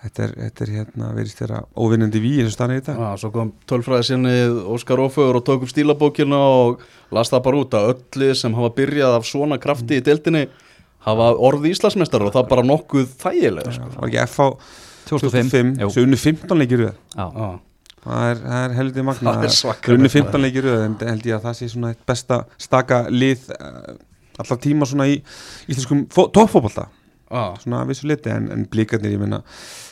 Þetta 0.00 0.22
er, 0.24 0.30
þetta 0.46 0.64
er 0.64 0.70
hérna 0.78 1.08
verið 1.12 1.32
þeirra 1.36 1.58
óvinnandi 1.76 2.20
ví 2.24 2.30
eins 2.40 2.54
og 2.54 2.54
stannig 2.54 2.78
í 2.78 2.80
þetta 2.80 2.94
Já, 2.96 3.08
svo 3.20 3.28
kom 3.34 3.50
tölfræði 3.68 4.06
sinni 4.08 4.30
Óskar 4.72 5.02
Ófögur 5.02 5.36
og 5.36 5.44
tók 5.44 5.66
upp 5.66 5.72
stílabókina 5.74 6.38
og 6.40 6.80
las 7.12 7.28
það 7.28 7.42
bara 7.44 7.60
út 7.60 7.76
að 7.76 7.90
öllu 7.90 8.30
sem 8.40 8.56
hafa 8.56 8.70
byrjað 8.78 9.16
af 9.18 9.28
svona 9.28 9.58
krafti 9.60 9.98
í 10.00 10.04
deildinni 10.06 10.46
hafa 11.04 11.26
orðið 11.36 11.74
Íslandsmeistar 11.74 12.24
og 12.24 12.32
það 12.32 12.48
bara 12.54 12.64
nokkuð 12.70 13.12
þægilega 13.20 13.74
sko. 13.76 14.08
FH 14.24 14.48
2005, 15.08 15.50
2005 15.50 15.82
Jú. 15.84 15.90
svo 15.94 16.06
unnu 16.06 16.20
15 16.20 16.62
leikir 16.62 16.84
röð. 16.84 17.00
Það 18.00 18.22
er, 18.30 18.38
það 18.44 18.62
er 18.64 18.76
heldur 18.78 19.04
magna 19.04 19.32
magna. 19.34 20.12
15 20.14 20.44
leikir 20.44 20.68
röð 20.68 20.84
en 20.86 20.94
held 21.04 21.26
ég 21.28 21.36
að 21.36 21.48
það 21.48 21.58
sé 21.58 21.68
svona 21.72 21.90
eitt 21.92 22.06
besta 22.08 22.44
staka 22.60 23.02
lið 23.12 23.50
uh, 23.56 23.98
allar 24.40 24.60
tíma 24.62 24.88
svona 24.88 25.08
í 25.10 25.18
íslenskum 25.68 26.06
toppfóbalta 26.08 26.86
ah. 27.30 27.54
svona 27.60 27.82
að 27.82 27.92
vissu 27.92 28.08
liti 28.10 28.32
en, 28.32 28.48
en 28.54 28.64
blíkarnir, 28.70 29.14
ég 29.14 29.22
meina 29.22 29.42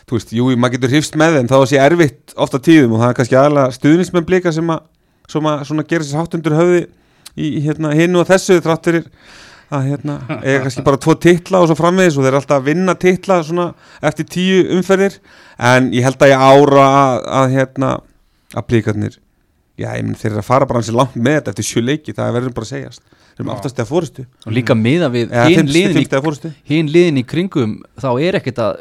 þú 0.09 0.17
veist, 0.19 0.33
jú, 0.35 0.49
maður 0.57 0.79
getur 0.79 0.95
hrifst 0.95 1.19
með 1.21 1.39
þeim 1.39 1.51
þá 1.51 1.59
sé 1.71 1.83
erfitt 1.83 2.37
ofta 2.41 2.61
tíðum 2.63 2.97
og 2.97 3.03
það 3.03 3.11
er 3.11 3.19
kannski 3.21 3.39
aðalega 3.39 3.77
stuðnismenn 3.77 4.29
blíkar 4.29 4.57
sem 4.57 4.73
að, 4.73 4.87
sem 5.31 5.51
að 5.51 5.67
svona 5.71 5.87
gera 5.91 6.09
sér 6.09 6.23
hátt 6.23 6.39
undir 6.39 6.57
höfði 6.59 6.81
í 7.39 7.53
hérna, 7.67 7.93
hinnu 7.95 8.23
og 8.23 8.31
þessu 8.31 8.59
þrátt 8.65 8.89
fyrir 8.91 9.11
að 9.75 9.87
hérna, 9.91 10.15
eiga 10.43 10.63
kannski 10.65 10.83
bara 10.87 10.97
tvo 11.03 11.15
titla 11.21 11.61
og 11.61 11.69
svo 11.69 11.77
framvegis 11.77 12.17
og 12.17 12.25
þeir 12.25 12.31
eru 12.33 12.39
alltaf 12.41 12.59
að 12.63 12.69
vinna 12.71 12.95
titla 12.97 13.41
svona 13.45 13.67
eftir 14.09 14.29
tíu 14.33 14.63
umferðir. 14.79 15.19
En 15.59 15.91
ég 15.93 16.07
held 16.07 16.23
að 16.25 16.33
ég 16.33 16.45
ára 16.49 16.85
að, 16.89 17.25
að 17.43 17.57
hérna, 17.59 17.91
að 18.57 18.67
blíkarnir 18.71 19.19
já, 19.79 19.91
ég 19.95 20.05
menn 20.07 20.17
þeir 20.19 20.31
eru 20.33 20.41
að 20.43 20.49
fara 20.49 20.67
bara 20.71 20.81
hansi 20.81 20.95
langt 20.97 21.17
með 21.21 21.37
þetta 21.41 21.53
eftir 21.55 21.69
sjö 21.69 21.83
leiki, 21.85 22.15
það 22.17 22.33
verður 22.39 22.55
bara 22.57 22.69
að 22.69 22.73
segjast. 22.73 23.03
Þeir 23.37 23.45
eru 23.45 23.53
aftast 23.55 23.79
eða 23.79 23.87
fórustu 23.93 24.25
og 24.49 24.55
líka 24.57 24.75
miða 24.75 25.11
við 25.15 25.35
hinn 25.53 25.69
liðin, 25.71 26.01
í- 26.01 26.09
eða 26.09 26.25
fórustu 26.25 26.51
hin 26.67 26.89
liðin 26.91 27.21
í 27.21 27.27
kringum 27.29 27.77
þá 28.03 28.09
er 28.25 28.39
ekkert 28.41 28.59
að 28.65 28.81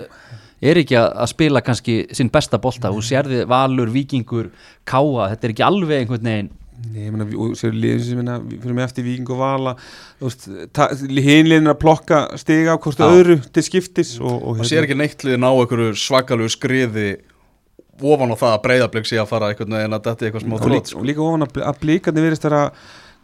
er 0.72 0.80
ekki 0.82 0.96
að 0.98 1.28
spila 1.30 1.62
kannski 1.62 2.00
sinn 2.18 2.32
besta 2.34 2.58
bolta. 2.58 2.90
Og 2.90 3.04
sérði 3.06 3.44
Valur, 3.46 3.92
Víkingur, 3.94 4.48
Káa 4.90 5.28
þetta 5.36 5.46
er 5.46 5.54
ekki 5.54 5.66
alveg 5.68 6.00
einhvern 6.02 6.26
veginn 6.32 6.50
Nei, 6.78 7.08
ég 7.08 7.14
meina, 7.14 7.26
og 7.42 7.56
sér 7.58 7.74
liðin 7.74 8.04
sem 8.06 8.20
minna, 8.20 8.36
fyrir 8.38 8.76
mig 8.78 8.86
eftir 8.86 9.06
Víking 9.08 9.30
og 9.34 9.40
Vala 9.42 9.72
þú 10.20 10.28
veist, 10.28 10.44
ta- 10.78 10.90
hin 10.94 11.48
liðin 11.50 11.66
er 11.72 11.74
að 11.74 11.80
plokka 11.82 12.20
stiga 12.38 12.76
á 12.76 12.78
hvort 12.78 13.02
öðru 13.02 13.40
til 13.56 13.64
skiptis 13.66 14.12
og, 14.22 14.36
og 14.36 14.60
og 14.62 14.70
sér 14.70 14.86
ekki 14.86 14.98
neitt 15.00 15.26
liðin 15.26 15.48
á 15.48 15.52
einhverju 15.58 15.96
svakalegu 15.98 16.52
skriði 16.54 17.08
ofan 17.98 18.30
á 18.30 18.38
það 18.38 18.54
að 18.54 18.62
breyðablík 18.68 19.10
sé 19.10 19.18
að 19.18 19.30
fara 19.32 19.50
einhvern 19.50 19.74
veginn 19.74 19.98
að 19.98 20.10
er 20.12 20.28
eitthvað 20.28 20.46
smá 20.46 20.58
þrótt 20.62 20.76
líka, 20.92 20.98
og 21.02 21.08
líka 21.10 21.26
ofan 21.26 21.46
að, 21.48 21.54
bl- 21.56 21.66
að 21.72 21.80
blíkarnir 21.82 22.28
verist 22.28 22.46
vera 22.46 22.62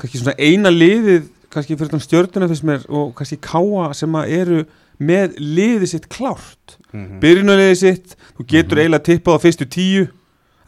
kannski 0.02 0.22
svona 0.24 0.36
eina 0.42 0.72
liðið 0.74 1.28
kannski 1.54 1.78
fyrir 1.78 1.94
þann 1.94 2.02
stjörnuna 2.08 2.50
fyrst 2.50 2.66
mér 2.66 2.88
og 2.90 3.12
kannski 3.20 3.38
káa 3.46 3.92
sem 3.94 4.18
að 4.18 4.34
eru 4.40 4.64
með 5.04 5.38
liðið 5.42 5.88
sitt 5.94 6.10
klárt. 6.10 6.80
Mhm. 6.94 7.20
byrjunulegið 7.22 7.78
sitt, 7.78 8.16
þú 8.38 8.44
getur 8.50 8.82
eiginlega 8.82 9.06
tippað 9.08 9.38
á 9.38 9.44
fyrstu 9.46 9.66
tíu 9.70 10.04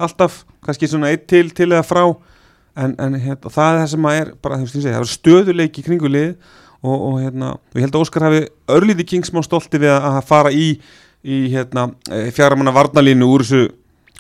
alltaf, 0.02 0.44
kannski 0.66 0.90
svona 0.90 1.10
eitt 1.14 1.26
til 1.30 1.50
til 1.54 1.70
eða 1.72 1.82
frá 1.86 2.04
en, 2.76 2.96
en 3.00 3.18
hérna, 3.20 3.52
það 3.52 3.72
er 3.72 3.82
það 3.82 3.90
sem 3.94 4.10
er 4.12 4.32
bara, 4.44 4.60
þú 4.60 4.68
veist, 4.68 4.78
ég 4.78 4.86
segi, 4.86 4.94
það 4.96 5.06
er 5.06 5.14
stöðuleiki 5.14 5.82
í 5.82 5.88
kringu 5.88 6.12
lið 6.12 6.36
og, 6.86 6.96
og 6.96 7.18
hérna, 7.24 7.56
og 7.56 7.80
ég 7.80 7.88
held 7.88 7.98
að 7.98 8.06
Óskar 8.06 8.28
hafi 8.28 8.44
örlíti 8.76 9.08
kingsmá 9.14 9.44
stolti 9.46 9.82
við 9.82 9.96
að, 9.96 10.20
fara 10.28 10.52
í, 10.54 10.68
í 11.26 11.42
hérna, 11.54 11.90
fjaramanna 12.36 12.76
varnalínu 12.76 13.30
úr 13.32 13.46
þessu 13.46 13.66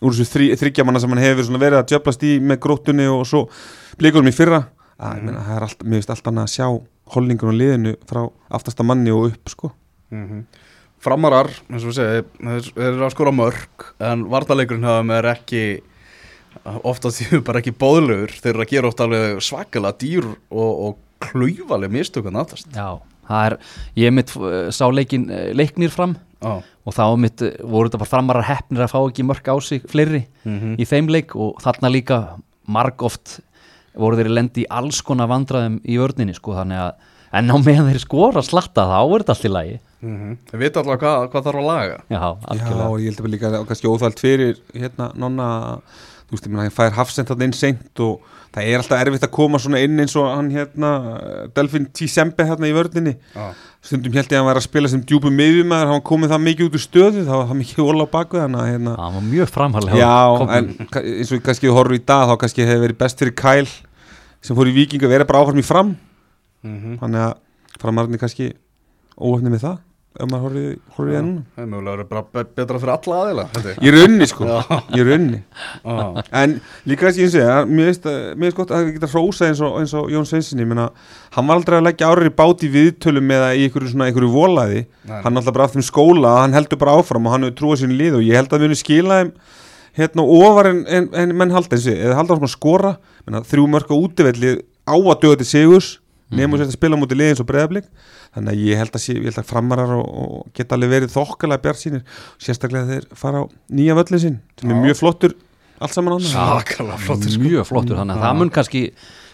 úr 0.03 0.11
þessu 0.15 0.27
þrí, 0.27 0.49
þryggjamanna 0.59 0.99
sem 1.01 1.13
hann 1.13 1.23
hefur 1.23 1.55
verið 1.55 1.79
að 1.79 1.89
djöflast 1.93 2.25
í 2.27 2.35
með 2.43 2.59
gróttunni 2.65 3.07
og 3.11 3.23
svo 3.29 3.45
blíkurum 3.99 4.27
í 4.27 4.35
fyrra 4.35 4.65
að, 4.99 5.19
ég 5.19 5.25
meina, 5.27 5.43
það 5.45 5.57
er 5.57 5.67
allt, 5.67 5.87
veist 5.93 6.11
allt 6.11 6.29
annað 6.31 6.47
að 6.47 6.53
sjá 6.55 6.67
holningun 7.15 7.51
og 7.51 7.57
liðinu 7.59 7.95
frá 8.09 8.21
aftasta 8.57 8.85
manni 8.87 9.13
og 9.13 9.29
upp 9.31 9.51
sko. 9.51 9.71
Mhm. 10.13 10.45
Framarar, 11.05 11.51
eins 11.69 11.83
og 11.83 11.91
við 11.91 11.97
segja, 11.99 12.21
þeir 12.39 12.87
eru 12.87 13.03
að 13.05 13.11
skora 13.13 13.33
mörg 13.35 13.89
en 14.01 14.23
vartaleikurinn 14.31 14.87
hafa 14.87 15.03
með 15.05 15.19
er 15.19 15.27
ekki 15.35 15.61
ofta 16.65 17.11
því 17.13 17.41
bara 17.45 17.61
ekki 17.61 17.75
bóðlegur 17.77 18.33
þeir 18.35 18.53
eru 18.53 18.63
að 18.65 18.71
gera 18.73 18.91
oft 18.91 19.03
alveg 19.05 19.41
svakalega 19.45 19.99
dýr 20.01 20.27
og, 20.27 20.71
og 20.87 21.25
klaufaleg 21.25 21.93
mistökan 21.93 22.39
aðtast 22.41 22.69
já, 22.73 22.99
það 23.29 23.49
er, 23.49 23.57
ég 24.01 24.15
mitt 24.15 24.35
uh, 24.39 24.67
sá 24.73 24.85
leikin, 24.91 25.27
uh, 25.29 25.49
leiknir 25.57 25.93
fram 25.93 26.17
ah. 26.45 26.61
og 26.85 26.97
þá 26.97 27.05
mitt 27.21 27.43
uh, 27.45 27.55
voru 27.63 27.89
þetta 27.89 28.01
bara 28.03 28.11
framarar 28.11 28.49
heppnir 28.49 28.85
að 28.85 28.93
fá 28.95 28.99
ekki 29.03 29.27
mörg 29.27 29.49
á 29.49 29.55
sig 29.63 29.85
fleiri 29.89 30.25
mm 30.43 30.77
í 30.81 30.87
þeim 30.89 31.09
leik 31.13 31.35
og 31.39 31.59
þarna 31.63 31.93
líka 31.93 32.21
marg 32.65 33.03
oft 33.05 33.39
voru 33.95 34.17
þeir 34.19 34.33
lendi 34.33 34.65
í 34.65 34.71
alls 34.73 35.01
konar 35.05 35.29
vandræðum 35.31 35.79
í 35.85 35.99
vörninni 36.01 36.35
sko 36.35 36.57
þannig 36.57 36.81
að 36.87 37.11
en 37.35 37.51
á 37.51 37.57
meðan 37.59 37.91
þeir 37.91 38.01
skora 38.03 38.43
slatta 38.45 38.85
þá 38.87 38.97
er 39.01 39.23
þetta 39.23 39.35
allt 39.35 39.45
í 39.45 39.51
lagi. 39.51 39.77
Þeir 40.05 40.61
vita 40.61 40.81
allavega 40.81 41.01
hvað, 41.01 41.29
hvað 41.33 41.47
þarf 41.47 41.61
að 41.61 41.67
laga. 41.69 41.95
Já, 42.07 42.15
Já, 42.15 42.25
algjörlega. 42.53 42.87
og 42.87 42.99
ég 43.01 43.09
held 43.09 43.21
að 43.21 43.31
líka 43.33 43.51
að 43.51 43.65
kannski 43.71 43.89
óþvælt 43.89 44.21
fyrir 44.21 44.59
hérna 44.75 45.07
nonna 45.19 45.47
þú 46.25 46.35
veist, 46.35 46.47
ég 46.47 46.51
meina, 46.53 46.65
hann 46.65 46.73
fær 46.73 46.95
hafsend 46.97 47.29
þarna 47.29 47.47
inn 47.49 47.55
seint 47.55 48.01
og 48.03 48.33
það 48.55 48.69
er 48.71 48.81
alltaf 48.81 49.01
erfitt 49.03 49.25
að 49.27 49.33
koma 49.35 49.59
svona 49.61 49.81
inn 49.83 49.99
eins 50.01 50.15
og 50.17 50.27
hann 50.31 50.49
hérna 50.53 50.91
Delfin 51.55 51.87
Tisembe 51.93 52.45
hérna 52.47 52.69
í 52.69 52.75
vörninni. 52.75 53.15
Ah. 53.35 53.53
stundum 53.85 54.15
held 54.15 54.25
ég 54.25 54.33
að 54.33 54.41
hann 54.41 54.49
væri 54.49 54.61
að 54.61 54.65
spila 54.65 54.89
sem 54.89 55.03
djúpum 55.05 55.35
miðjumæður, 55.37 55.91
hann 55.91 56.05
komið 56.09 56.31
það 56.33 56.45
mikið 56.47 56.69
út 56.69 56.77
úr 56.79 56.83
stöðu 56.85 57.25
það 57.27 57.37
var 57.41 57.49
það 57.51 57.59
mikið 57.61 57.83
óla 57.85 58.07
á 58.07 58.13
baku 58.15 58.39
þannig 58.41 58.61
að 58.63 58.69
hérna. 58.71 58.95
Það 59.01 59.17
var 59.17 59.25
mjög 59.29 59.51
framhæðlega 59.53 59.99
Já, 59.99 60.15
en 60.57 60.71
eins 61.03 61.33
og 61.35 61.43
kannski 61.45 61.69
þú 61.69 61.75
horfur 61.77 61.97
í 61.99 62.01
dag 62.01 62.31
þá 62.31 62.35
kannski 62.41 62.65
hefur 62.65 62.85
verið 62.87 63.01
best 63.03 63.21
fyrir 63.21 63.35
Kæl 63.37 63.67
sem 64.45 64.57
fór 64.57 64.71
í 64.71 64.75
Víking 64.79 65.05
að 65.05 65.13
vera 65.13 65.27
bara 65.29 65.43
áfram 65.45 65.61
í 65.61 65.65
fram. 65.65 65.93
Mm 66.65 66.97
þannig 67.03 67.27
að 67.27 67.35
framarðinni 67.81 68.21
kannski 68.21 68.53
óöfni 69.19 69.51
með 69.53 69.67
það 69.67 69.77
ef 70.15 70.29
maður 70.31 70.43
horfir, 70.45 70.75
horfir 70.95 71.11
í 71.11 71.15
það 71.15 71.29
Það 71.55 71.63
er 71.63 71.69
mögulega 71.71 72.03
að 72.05 72.09
bara 72.11 72.23
be- 72.35 72.43
betra 72.59 72.79
fyrir 72.81 72.93
alla 72.95 73.17
aðeila. 73.21 73.45
Í 73.75 73.93
raunni 73.95 74.27
sko, 74.31 74.47
raunni 75.09 75.39
ah. 75.83 76.19
En 76.41 76.53
líka 76.87 77.09
eins 77.09 77.19
og 77.19 77.21
ég 77.81 77.89
veist 77.89 78.07
mér 78.07 78.45
veist 78.47 78.57
gott 78.59 78.71
að 78.75 78.91
geta 78.95 79.09
hrósa 79.11 79.49
eins 79.49 79.61
og, 79.65 79.75
eins 79.81 79.95
og 79.97 80.07
Jón 80.13 80.27
Sveinsinni, 80.29 80.63
ég 80.63 80.71
meina 80.71 80.87
hann 81.35 81.49
var 81.49 81.59
aldrei 81.59 81.79
að 81.81 81.87
leggja 81.89 82.11
árið 82.13 82.31
í 82.31 82.35
bát 82.39 82.63
í 82.65 82.71
viðtölum 82.77 83.35
eða 83.35 83.51
í 83.55 83.65
einhverju 83.67 83.91
svona 83.91 84.07
einhverju 84.09 84.31
volaði 84.31 84.85
Nei. 84.85 85.19
hann 85.25 85.35
alltaf 85.35 85.55
bara 85.57 85.67
aftur 85.69 85.83
um 85.83 85.87
skóla, 85.89 86.37
hann 86.43 86.55
heldur 86.55 86.79
bara 86.81 86.95
áfram 86.99 87.27
og 87.27 87.35
hann 87.35 87.47
hefur 87.49 87.59
trúið 87.61 87.83
sínu 87.83 87.99
lið 87.99 88.19
og 88.21 88.25
ég 88.25 88.39
held 88.39 88.55
að 88.55 88.65
muni 88.65 88.79
skila 88.79 89.19
þeim 89.21 89.33
hérna 89.95 90.25
ofar 90.27 90.71
en, 90.71 90.81
en, 90.91 91.09
en 91.15 91.35
menn 91.39 91.53
halda 91.55 91.77
og 91.79 91.85
eða 91.91 92.17
halda 92.19 92.35
áfram 92.35 92.49
að 92.49 92.55
skora. 92.55 92.89
Menna, 93.25 93.43
þrjú 93.47 93.67
mörg 93.71 93.91
á 93.91 93.95
útivelli 93.95 94.49
á 94.85 94.95
að 94.95 95.21
döða 95.23 95.37
til 95.39 95.47
sigurs 95.47 95.87
nefnum 96.33 96.57
sér 96.57 96.69
að 96.69 96.77
spila 96.77 96.99
mútið 96.99 97.19
lið 97.19 97.31
eins 97.33 97.41
og 97.43 97.47
breyðablík 97.49 97.89
þannig 98.35 98.53
að 98.53 98.61
ég 98.65 98.75
held 98.81 98.95
að, 98.95 99.01
sé, 99.03 99.11
ég 99.17 99.27
held 99.29 99.41
að 99.41 99.49
framarar 99.51 99.91
og, 99.97 100.05
og 100.25 100.37
geta 100.57 100.77
alveg 100.77 100.93
verið 100.95 101.09
þokkalega 101.13 101.63
bjart 101.65 101.81
sínir 101.81 102.03
sérstaklega 102.41 102.89
þeir 102.89 103.05
fara 103.19 103.37
á 103.41 103.43
nýja 103.69 103.97
völlin 103.99 104.23
sín 104.23 104.37
sem 104.57 104.73
er 104.73 104.81
mjög 104.81 104.97
flottur 105.03 105.33
allt 105.79 105.95
saman 105.95 106.15
annað 106.15 106.33
Sakalega 106.33 106.97
flottir 107.03 107.31
sko. 107.35 107.43
Mjög 107.43 107.63
flottur 107.69 107.99
þannig 107.99 108.17
að 108.17 108.25
það 108.25 108.39
mun 108.39 108.53
kannski 108.55 108.81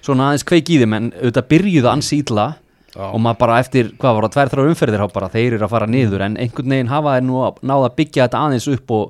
svona 0.02 0.24
aðeins 0.30 0.48
kveik 0.50 0.68
í 0.74 0.76
þeim 0.82 0.96
en 0.98 1.08
auðvitað 1.16 1.50
byrjuðu 1.54 1.90
ansi 1.92 2.16
ítla 2.22 2.48
Já. 2.92 3.06
og 3.08 3.20
maður 3.24 3.42
bara 3.46 3.60
eftir, 3.64 3.86
hvað 4.02 4.16
var 4.18 4.24
það, 4.26 4.34
tvær 4.36 4.52
þrjá 4.52 4.72
umferðir 4.72 5.04
bara 5.14 5.32
þeir 5.32 5.52
eru 5.54 5.64
að 5.64 5.72
fara 5.72 5.88
niður. 5.88 6.22
En 6.26 6.34
einhvern 6.42 6.74
veginn 6.74 6.92
hafa 6.92 7.14
þeir 7.16 7.26
nú 7.28 7.36
að 7.46 7.54
náða 7.64 7.88
að 7.88 7.98
byggja 8.02 8.26
þetta 8.26 8.42
aðeins 8.48 8.68
upp 8.74 8.88
og 8.98 9.06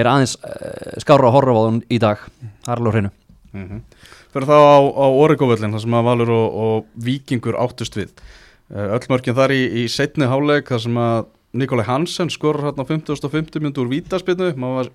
er 0.00 0.06
aðeins 0.08 0.34
uh, 0.40 0.46
skára 1.02 1.28
að 1.28 1.34
horfa 1.36 1.52
á 1.52 1.66
þeim 1.66 1.78
Fyrir 4.30 4.46
þá 4.46 4.56
á, 4.56 4.78
á 4.78 5.06
Oregóvöllin 5.10 5.72
þar 5.74 5.82
sem 5.84 5.96
að 5.98 6.06
Valur 6.06 6.30
og, 6.36 6.58
og 6.64 7.04
Víkingur 7.06 7.58
áttust 7.58 7.96
við. 7.98 8.12
Uh, 8.70 8.92
Öll 8.94 9.06
mörkin 9.10 9.34
þar 9.34 9.54
í, 9.56 9.60
í 9.82 9.86
setni 9.90 10.28
háleik 10.30 10.70
þar 10.70 10.84
sem 10.84 10.98
að 11.02 11.24
Nikolai 11.60 11.86
Hansen 11.88 12.30
skorur 12.30 12.68
hérna 12.68 12.86
á 12.86 12.90
50.50 12.90 13.58
myndu 13.64 13.82
úr 13.82 13.90
vítaspinnu 13.90 14.52
var, 14.54 14.90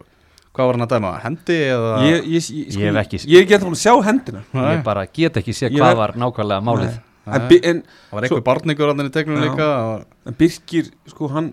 Hvað 0.56 0.70
var 0.70 0.78
hann 0.78 0.86
að 0.86 0.94
dæma? 0.94 1.10
Hendi 1.20 1.56
eða? 1.68 1.96
ég, 2.08 2.28
ég, 2.32 2.46
ég, 2.48 2.68
sko, 2.72 2.80
Ég 2.80 2.86
hef 2.88 3.00
ekki- 3.02 3.20
ég 3.28 3.42
ekki 3.44 3.56
eftir 3.58 3.68
búin 3.68 3.76
að 3.76 3.82
sjá 3.84 3.94
hendina. 4.08 4.44
Nei. 4.56 4.70
ég 4.78 4.84
bara 4.86 5.04
get 5.12 5.40
ekki 5.42 5.52
sé 5.54 5.68
hvað 5.74 5.98
var 6.00 6.14
nákvæmlega 6.16 6.64
málið. 6.64 6.94
En, 7.26 7.42
en, 7.42 7.82
Það 7.84 8.16
var 8.16 8.24
einhver 8.28 8.44
barningur 8.46 8.88
hann 8.94 9.04
í 9.04 9.12
tegnum 9.12 9.42
líka 9.44 9.68
og- 9.84 10.06
en 10.26 10.38
Birkir 10.40 10.92
sko 11.12 11.28
hann 11.34 11.52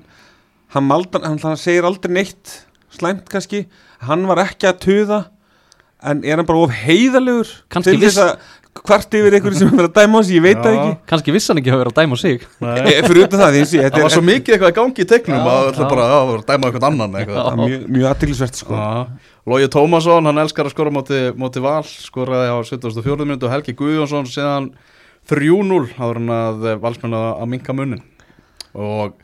hann, 0.71 0.85
maldan, 0.87 1.25
hann, 1.27 1.38
hann 1.42 1.57
segir 1.59 1.83
aldrei 1.83 2.12
neitt 2.14 2.66
slæmt 2.95 3.27
kannski. 3.29 3.66
Hann 4.07 4.27
var 4.29 4.38
ekki 4.47 4.71
að 4.71 4.79
tuða 4.87 5.18
en 6.03 6.25
er 6.27 6.41
hann 6.41 6.49
bara 6.49 6.65
of 6.67 6.75
heiðalegur 6.83 7.51
Kannski 7.73 7.97
til 7.97 8.03
þess 8.07 8.21
að 8.25 8.35
hvart 8.83 9.15
yfir 9.15 9.35
einhverju 9.37 9.59
sem 9.59 9.69
er 9.69 9.77
verið 9.77 9.91
að 9.91 9.99
dæma 10.01 10.21
á 10.21 10.23
sig, 10.25 10.37
ég 10.38 10.45
veit 10.47 10.61
það 10.62 10.77
ekki 10.77 10.93
kannski 11.11 11.35
viss 11.35 11.51
hann 11.51 11.59
ekki 11.61 11.73
hafa 11.73 11.83
verið 11.83 11.93
að 11.93 11.99
dæma 12.01 12.17
á 12.17 12.19
sig 12.23 12.38
e, 12.43 12.95
fyrir 13.05 13.27
utan 13.27 13.43
það, 13.43 13.59
eins 13.59 13.73
og 13.73 13.77
ég 13.77 13.85
þetta 13.85 13.99
Það 13.99 14.07
var 14.07 14.15
svo 14.15 14.23
mikið 14.29 14.55
eitthvað 14.57 14.73
í 14.73 14.77
gangi 14.79 15.05
í 15.05 15.09
tegnum 15.11 15.51
að 15.53 15.69
það 15.77 15.91
bara 15.93 16.07
að 16.09 16.31
vera 16.31 16.41
að 16.41 16.47
dæma 16.49 16.71
eitthvað 16.71 16.87
annan 16.88 17.19
eitthvað. 17.21 17.43
það 17.43 17.53
er 17.53 17.61
mjög, 17.61 17.85
mjög 17.97 18.09
aðteglisvert 18.12 18.61
sko. 18.62 18.79
Já. 18.81 19.29
Logi 19.53 19.69
Tómasson, 19.75 20.31
hann 20.31 20.43
elskar 20.43 20.71
að 20.71 20.75
skora 20.75 20.95
móti, 20.95 21.21
móti 21.37 21.62
val, 21.62 21.83
skoraði 21.85 22.49
á 22.49 22.57
74. 22.65 23.27
minútu 23.27 23.49
og 23.49 23.53
Helgi 23.53 23.77
Guðjónsson 23.77 24.31
síðan 24.31 24.71
3-0 25.29 25.83
áður 25.99 26.23
en 26.23 26.33
að 26.35 26.67
eh, 26.71 26.81
valsmenn 26.83 27.19
að, 27.19 27.29
að 27.43 27.53
minka 27.53 27.77
munnin 27.77 28.03
og 28.73 29.19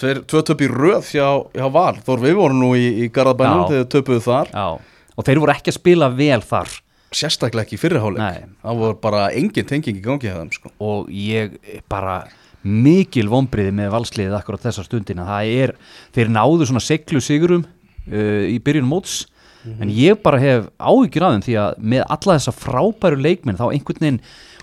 tveir, 0.00 0.22
tvö 0.30 0.42
töp 0.48 0.64
í 0.64 0.70
röð 0.70 1.10
hjá, 1.12 1.28
hjá 1.54 1.66
val, 1.74 1.98
þór 2.06 2.24
við 2.24 2.38
vorum 2.40 2.62
nú 2.62 2.72
í, 2.78 2.86
í 3.04 3.10
Garðabænum 3.14 3.68
þegar 3.70 3.90
töpuðu 3.92 4.24
þar 4.24 4.50
Já. 4.54 4.66
Og 5.14 5.26
þeir 5.26 5.42
voru 5.42 5.54
ekki 5.54 5.72
að 5.72 5.78
spila 5.78 6.08
vel 6.14 6.40
þar. 6.44 6.72
Sérstaklega 7.14 7.68
ekki 7.68 7.78
fyrirháleik 7.78 8.48
það 8.64 8.80
voru 8.80 8.96
bara 9.02 9.28
engin 9.38 9.68
tenging 9.68 10.00
í 10.00 10.02
gangi 10.02 10.32
þeim 10.32 10.50
sko. 10.54 10.72
og 10.82 11.12
ég 11.14 11.54
bara 11.90 12.24
mikil 12.64 13.28
vonbriði 13.30 13.74
með 13.76 13.92
valsliðið 13.92 14.34
akkurat 14.38 14.64
þessa 14.64 14.86
stundina. 14.86 15.26
Það 15.28 15.52
er, 15.52 15.74
þeir 16.16 16.32
náðu 16.32 16.66
svona 16.70 16.82
seglu 16.82 17.20
sigurum 17.22 17.66
uh, 17.66 18.42
í 18.48 18.58
byrjun 18.64 18.88
móts. 18.88 19.24
En 19.64 19.88
ég 19.88 20.18
bara 20.20 20.36
hef 20.42 20.66
áhyggjur 20.76 21.24
af 21.24 21.36
þeim 21.36 21.44
því 21.46 21.54
að 21.56 21.78
með 21.92 22.02
alla 22.12 22.34
þessa 22.36 22.52
frábæru 22.52 23.20
leikmenn 23.24 23.56
þá 23.56 23.64
einhvern 23.70 24.02
veginn 24.02 24.18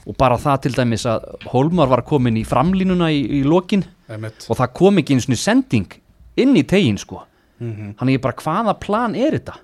og 0.05 0.17
bara 0.17 0.37
það 0.41 0.59
til 0.65 0.71
dæmis 0.75 1.05
að 1.09 1.25
Holmar 1.49 1.89
var 1.89 2.03
komin 2.05 2.37
í 2.37 2.43
framlínuna 2.45 3.09
í, 3.13 3.23
í 3.39 3.41
lokin. 3.45 3.85
Einmitt. 4.11 4.45
og 4.49 4.59
það 4.59 4.73
kom 4.77 5.01
ekki 5.01 5.15
einu 5.15 5.25
svona 5.25 5.41
sending 5.41 5.97
inn 6.41 6.53
í 6.57 6.65
tegin 6.67 6.99
sko. 7.01 7.23
Mhm, 7.61 7.95
þannig 7.97 8.17
ég 8.17 8.23
bara 8.23 8.41
hvaða 8.41 8.77
plan 8.81 9.17
er 9.17 9.37
þetta 9.37 9.57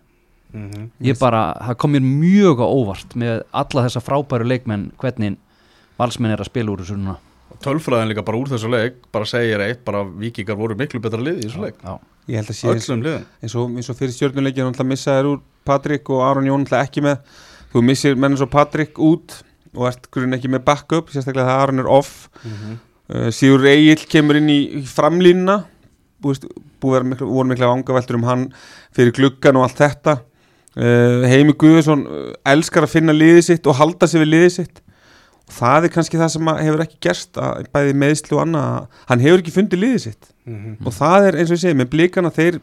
mhm. 0.54 0.90
ég 1.04 1.20
bara, 1.20 1.52
það 1.70 1.80
kom 1.84 1.96
mér 1.96 2.06
mjög 2.06 2.64
á 2.64 2.68
óvart 2.68 3.16
með 3.20 3.42
alla 3.52 3.86
þessa 3.88 4.04
frábæru 4.04 4.48
leikmenn 4.48 4.92
hvernig 5.02 5.38
valsmenn 5.98 6.36
er 6.36 6.44
að 6.44 6.52
spila 6.52 6.74
úr 6.74 6.84
þessu 6.84 7.00
núna. 7.00 7.18
Og 7.48 7.60
tölfræðin 7.64 8.12
líka 8.12 8.26
bara 8.28 8.40
úr 8.40 8.52
þessu 8.52 8.70
leik 8.72 9.02
bara 9.14 9.28
segir 9.30 9.64
eitt, 9.64 9.84
bara 9.88 10.04
vikingar 10.06 10.60
voru 10.60 10.78
miklu 10.78 11.02
betra 11.04 11.22
liði 11.22 11.46
í 11.46 11.50
þessu 11.50 11.64
leik, 11.64 11.82
Já, 11.82 11.94
ég 12.28 12.42
held 12.42 12.52
að 12.54 12.60
sé 12.60 12.74
eins, 12.74 13.56
og, 13.56 13.76
eins 13.78 13.92
og 13.92 14.00
fyrir 14.00 14.16
stjórnuleikin 14.16 14.68
náttúrulega 14.68 14.92
missa 14.92 15.18
þér 15.18 15.32
úr 15.32 15.44
Patrik 15.68 16.12
og 16.14 16.24
Aron 16.28 16.48
Jón 16.48 16.64
náttúrulega 16.64 16.90
ekki 16.90 17.04
með. 17.06 17.22
Þú 17.74 17.84
missir 17.88 18.20
menn 18.20 18.36
eins 18.36 18.44
og 18.44 18.52
Patrik 18.54 19.00
út 19.04 19.40
og 19.76 19.90
ert 19.90 20.08
grunn 20.14 20.36
ekki 20.38 20.52
með 20.52 20.64
backup 20.68 21.12
sérstaklega 21.14 21.50
það 21.50 21.64
Aron 21.64 21.84
er 21.84 21.90
off. 21.92 22.14
Uh, 22.44 23.28
Sigur 23.36 23.66
Egil 23.70 24.06
kemur 24.12 24.40
inn 24.40 24.52
í, 24.52 24.60
framlínuna. 24.88 25.62
Búið, 26.24 26.48
búið 26.82 26.98
vera 26.98 27.10
miklu, 27.12 27.28
voru 27.30 27.52
mikla 27.52 27.70
vangaveltur 27.70 28.18
um 28.18 28.26
hann 28.28 28.48
fyrir 28.96 29.14
gluggan 29.16 29.60
og 29.60 29.68
allt 29.68 29.84
þetta 29.84 30.16
Heimi 30.78 31.56
Guðursson 31.58 32.04
uh, 32.06 32.32
elskar 32.46 32.86
að 32.86 32.94
finna 32.94 33.16
liðið 33.16 33.44
sitt 33.50 33.68
og 33.70 33.80
halda 33.80 34.10
sig 34.10 34.22
við 34.22 34.34
liðið 34.34 34.54
sitt. 34.60 34.82
Og 35.48 35.56
það 35.58 35.88
er 35.88 35.94
kannski 35.96 36.20
það 36.20 36.34
sem 36.34 36.50
hefur 36.60 36.84
ekki 36.84 36.98
gerst 37.08 37.38
að 37.40 37.70
bæði 37.74 37.94
meðslu 38.02 38.36
og 38.38 38.42
annað 38.44 38.66
að 38.72 39.04
hann 39.12 39.24
hefur 39.24 39.44
ekki 39.44 39.54
fundið 39.56 39.84
liðið 39.84 40.02
sitt. 40.04 40.34
Og 40.84 40.94
það 40.94 41.28
er 41.30 41.38
eins 41.40 41.52
og 41.52 41.58
ég 41.58 41.64
segi 41.64 41.78
með 41.80 41.92
blikana 41.94 42.34
þeir 42.36 42.60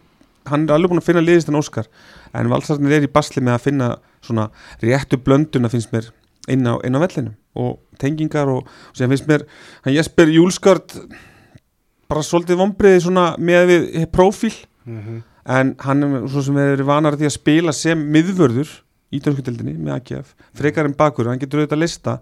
hann 0.50 0.66
er 0.68 0.74
alveg 0.74 0.92
búin 0.92 1.00
að 1.00 1.08
finna 1.08 1.24
liðist 1.24 1.48
en 1.48 1.56
Óskar. 1.58 1.88
En 2.36 2.50
valsarnir 2.52 2.98
er 2.98 3.06
í 3.06 3.12
basli 3.12 3.40
með 3.42 3.56
að 3.56 3.64
finna 3.64 3.90
svona 4.24 4.50
réttu 4.82 5.16
blönduna 5.16 5.70
finnst 5.72 5.92
mér 5.94 6.10
inn 6.52 6.66
á, 6.68 6.76
á 6.76 6.98
vellinum. 7.00 7.34
Og 7.56 7.78
tengingar 7.98 8.50
og, 8.52 8.66
og 8.68 8.98
sem 8.98 9.08
finnst 9.08 9.28
mér 9.30 9.46
hann 9.86 9.96
Jesper 9.96 10.28
Júlskart 10.28 10.98
bara 12.10 12.22
svolítið 12.22 12.60
vombriði 12.60 13.04
svona 13.06 13.30
með 13.38 13.70
við 13.70 14.06
prófíl 14.12 14.52
en 15.44 15.74
hann 15.84 16.06
er 16.06 16.28
svo 16.32 16.42
sem 16.46 16.56
við 16.56 16.74
erum 16.76 16.90
vanar 16.90 17.18
því 17.20 17.28
að 17.28 17.36
spila 17.36 17.74
sem 17.76 18.04
miðvörður 18.14 18.70
í 19.14 19.20
dönskudeldinni 19.22 19.76
með 19.78 19.98
AGF 19.98 20.34
frekar 20.56 20.88
en 20.88 20.96
bakur, 20.98 21.28
hann 21.30 21.40
getur 21.42 21.62
auðvitað 21.62 21.78
að 21.78 21.84
lista. 21.84 22.16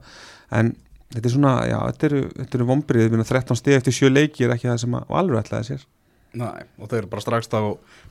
En 0.53 0.75
þetta 1.15 1.29
er 1.29 1.35
svona, 1.37 1.55
já, 1.71 1.79
þetta 1.93 2.09
eru, 2.11 2.23
þetta 2.41 2.59
eru 2.59 2.69
vombriðið, 2.73 3.25
13 3.33 3.61
steg 3.61 3.79
eftir 3.79 3.97
sjö 3.97 4.13
leiki 4.13 4.47
er 4.47 4.55
ekki 4.57 4.71
það 4.71 4.85
sem 4.85 4.99
að 4.99 5.17
alveg 5.23 5.43
ætlaði 5.45 5.71
sér. 5.71 5.89
Nei, 6.43 6.63
og 6.81 6.89
þeir 6.89 7.03
eru 7.03 7.11
bara 7.13 7.25
strax 7.25 7.51
þá 7.53 7.59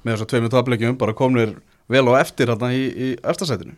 með 0.06 0.12
þess 0.14 0.26
að 0.26 0.34
tveimur 0.34 0.52
tapleikjum 0.54 0.98
bara 1.02 1.18
komnir 1.18 1.56
vel 1.90 2.04
á 2.14 2.22
eftir 2.22 2.52
hérna 2.54 2.70
í, 2.78 2.84
í 2.86 3.08
eftirsætinu 3.18 3.74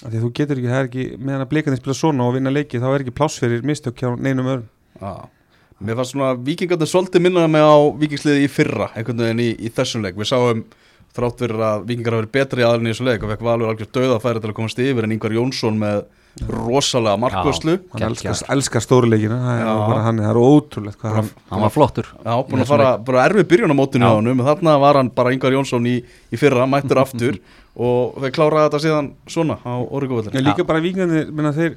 Því 0.00 0.20
þú 0.22 0.30
getur 0.32 0.56
ekki, 0.56 0.70
það 0.70 0.78
er 0.78 0.86
ekki, 0.88 1.02
meðan 1.20 1.42
að 1.44 1.50
blikandi 1.50 1.78
spila 1.80 1.96
svona 1.98 2.24
og 2.24 2.38
vinna 2.38 2.52
leiki, 2.52 2.80
þá 2.80 2.86
er 2.88 3.02
ekki 3.02 3.12
pláss 3.18 3.36
fyrir 3.42 3.66
mistök 3.68 4.00
hjá 4.00 4.14
neinum 4.16 4.46
öðrum. 4.48 4.68
Já, 4.96 5.10
mér 5.80 5.98
fannst 5.98 6.14
svona 6.14 6.34
vikingarnir 6.46 6.90
svolítið 6.90 7.24
minnaði 7.24 7.52
mig 7.54 7.64
á 7.64 7.76
vikingsliði 8.04 8.46
í 8.46 8.52
fyrra 8.52 8.90
einhvern 8.94 9.24
veginn 9.24 9.42
í, 9.44 9.50
í 9.56 9.72
þessum 9.74 10.04
leik. 10.04 10.18
Við 10.20 10.30
sáum 10.30 10.64
þrátt 11.16 11.42
fyrir 11.42 11.62
að 11.66 11.84
vikingar 11.88 12.16
hafi 12.16 12.24
verið 12.24 12.34
betri 12.36 12.66
aðlun 12.66 12.88
í 12.88 12.94
þessu 12.94 13.06
leik 13.08 13.24
og 13.24 13.32
fekk 13.32 13.44
valur 13.48 13.70
algjör 13.72 13.92
döðafæri 13.96 14.42
til 14.42 14.50
að 14.50 14.58
komast 14.60 14.82
yfir 14.82 15.06
en 15.06 15.14
Ingvar 15.16 15.34
Jónsson 15.34 15.78
með 15.80 16.02
rosalega 16.46 17.18
markvöslu 17.18 17.72
Hann 17.90 18.04
elskar, 18.06 18.36
elskar 18.54 18.84
stóruleikina, 18.84 19.38
það 19.42 19.62
er 19.64 20.02
hann, 20.04 20.20
er 20.30 20.38
ótrúlegt 20.38 21.00
hvað 21.00 21.16
hann, 21.16 21.30
hann 21.50 21.64
var 21.64 21.72
flottur. 21.74 22.10
Já, 22.22 22.30
búin 22.46 22.62
að 22.62 22.70
fara 22.70 22.92
bara 23.02 23.24
erfið 23.26 23.48
byrjun 23.50 23.74
á 23.74 23.80
mótinu 23.80 24.06
á 24.06 24.14
honum. 24.14 24.44
Þarna 24.46 24.76
var 24.84 25.00
hann 25.00 25.10
bara 25.16 25.32
Ingvar 25.34 25.56
Jónsson 25.56 25.88
í, 25.90 25.96
í 26.30 26.40
fyrra 26.40 26.68
mættur 26.70 27.02
aftur 27.02 27.40
og 27.88 28.22
þeir 28.22 28.36
kláraði 28.36 28.68
þetta 28.68 28.82
síðan 28.86 29.10
svona 29.30 29.58
á 29.66 29.74
Origóvöldin 29.82 30.38
Já, 30.38 30.44
líka 30.46 30.68
bara 30.68 30.84
vikandi, 30.84 31.26
minna 31.34 31.50
þeir, 31.56 31.74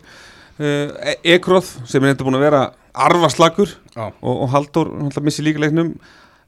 uh, 0.61 1.11
Ekroð 1.33 1.73
Já, 3.95 4.05
og, 4.09 4.35
og 4.43 4.51
að 5.21 5.25
missi 5.27 5.45
líka 5.45 5.63
leiknum, 5.63 5.89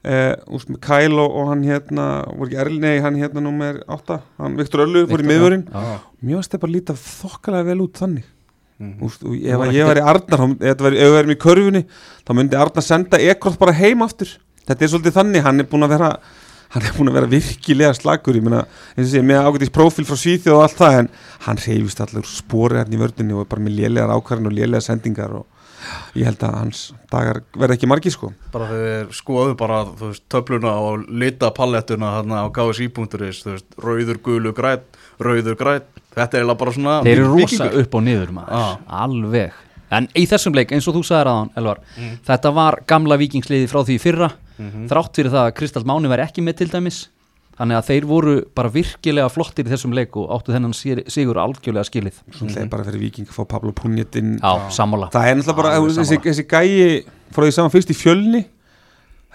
uh, 0.06 0.32
úst 0.56 0.70
með 0.70 0.80
Kyle 0.86 1.18
og, 1.22 1.34
og 1.40 1.50
hann 1.50 1.64
hérna, 1.66 2.06
voru 2.30 2.48
ekki 2.50 2.60
Erl, 2.62 2.78
nei, 2.82 2.94
hann 3.04 3.18
hérna 3.20 3.42
nummer 3.44 3.82
8, 3.98 4.20
hann 4.38 4.56
Viktor 4.60 4.84
Öllu, 4.86 5.04
fór 5.10 5.24
í 5.24 5.28
miðvörinn, 5.32 5.66
mjög 6.22 6.42
að 6.42 6.48
stepa 6.50 6.70
líta 6.70 6.96
þokkalega 7.00 7.70
vel 7.72 7.84
út 7.86 8.02
þannig. 8.02 8.32
Mhm. 8.76 8.96
Úst, 9.06 9.22
og 9.24 9.32
ef 9.40 9.56
var 9.56 9.70
að 9.70 9.72
ég 9.72 9.86
ekkert- 9.86 9.94
væri 9.94 10.02
Arnar 10.04 10.42
ef 10.60 10.82
við 10.84 11.18
erum 11.22 11.30
í 11.32 11.38
körfunni 11.40 11.84
þá 12.26 12.34
myndi 12.36 12.58
Arnar 12.60 12.84
senda 12.84 13.16
Ekroth 13.18 13.58
bara 13.58 13.72
heim 13.72 14.02
aftur. 14.04 14.28
Þetta 14.66 14.82
er 14.84 14.90
svolítið 14.92 15.16
þannig, 15.16 15.42
hann 15.46 15.60
er 15.60 15.64
búin 15.70 15.86
að 15.86 15.94
vera 15.96 16.10
hann 16.74 16.82
er 16.82 16.92
búin 16.96 17.08
að 17.08 17.16
vera 17.16 17.30
virkilega 17.30 17.94
slagur 17.96 18.36
ég 18.36 18.42
meina, 18.44 18.66
eins 18.96 19.08
og 19.08 19.12
sé, 19.14 19.22
með 19.24 19.46
ágætis 19.46 19.72
prófíl 19.72 20.04
frá 20.04 20.18
Svíþjóð 20.18 20.56
og 20.58 20.62
allt 20.66 20.80
það, 20.80 20.98
en 20.98 21.08
hann 21.46 21.60
reyfist 21.62 22.00
allir 22.04 22.26
spori 22.28 22.80
hérna 22.80 22.98
í 22.98 23.00
vördunni 23.00 23.36
og 23.36 23.44
er 23.46 23.50
bara 23.54 23.64
með 23.64 23.76
lélegar 23.78 24.12
ákvarðin 24.16 24.50
og 24.50 24.56
lélegar 24.58 24.84
sendingar 24.84 25.36
og 25.40 25.46
ég 26.16 26.24
held 26.28 26.42
að 26.46 26.54
hans 26.60 26.92
dagar 27.12 27.42
verða 27.56 27.76
ekki 27.76 27.88
margir 27.90 28.12
sko 28.14 28.32
bara 28.52 28.68
þegar 28.70 29.10
skoðu 29.12 29.56
bara 29.56 29.82
þú 29.86 30.10
veist, 30.12 30.24
töfluna 30.32 30.72
og 30.80 31.04
lita 31.08 31.50
pallettuna 31.50 32.14
hérna 32.18 32.44
á 32.44 32.46
veist, 33.54 33.66
rauður, 33.78 34.18
gulu, 34.22 34.52
græn 34.56 34.80
rauður, 35.20 35.56
græn, 35.56 35.82
þetta 36.14 36.36
er 36.38 36.42
eiginlega 36.42 36.58
bara 36.58 36.72
svona 36.72 36.96
þeir 37.04 37.18
eru 37.18 37.30
rosa 37.36 37.70
upp 37.82 37.94
og 37.94 38.02
niður 38.06 38.32
maður 38.36 38.52
Já. 38.56 38.78
alveg 39.04 39.52
en 39.96 40.08
í 40.18 40.24
þessum 40.26 40.54
leik 40.58 40.72
eins 40.74 40.88
og 40.90 40.96
þú 40.98 41.02
sagðir 41.06 41.28
aðan 41.30 41.50
Elvar, 41.56 41.78
Mm. 41.96 42.18
þetta 42.26 42.50
var 42.54 42.80
gamla 42.86 43.16
vikingsliði 43.16 43.68
frá 43.70 43.84
því 43.86 43.94
í 43.94 44.00
fyrra 44.02 44.30
Mhm. 44.58 44.86
þrátt 44.88 45.12
fyrir 45.14 45.30
það 45.30 45.46
að 45.50 45.54
Kristall 45.54 45.84
Máni 45.84 46.08
var 46.08 46.18
ekki 46.24 46.42
með 46.42 46.56
til 46.56 46.68
dæmis 46.72 47.08
þannig 47.56 47.78
að 47.78 47.86
þeir 47.88 48.06
voru 48.10 48.34
bara 48.54 48.68
virkilega 48.74 49.30
flottir 49.32 49.64
í 49.68 49.72
þessum 49.72 49.94
leik 49.96 50.16
og 50.20 50.28
áttu 50.36 50.52
þennan 50.52 50.74
sig- 50.76 51.06
sigur 51.12 51.38
algjörlega 51.40 51.86
skilið. 51.88 52.18
Svona 52.36 52.52
mm 52.64 52.68
bara 52.72 52.84
fyrir 52.84 53.00
Viking 53.00 53.28
að 53.30 53.36
fá 53.38 53.44
Pablo 53.48 53.72
Punjetin 53.72 54.38
já, 54.42 54.52
sammála. 54.70 55.08
Það 55.14 55.30
er 55.30 55.38
náttúrulega 55.40 55.56
bara, 55.56 55.78
þessi, 55.96 56.18
þessi 56.26 56.44
gæi 56.50 57.04
frá 57.32 57.44
því 57.46 57.52
saman 57.56 57.72
fyrst 57.72 57.90
í 57.90 57.96
fjölni 57.96 58.44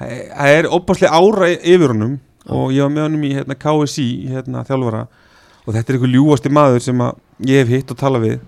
það 0.02 0.54
er 0.58 0.70
opaslega 0.74 1.18
ára 1.18 1.50
yfir 1.56 1.94
honum 1.94 2.16
og 2.52 2.72
ég 2.74 2.82
var 2.86 2.94
með 2.94 3.06
honum 3.06 3.26
í 3.28 3.34
hérna, 3.38 3.58
KSI 3.60 4.08
hérna, 4.32 4.64
þjálfara. 4.66 5.04
Og 5.68 5.76
þetta 5.76 5.92
er 5.94 5.98
einhver 6.00 6.10
ljúasti 6.16 6.50
maður 6.54 6.82
sem 6.82 7.04
að 7.06 7.20
ég 7.46 7.62
hef 7.62 7.70
hitt 7.70 7.92
og 7.94 8.00
tala 8.00 8.22
við. 8.24 8.40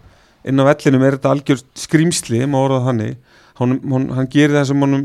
Inn 0.49 0.59
á 0.59 0.65
vellinum 0.65 1.03
er 1.05 1.17
þetta 1.19 1.33
algjör 1.35 1.61
skrýmsli 1.77 2.41
maður 2.49 2.71
orðað 2.71 2.87
þannig. 2.89 3.13
Hann, 3.59 3.75
hann, 3.91 4.07
hann 4.17 4.29
gerir 4.33 4.57
það 4.57 4.65
sem 4.71 4.81
hann 4.81 4.95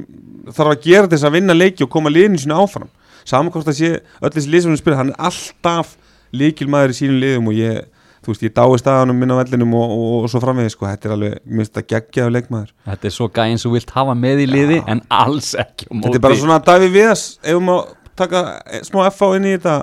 þarf 0.57 0.73
að 0.73 0.87
gera 0.89 1.11
þess 1.13 1.27
að 1.29 1.35
vinna 1.37 1.57
leiki 1.59 1.85
og 1.85 1.91
koma 1.93 2.09
liðinu 2.13 2.41
sínu 2.41 2.57
áfram 2.57 2.89
samankost 3.29 3.71
að 3.71 3.79
sé 3.79 3.93
öll 3.99 4.33
þessi 4.35 4.53
lið 4.53 4.67
sem 4.67 4.81
spila 4.81 4.99
hann 5.01 5.13
er 5.15 5.23
alltaf 5.29 5.95
líkilmaður 6.37 6.95
í 6.95 6.99
sínum 6.99 7.23
liðum 7.23 7.51
og 7.53 7.59
ég 7.59 7.87
þú 8.25 8.33
veist, 8.33 8.45
ég 8.45 8.55
dái 8.57 8.79
staðanum 8.83 9.19
minna 9.19 9.37
vellinum 9.39 9.75
og, 9.79 9.93
og, 9.95 10.15
og 10.25 10.33
svo 10.33 10.41
framvegis, 10.43 10.75
sko, 10.77 10.89
þetta 10.91 11.09
er 11.09 11.15
alveg, 11.15 11.37
mér 11.47 11.63
finnst 11.63 11.75
þetta 11.77 11.93
geggjaðu 11.95 12.35
leikmaður. 12.35 12.73
þetta 12.91 13.09
er 13.09 13.15
svo 13.15 13.29
gæinn 13.39 13.61
sem 13.61 13.69
þú 13.69 13.75
vilt 13.77 13.95
hafa 13.95 14.17
með 14.19 14.43
í 14.43 14.49
liði 14.51 14.81
en 14.91 15.03
alls 15.21 15.53
ekki 15.59 15.89
á 15.89 15.93
Þetta 15.95 16.19
er 16.19 16.25
bara 16.27 16.41
svona 16.43 16.59
Davíð 16.67 16.97
Viðas, 16.97 17.25
ef 17.41 17.63
má 17.65 17.75
taka 18.19 18.43
eh, 18.67 18.83
smá 18.87 19.01
FA 19.15 19.31
inn 19.39 19.49
í 19.49 19.55
þetta, 19.55 19.77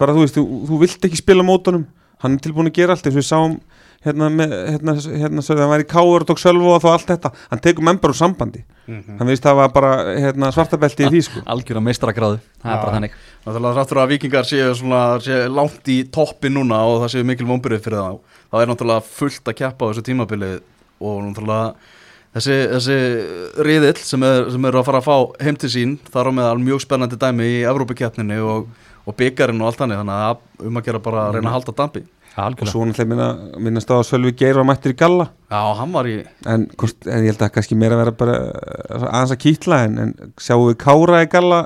bara 0.00 0.16
þú 0.16 0.26
veist, 0.26 0.38
þú, 0.38 0.60
þú 0.68 0.80
vilt 0.84 1.08
ekki 1.08 1.22
spila 1.22 1.46
mótunum, 1.46 1.86
hann 2.22 2.36
er 2.36 2.44
tilbúin 2.44 2.70
að 2.70 2.78
gera 2.78 2.96
allt, 2.96 3.08
eins 3.08 3.16
og 3.16 3.22
við 3.22 3.28
sáum 3.30 3.58
hérna, 4.06 4.30
með, 4.32 4.54
hérna, 4.72 4.94
hérna, 4.96 5.44
hérna 5.44 5.62
hann 5.62 5.72
var 5.74 5.84
í 5.84 5.88
Káur 5.90 6.24
og 6.24 6.28
tók 6.30 6.40
Sölvo 6.42 6.74
og 6.76 6.82
þá 6.84 6.88
allt 6.94 7.12
þetta, 7.12 7.32
hann 7.52 7.62
tekur 7.64 7.86
menn 7.86 8.00
bara 8.00 8.14
úr 8.14 8.20
sambandi, 8.20 8.64
hann 8.88 9.28
veist 9.28 9.44
það 9.44 9.60
var 9.60 9.74
bara 9.74 9.92
hérna, 10.14 10.50
svartabelti 10.54 11.06
í 11.06 11.12
því, 11.12 11.22
sko. 11.28 11.44
algjör 11.54 11.80
á 11.80 11.86
meistrakráðu, 11.88 12.40
það 12.62 12.74
er 12.74 12.82
bara 12.84 12.96
þannig. 12.96 13.20
Náttúrulega 13.44 13.76
þráttur 13.78 14.02
að 14.02 14.12
vikingar 14.14 14.48
séu, 14.48 14.72
svona, 14.76 15.04
séu 15.24 15.48
langt 15.52 15.92
í 15.92 16.02
toppi 16.12 16.52
núna 16.52 16.82
og 16.88 17.02
það 17.04 17.14
séu 17.14 17.28
mikil 17.28 17.48
vonbyrðið 17.48 17.86
fyrir 17.86 18.04
þá 18.04 18.40
það 18.50 18.64
er 18.64 18.70
náttúrulega 18.70 19.06
fullt 19.06 19.50
að 19.50 19.58
keppa 19.60 19.86
á 19.86 19.88
þessu 19.90 20.06
tímabilið 20.08 20.54
og 21.00 21.18
náttúrulega 21.24 21.74
þessi, 22.34 22.56
þessi 22.74 22.98
riðill 23.66 23.96
sem 24.02 24.26
er, 24.26 24.46
sem 24.54 24.68
er 24.68 24.78
að 24.80 24.86
fara 24.88 25.02
að 25.02 25.08
fá 25.08 25.44
heim 25.46 25.58
til 25.60 25.72
sín 25.72 25.96
þar 26.10 26.32
á 26.34 26.36
meðal 26.40 26.62
mjög 26.62 26.84
spennandi 26.84 27.18
dæmi 27.20 27.46
í 27.46 27.60
Evrópukeppninni 27.70 28.40
og, 28.42 28.70
og 29.06 29.18
byggarinn 29.18 29.62
og 29.62 29.70
allt 29.70 29.82
þannig 29.82 30.02
þannig 30.02 30.24
að 30.26 30.66
um 30.70 30.80
að 30.80 30.88
gera 30.88 31.02
bara 31.04 31.26
að 31.28 31.38
reyna 31.38 31.52
að 31.52 31.56
halda 31.58 31.76
dampi 31.82 32.04
Og 32.36 32.68
svo 32.70 32.84
náttúrulega 32.86 33.10
minna, 33.10 33.28
minna 33.58 33.80
stáð 33.82 33.98
að 34.00 34.06
Sölvi 34.10 34.32
Geir 34.38 34.60
var 34.60 34.66
mættur 34.68 34.94
í 34.94 34.96
Galla, 35.00 35.26
Já, 35.50 35.60
í 36.06 36.14
en, 36.46 36.68
kost, 36.78 37.02
en 37.06 37.24
ég 37.26 37.32
held 37.34 37.42
að 37.42 37.52
kannski 37.56 37.76
meira 37.76 37.98
vera 37.98 38.12
bara 38.16 38.36
eh, 38.38 39.04
aðeins 39.10 39.34
að 39.34 39.40
kýtla 39.42 39.80
en, 39.88 39.98
en 40.04 40.14
sjáum 40.40 40.68
við 40.70 40.78
Kára 40.84 41.24
í 41.26 41.28
Galla 41.32 41.60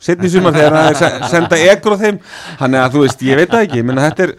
setni 0.00 0.30
sumar 0.32 0.54
þegar 0.56 0.76
hann 0.78 0.92
er 0.94 0.98
se- 1.00 1.30
senda 1.32 1.58
ekkur 1.74 1.96
á 1.98 2.02
þeim? 2.04 2.20
Hann 2.62 2.76
er 2.76 2.86
að 2.86 2.94
þú 2.96 3.02
veist, 3.04 3.24
ég 3.26 3.40
veit 3.40 3.50
það 3.52 3.66
ekki. 3.66 3.82
Menna, 3.84 4.06
þetta 4.08 4.28
er, 4.28 4.34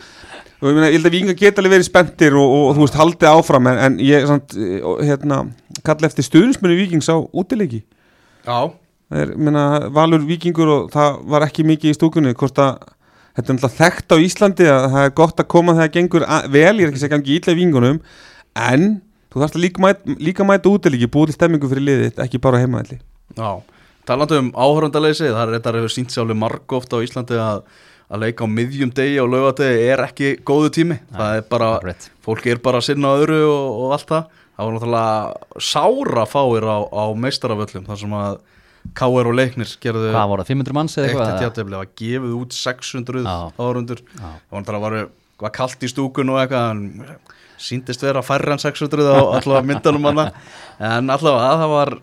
og 0.62 0.70
ég, 0.70 0.78
meina, 0.78 0.88
ég 0.90 0.96
held 0.98 1.10
að 1.12 1.18
vinga 1.18 1.36
geta 1.38 1.62
alveg 1.62 1.76
verið 1.76 1.90
spenntir 1.90 2.38
og, 2.40 2.56
og, 2.58 2.72
þú 2.78 2.86
veist, 2.88 2.98
haldið 3.02 3.30
áfram 3.30 3.70
en, 3.70 3.82
en 3.90 4.00
ég 4.08 4.26
samt, 4.30 4.56
eh, 4.58 4.80
og, 4.82 5.04
hérna, 5.06 5.42
kalla 5.86 6.10
eftir 6.10 6.26
stuðnismenni 6.26 6.80
vikings 6.80 7.12
á 7.14 7.18
útileiki. 7.20 7.84
Já, 8.48 8.72
það 9.12 9.22
er, 9.26 9.36
minna, 9.38 9.68
valur 9.94 10.26
vikingur 10.26 10.74
og 10.80 10.90
það 10.96 11.22
var 11.36 11.46
ekki 11.46 11.68
mikið 11.68 11.94
í 11.94 12.00
stúkunni 12.00 12.34
hvort 12.34 12.64
að 12.64 12.82
þetta 13.36 13.48
er 13.48 13.58
náttúrulega 13.58 13.78
þekkt 13.80 14.16
á 14.16 14.18
Íslandi 14.28 14.70
að 14.72 14.88
það 14.96 15.08
er 15.08 15.16
gott 15.22 15.44
að 15.44 15.50
koma 15.54 15.76
þegar 15.78 15.88
það 15.88 15.96
gengur 15.98 16.28
að, 16.28 16.48
vel, 16.56 16.76
ég 16.76 16.86
er 16.86 16.92
ekki 16.92 17.00
að 17.00 17.04
segja 17.06 17.16
gangi 17.16 17.38
ítla 17.38 17.56
í 17.56 17.60
vingunum 17.62 18.02
en 18.70 18.88
þú 19.32 19.44
þarfst 19.44 19.60
að 19.60 19.66
líka 19.66 19.84
mæta, 19.86 20.18
líka 20.20 20.48
mæta 20.48 20.72
útileiki, 20.72 21.12
búið 21.12 21.32
til 21.32 21.38
stemmingu 21.40 21.72
fyrir 21.72 21.88
liðið 21.88 22.26
ekki 22.26 22.42
bara 22.44 22.60
heimaðli 22.64 23.00
já 23.38 23.52
Talandi 24.08 24.38
um 24.42 24.50
áhörundaleysi, 24.58 25.30
það 25.30 25.42
er 25.44 25.56
þetta 25.60 25.74
hefur 25.78 25.94
sínt 25.94 26.14
sjálfur 26.14 26.38
margóft 26.42 26.94
á 26.98 26.98
Íslandi 27.06 27.38
að, 27.38 27.60
að 28.10 28.24
leika 28.24 28.48
á 28.50 28.50
miðjum 28.50 28.94
degi 28.98 29.20
og 29.22 29.30
laugadegi 29.30 29.84
er 29.94 30.02
ekki 30.08 30.32
góðu 30.48 30.72
tími, 30.74 30.98
það 31.14 31.38
er 31.38 31.46
bara 31.52 31.70
Rétt. 31.86 32.08
fólk 32.26 32.48
er 32.50 32.62
bara 32.66 32.82
að 32.82 32.88
sinna 32.90 33.14
öðru 33.20 33.44
og, 33.46 33.68
og 33.84 33.94
allt 33.98 34.08
það. 34.10 34.40
Það 34.52 34.68
var 34.68 34.76
náttúrulega 34.76 35.62
sára 35.70 36.26
fáir 36.30 36.66
á, 36.66 36.78
á 36.82 37.06
meistaraföllum 37.24 37.86
þar 37.88 38.02
sem 38.02 38.18
að 38.18 38.40
K.R. 38.98 39.30
og 39.30 39.36
Leiknir 39.38 39.70
gerðu 39.84 40.10
hvað 40.12 40.32
voru 40.32 40.44
það, 40.44 40.52
500 40.54 40.78
manns 40.78 40.98
eða 40.98 41.06
eitt 41.06 41.12
eitthvað 41.14 41.34
eitt 41.34 41.46
játefli, 41.46 41.76
það 41.76 41.84
var 41.84 41.92
gefið 42.02 42.34
út 42.38 42.58
600 42.58 43.22
Já. 43.26 43.36
áhörundur 43.60 44.02
Já. 44.08 44.32
það 44.50 44.82
var 44.86 44.98
var, 45.42 45.54
kallt 45.56 45.86
í 45.86 45.92
stúkun 45.92 46.34
og 46.34 46.42
eitthvað 46.42 46.72
en 46.74 47.16
síndist 47.62 48.02
vera 48.02 48.24
færri 48.26 48.56
en 48.56 48.62
600 48.62 49.06
á 49.06 49.22
allavega 49.38 49.62
myndunum 49.70 50.10
hana 50.10 50.28
en 50.92 51.14
allavega 51.14 51.52
það 51.62 51.74
var 51.76 51.94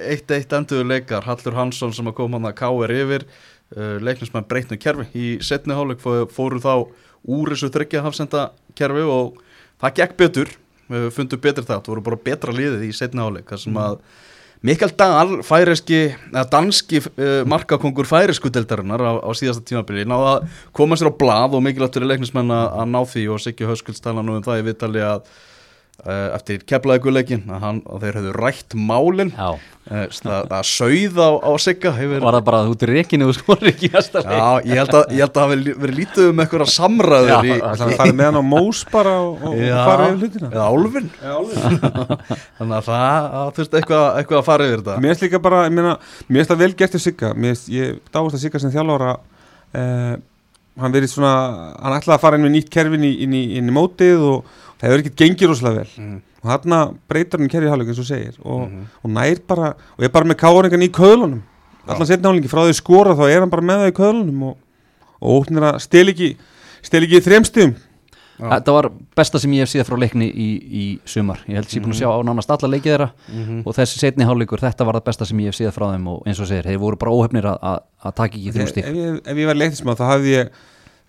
eitt 0.00 0.34
eitt 0.36 0.56
endur 0.56 0.88
leikar 0.88 1.26
Hallur 1.28 1.58
Hansson 1.58 1.92
sem 1.96 2.08
hann 2.08 2.48
að 2.48 2.56
káir 2.60 2.94
yfir 2.96 3.26
uh, 3.28 3.96
leiknismann 4.00 4.48
breytnu 4.48 4.80
kerfi 4.80 5.08
í 5.12 5.30
setni 5.44 5.76
hálug 5.76 6.00
fóru 6.00 6.60
þá 6.62 6.86
úr 7.24 7.54
þessu 7.54 7.72
þryggja 7.72 8.04
hafsenda 8.04 8.50
kerfi 8.76 9.04
og 9.08 9.40
það 9.80 9.98
gekk 10.00 10.16
betur 10.20 10.52
við 10.88 11.10
fundum 11.16 11.40
betur 11.40 11.64
það, 11.64 11.80
það 11.84 11.92
voru 11.94 12.06
bara 12.10 12.22
betra 12.24 12.54
liðið 12.54 12.88
í 12.88 12.92
setni 12.96 13.22
hálug 13.24 13.48
þar 13.48 13.62
sem 13.62 13.78
að 13.80 13.98
Mikael 14.64 14.94
Dahl, 14.96 15.42
færiski, 15.44 15.98
danski 16.48 17.02
uh, 17.04 17.42
markakongur 17.44 18.06
færisku 18.08 18.48
deltarinnar 18.48 19.02
á, 19.04 19.12
á 19.20 19.30
síðasta 19.36 19.60
tímabili, 19.68 20.06
náða 20.08 20.38
að 20.38 20.46
koma 20.72 20.96
sér 20.96 21.10
á 21.12 21.18
blað 21.20 21.58
og 21.58 21.66
mikilvægt 21.66 21.98
fyrir 21.98 22.08
leiknismenn 22.14 22.52
að 22.54 22.86
ná 22.88 23.02
því 23.10 23.24
og 23.34 23.42
Siggi 23.44 23.68
Höskulds 23.68 24.00
tala 24.00 24.24
nú 24.24 24.38
um 24.38 24.46
það 24.46 24.62
í 24.62 24.64
viðtali 24.70 25.02
að 25.04 25.28
eftir 26.04 26.64
keflaðiguleikin 26.68 27.46
að, 27.54 27.66
að 27.86 28.06
þeir 28.06 28.18
hefðu 28.20 28.34
rætt 28.40 28.76
málinn 28.76 29.32
Eh, 29.84 30.06
það 30.08 30.52
að 30.56 30.62
sauða 30.64 31.24
á, 31.28 31.32
á 31.44 31.52
sigga 31.60 31.90
hefur... 31.92 32.22
Var 32.24 32.36
það 32.38 32.44
bara 32.46 32.60
út 32.72 32.84
í 32.86 32.88
rekinu 32.88 33.26
og 33.28 33.34
skor 33.36 33.66
ekki 33.68 33.90
Já, 33.92 34.46
ég 34.64 34.78
held 34.80 34.94
að, 34.96 35.10
ég 35.12 35.20
held 35.20 35.26
að 35.28 35.34
það 35.36 35.50
hefur 35.52 35.82
verið 35.82 35.98
lítið 35.98 36.28
um 36.30 36.40
eitthvað 36.40 36.70
samræður 36.72 37.28
Já, 37.28 37.36
í, 37.44 37.58
Það 37.58 37.84
er 37.84 37.98
farið 37.98 38.16
með 38.16 38.30
hann 38.30 38.38
á 38.40 38.44
mós 38.48 38.80
bara 38.94 39.12
og, 39.26 39.44
og 39.50 39.58
farið 39.60 40.06
yfir 40.06 40.22
hlutina. 40.22 40.48
Eða 40.48 40.70
álfin 40.72 41.10
Þannig 42.62 42.78
að 42.78 42.88
það, 42.88 43.28
þurfti 43.58 43.80
eitthvað, 43.82 44.06
eitthvað 44.22 44.40
að 44.40 44.48
fara 44.48 44.70
yfir 44.70 44.80
þetta. 44.80 44.96
Mér 45.04 45.12
finnst 45.12 45.26
líka 45.26 45.42
bara, 45.44 45.60
ég 45.68 45.76
meina, 45.76 45.94
mér 46.30 46.40
finnst 46.40 46.54
það 46.54 46.64
vel 46.64 46.72
gert 46.80 46.96
í 46.96 47.02
sigga. 47.04 47.34
Mér 47.36 47.52
finnst, 47.52 47.68
ég 47.76 48.00
dáist 48.08 48.38
að 48.40 48.46
sigga 48.46 48.62
sem 48.64 48.72
þjálfára 48.72 49.12
eh, 49.76 50.14
Hann 50.80 50.94
verið 50.94 51.12
svona, 51.12 51.32
hann 51.78 51.96
ætlaði 51.96 52.16
að 52.16 52.22
fara 52.24 52.38
inn 52.38 52.46
með 52.46 52.54
nýtt 52.56 52.70
kerfin 52.74 53.04
í, 53.06 53.12
inn, 53.22 53.34
í, 53.38 53.42
inn 53.60 53.70
í 53.70 53.74
mótið 53.74 54.24
og 54.26 54.48
það 54.80 54.88
hefur 54.88 55.02
ekkert 55.04 55.20
gengið 55.20 55.50
rosalega 55.50 55.82
vel. 55.84 55.92
Mm. 56.02 56.16
Og 56.42 56.50
þarna 56.50 56.78
breytar 57.08 57.40
hann 57.40 57.52
kerri 57.52 57.70
hálfleik 57.70 57.92
eins 57.92 58.00
og 58.02 58.08
segir 58.08 58.34
og, 58.42 58.64
mm 58.64 58.72
-hmm. 58.72 58.88
og 59.02 59.10
nær 59.10 59.42
bara 59.46 59.68
og 59.96 60.04
er 60.04 60.14
bara 60.16 60.28
með 60.28 60.40
káringan 60.42 60.82
í 60.82 60.90
köðlunum. 60.90 61.42
Allan 61.86 62.06
setna 62.06 62.28
hálfleiki 62.28 62.50
frá 62.50 62.64
því 62.66 62.74
skora 62.74 63.14
þá 63.14 63.24
er 63.30 63.40
hann 63.40 63.50
bara 63.50 63.62
með 63.62 63.80
það 63.84 63.92
í 63.92 63.98
köðlunum 64.00 64.42
og, 64.42 64.56
og 65.20 65.30
óttnir 65.38 65.62
að 65.62 65.78
stel 65.78 66.08
ekki 66.08 66.36
stel 66.82 67.04
ekki 67.04 67.20
í 67.20 67.24
þremstum 67.24 67.74
Þetta 68.38 68.72
var 68.74 68.88
besta 69.16 69.38
sem 69.38 69.52
ég 69.54 69.62
hef 69.62 69.70
síðan 69.70 69.86
frá 69.86 69.98
leikni 70.02 70.26
í, 70.26 70.48
í 70.82 70.84
sumar, 71.06 71.42
ég 71.46 71.54
held 71.58 71.68
að 71.68 71.74
ég 71.74 71.80
er 71.80 71.84
búin 71.84 71.94
að 71.94 72.00
sjá 72.00 72.10
á 72.10 72.18
nánast 72.26 72.50
alla 72.50 72.70
leikið 72.72 72.90
þeirra. 72.90 73.10
Mm 73.28 73.44
-hmm. 73.44 73.60
og 73.64 73.76
þessi 73.76 74.00
setni 74.00 74.26
hálfleikur, 74.26 74.60
þetta 74.64 74.86
var 74.88 74.98
það 74.98 75.04
besta 75.10 75.28
sem 75.28 75.40
ég 75.40 75.52
hef 75.52 75.58
síðan 75.58 75.76
frá 75.76 75.86
þeim 75.92 76.08
og 76.10 76.26
eins 76.26 76.40
og 76.40 76.48
segir, 76.50 76.66
þeir 76.66 76.80
voru 76.82 76.96
bara 76.96 77.14
óhefnir 77.14 77.46
að 77.46 78.12
taka 78.14 78.34
ekki 78.34 78.54
þrjumstík 78.56 78.84
Ef, 78.84 78.96
ef, 78.96 79.20
ef 79.30 79.36
ég 79.38 79.46
var 79.46 79.60
leiktismað 79.60 80.00
þá 80.00 80.04
hafði 80.10 80.30
ég 80.34 80.50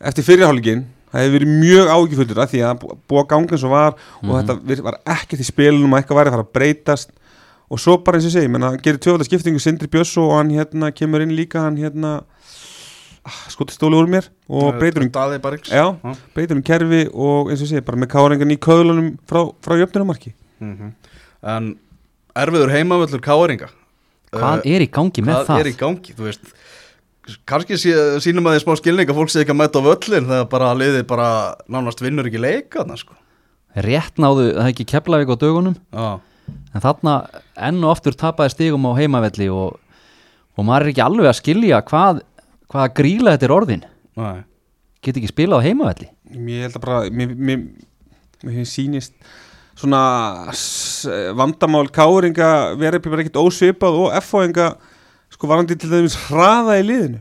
eftir 0.05 0.23
fyrirhálfleikin 0.29 0.85
það 1.15 1.23
hefði 1.23 1.35
verið 1.37 1.51
mjög 1.63 1.85
ágifullir 1.95 2.39
að 2.43 2.49
því 2.51 2.61
að 2.67 2.73
búa 3.07 3.23
gangin 3.29 3.61
svo 3.61 3.69
var 3.71 3.93
og 3.95 3.99
mm 4.21 4.29
-hmm. 4.29 4.37
þetta 4.45 4.83
var 4.83 4.97
ekkert 5.15 5.41
í 5.41 5.47
spilunum 5.47 5.93
og 5.93 5.97
eitthvað 5.99 6.19
var 6.19 6.27
að 6.27 6.35
fara 6.35 6.45
að 6.45 6.53
breytast. 6.53 7.09
Og 7.65 7.79
svo 7.79 7.97
bara 7.97 8.17
eins 8.19 8.27
og 8.27 8.31
segi, 8.31 8.47
menna, 8.47 8.77
ah, 13.25 13.39
skotistóli 13.51 13.97
úr 13.97 14.09
mér 14.09 14.29
og 14.47 14.77
breytur 14.79 15.05
um 15.05 15.11
já, 15.11 15.85
breytur 16.35 16.59
um 16.59 16.65
kerfi 16.65 17.05
og 17.11 17.51
eins 17.51 17.63
og 17.65 17.71
segi, 17.71 17.85
bara 17.85 17.99
með 18.01 18.13
káringan 18.13 18.53
í 18.53 18.59
köðlunum 18.61 19.15
frá, 19.29 19.41
frá 19.65 19.77
jöfnunumarki 19.81 20.33
mm 20.59 20.75
-hmm. 20.75 20.93
En 21.45 21.75
erfiður 22.35 22.71
heimavöllur 22.73 23.21
káringa? 23.21 23.69
Hvað 24.33 24.63
uh, 24.63 24.71
er 24.75 24.81
í 24.81 24.89
gangi 24.91 25.21
með 25.21 25.35
það? 25.35 25.49
Hvað 25.51 25.59
er 25.59 25.69
í 25.69 25.75
gangi, 25.79 26.15
þú 26.17 26.25
veist? 26.25 26.53
Kannski 27.49 27.77
sí, 27.81 27.93
sínum 28.21 28.45
að 28.45 28.57
því 28.57 28.63
smá 28.63 28.75
skilning 28.77 29.09
að 29.09 29.19
fólk 29.19 29.31
sé 29.33 29.41
ekki 29.41 29.53
að 29.53 29.59
mæta 29.61 29.81
á 29.81 29.87
völlin 29.87 30.27
þegar 30.29 30.49
bara 30.49 30.73
liðið 30.77 31.05
bara 31.09 31.29
nánast 31.69 32.01
vinnur 32.01 32.27
ekki 32.29 32.41
leika 32.41 32.85
sko. 32.97 33.15
Rétt 33.85 34.21
náðu 34.21 34.51
það 34.53 34.69
ekki 34.71 34.85
Keflavík 34.91 35.33
á 35.33 35.35
dögunum? 35.41 35.77
Ah. 35.93 36.19
en 36.75 36.83
þarna 36.83 37.15
enn 37.67 37.81
og 37.81 37.95
oftur 37.95 38.13
tapaði 38.17 38.53
stigum 38.53 38.85
á 38.85 38.91
heimavelli 38.99 39.47
og, 39.49 39.79
og 40.53 40.67
maður 40.67 40.85
er 40.85 40.91
ekki 40.91 41.05
alveg 41.05 41.29
að 41.31 41.39
skilja 41.39 41.81
hvað, 41.87 42.21
hvað 42.71 42.93
gríla 42.99 43.35
þetta 43.35 43.49
er 43.49 43.55
orðin 43.55 43.85
Nei. 44.15 44.43
Get 45.03 45.17
ekki 45.19 45.31
spilað 45.31 45.61
á 45.61 45.65
heimavelli 45.67 46.09
Mér 46.35 46.65
held 46.65 46.77
að 46.79 46.85
bara 46.85 46.99
mér, 47.13 47.33
mér, 47.35 47.65
mér 48.43 48.69
sínist 48.69 49.13
svona 49.75 50.51
vandamál 51.35 51.87
káringa 51.93 52.75
verið 52.79 53.09
bara 53.09 53.25
ekkit 53.25 53.41
ósvipað 53.41 53.97
og 54.05 54.13
F-fóinga 54.21 54.69
sko 55.33 55.49
varandi 55.51 55.75
til 55.75 55.91
dæmis 55.91 56.15
hraða 56.29 56.79
í 56.79 56.85
liðinu 56.87 57.19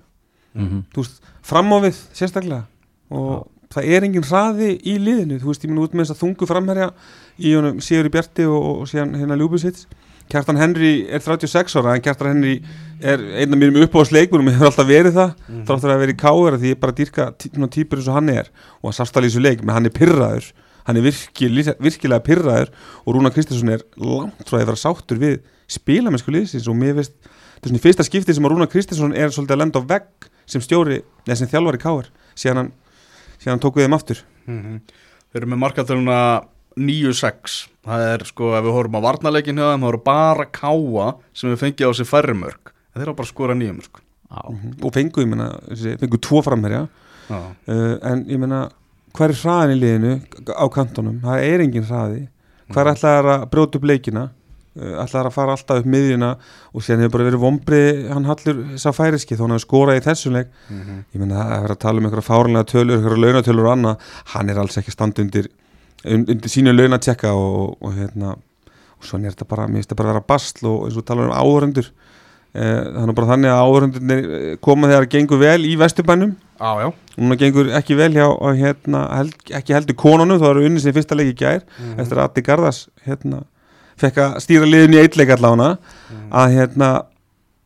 mm 0.55 0.69
-hmm. 0.69 0.83
þú 0.95 1.03
veist, 1.03 1.21
framávið 1.43 1.99
sérstaklega 2.15 2.65
og 3.11 3.33
ja. 3.33 3.43
það 3.75 3.89
er 3.91 4.05
engin 4.05 4.29
hraði 4.29 4.71
í 4.85 4.99
liðinu, 4.99 5.41
þú 5.41 5.47
veist, 5.51 5.65
ég 5.65 5.71
minn 5.71 5.83
út 5.83 5.95
með 5.95 6.05
þess 6.05 6.15
að 6.15 6.23
þungu 6.23 6.47
framherja 6.47 6.93
í 7.39 7.55
honum 7.55 7.81
Sigur 7.81 8.07
í 8.07 8.11
Bjarti 8.15 8.47
og, 8.47 8.81
og 8.81 8.89
síðan 8.89 9.17
hérna 9.19 9.37
Ljúbusits 9.37 9.87
Kjartan 10.35 10.59
Henry 10.59 10.93
er 11.07 11.23
36 11.23 11.79
ára 11.79 11.95
en 11.95 12.03
Kjartan 12.03 12.33
Henry 12.33 12.57
er 12.99 13.23
einna 13.39 13.59
mjög 13.61 13.87
upp 13.87 13.97
á 14.03 14.11
sleikmunum 14.11 14.51
og 14.51 14.57
hefur 14.57 14.71
alltaf 14.73 14.89
verið 14.89 15.15
það 15.15 15.33
mm. 15.47 15.65
þáttur 15.69 15.95
að 15.95 16.03
vera 16.03 16.15
í 16.15 16.19
káður 16.19 16.59
því 16.59 16.73
ég 16.73 16.81
bara 16.83 16.97
dýrka 16.99 17.27
týpur 17.39 18.01
eins 18.01 18.11
og 18.11 18.19
hann 18.19 18.33
er. 18.33 18.51
Og 18.83 18.91
að 18.91 18.97
sástali 18.99 19.31
í 19.31 19.33
þessu 19.33 19.45
leik, 19.45 19.63
menn 19.63 19.77
hann 19.77 19.87
er 19.91 19.95
pyrraður 19.95 20.51
hann 20.85 21.01
er 21.01 21.05
virkil, 21.07 21.53
virkilega 21.81 22.25
pyrraður 22.25 22.73
og 23.05 23.17
Rúna 23.17 23.33
Kristinsson 23.33 23.73
er 23.73 23.85
langt 24.01 24.45
frá 24.49 24.59
að 24.59 24.67
vera 24.67 24.81
sáttur 24.81 25.21
við 25.21 25.39
spilamennsku 25.71 26.35
liðsins. 26.35 26.69
Og 26.69 26.77
mér 26.77 26.99
veist 26.99 27.15
þetta 27.25 27.65
er 27.65 27.71
svona 27.71 27.81
í 27.81 27.85
fyrsta 27.87 28.07
skipti 28.07 28.37
sem 28.37 28.45
að 28.45 28.55
Rúna 28.55 28.69
Kristinsson 28.71 29.17
er 29.17 29.33
svolítið 29.33 29.57
að 29.57 29.63
lenda 29.63 29.81
á 29.81 29.89
vegg 29.95 30.29
sem 30.51 30.65
stjóri, 30.65 31.01
eða 31.25 31.39
sem 31.41 31.49
þjálfari 31.49 31.81
káar 31.81 32.11
síðan 32.37 32.61
hann, 32.61 32.73
síðan 33.39 33.55
hann 33.55 33.65
tók 33.65 33.79
við 33.79 33.87
þeim 33.87 33.97
aftur. 33.97 34.21
Mm 34.45 34.61
-hmm. 34.61 34.81
Þeir 36.75 36.91
eru 36.91 37.11
með 37.11 37.19
markaðaluna 37.19 37.45
9-6 37.55 37.75
það 37.85 38.07
er 38.11 38.25
sko, 38.29 38.53
ef 38.57 38.65
við 38.65 38.75
horfum 38.75 38.99
á 38.99 39.07
varnarleikin 39.07 39.61
hjá 39.61 39.67
þeim, 39.71 39.85
það 39.85 39.91
eru 39.93 40.03
bara 40.05 40.47
káa 40.51 41.09
sem 41.37 41.53
við 41.53 41.61
fengið 41.61 41.91
á 41.91 41.93
sig 41.95 42.09
færri 42.09 42.37
mörg 42.39 42.73
en 42.73 43.01
þeir 43.01 43.09
eru 43.09 43.17
bara 43.19 43.31
skora 43.31 43.57
nýjum 43.59 43.81
mörg 43.81 44.01
mm 44.01 44.61
-hmm. 44.61 44.85
og 44.85 44.95
fenguð, 44.95 45.25
ég 45.25 45.31
menna, 45.31 45.51
fenguð 46.01 46.21
tvo 46.21 46.43
framherja. 46.43 46.87
Uh, 47.31 47.97
en 48.03 48.25
ég 48.29 48.39
menna 48.39 48.69
hver 49.15 49.31
er 49.31 49.39
hraðin 49.39 49.77
í 49.77 49.81
liðinu 49.81 50.15
á 50.51 50.67
kantonum, 50.69 51.21
það 51.23 51.43
er 51.43 51.61
engin 51.61 51.85
hraði. 51.85 52.29
Hver 52.69 52.85
mhm. 52.85 52.95
ætlaði 52.95 53.29
að 53.35 53.51
brjóta 53.51 53.79
upp 53.79 53.85
leikina? 53.85 54.31
Eh, 54.75 54.95
ætlaði 55.05 55.29
að 55.29 55.35
fara 55.37 55.53
alltaf 55.53 55.79
upp 55.79 55.87
miðjuna 55.87 56.37
og 56.75 56.83
síðan 56.83 57.05
hefur 57.05 57.13
bara 57.15 57.27
verið 57.29 57.45
vombrið 57.45 58.09
hann 58.11 58.25
hallur 58.25 58.63
sá 58.77 58.91
færiski 58.91 59.37
þó 59.37 59.45
hann 59.45 59.55
hefur 59.55 59.67
skorað 59.69 60.01
í 60.01 60.05
þessum 60.09 60.33
leik. 60.33 60.49
Mm 60.69 60.81
-hmm. 60.81 61.05
ég 61.15 61.21
menna 61.21 61.45
að 61.45 61.63
vera 61.63 61.75
að 61.75 61.85
tala 61.85 61.99
um 61.99 62.05
einhverja 62.05 62.31
fárlega 62.31 62.65
tölur, 62.65 62.97
einhverja 62.97 63.23
launatölur 63.23 63.67
og 63.67 63.73
annað. 63.73 63.97
Hann 64.35 64.51
er 64.51 64.59
alls 64.59 64.79
ekki 64.79 64.91
stand 64.91 65.19
undir 66.05 66.53
sínu 66.53 66.75
launatjekka 66.75 67.33
og, 67.33 67.77
og 67.81 67.95
hérna 67.97 68.35
og 68.35 69.07
svo 69.07 69.21
er 69.21 69.35
þetta 69.35 69.49
bara, 69.49 69.69
mér 69.69 69.81
finnst 69.81 69.91
þetta 69.91 70.01
bara 70.01 70.11
að 70.11 70.17
vera 70.17 70.29
bastl 70.33 70.69
og 70.71 70.89
eins 70.89 70.99
og 71.01 71.07
tala 71.09 71.27
um 71.27 71.33
áhörundur 71.35 71.89
eh, 72.55 72.83
þannig 72.97 73.17
bara 73.19 73.31
þannig 73.33 73.53
að 73.53 73.63
áhörundur 73.65 74.13
eh, 74.17 74.57
koma 74.65 74.91
þegar 74.91 75.07
það 75.07 75.15
gengur 75.17 75.43
vel 75.43 75.69
í 75.69 75.75
vesturbænum 75.81 76.37
og 77.17 77.33
það 77.33 77.41
gengur 77.43 77.73
ekki 77.81 77.99
vel 77.99 78.13
hjá 78.15 78.29
hérna, 78.61 79.03
held, 79.19 79.35
ekki 79.61 79.77
heldur 79.77 79.99
konunum 80.01 80.41
þá 80.41 80.47
eru 80.53 80.69
unni 80.69 80.83
sem 80.83 80.95
fyrsta 80.97 81.19
leiki 81.19 81.37
gær 81.43 81.61
mm 81.65 81.85
-hmm. 81.85 82.01
eftir 82.01 82.19
að 82.19 82.31
Adi 82.31 82.47
Garðas 82.49 82.87
hérna 83.05 83.45
fekk 84.01 84.21
að 84.25 84.39
stýra 84.43 84.69
liðin 84.69 84.97
í 84.97 85.03
eitleik 85.03 85.31
allavega 85.31 85.77
mm. 85.77 86.31
að 86.35 86.57
hérna 86.59 86.89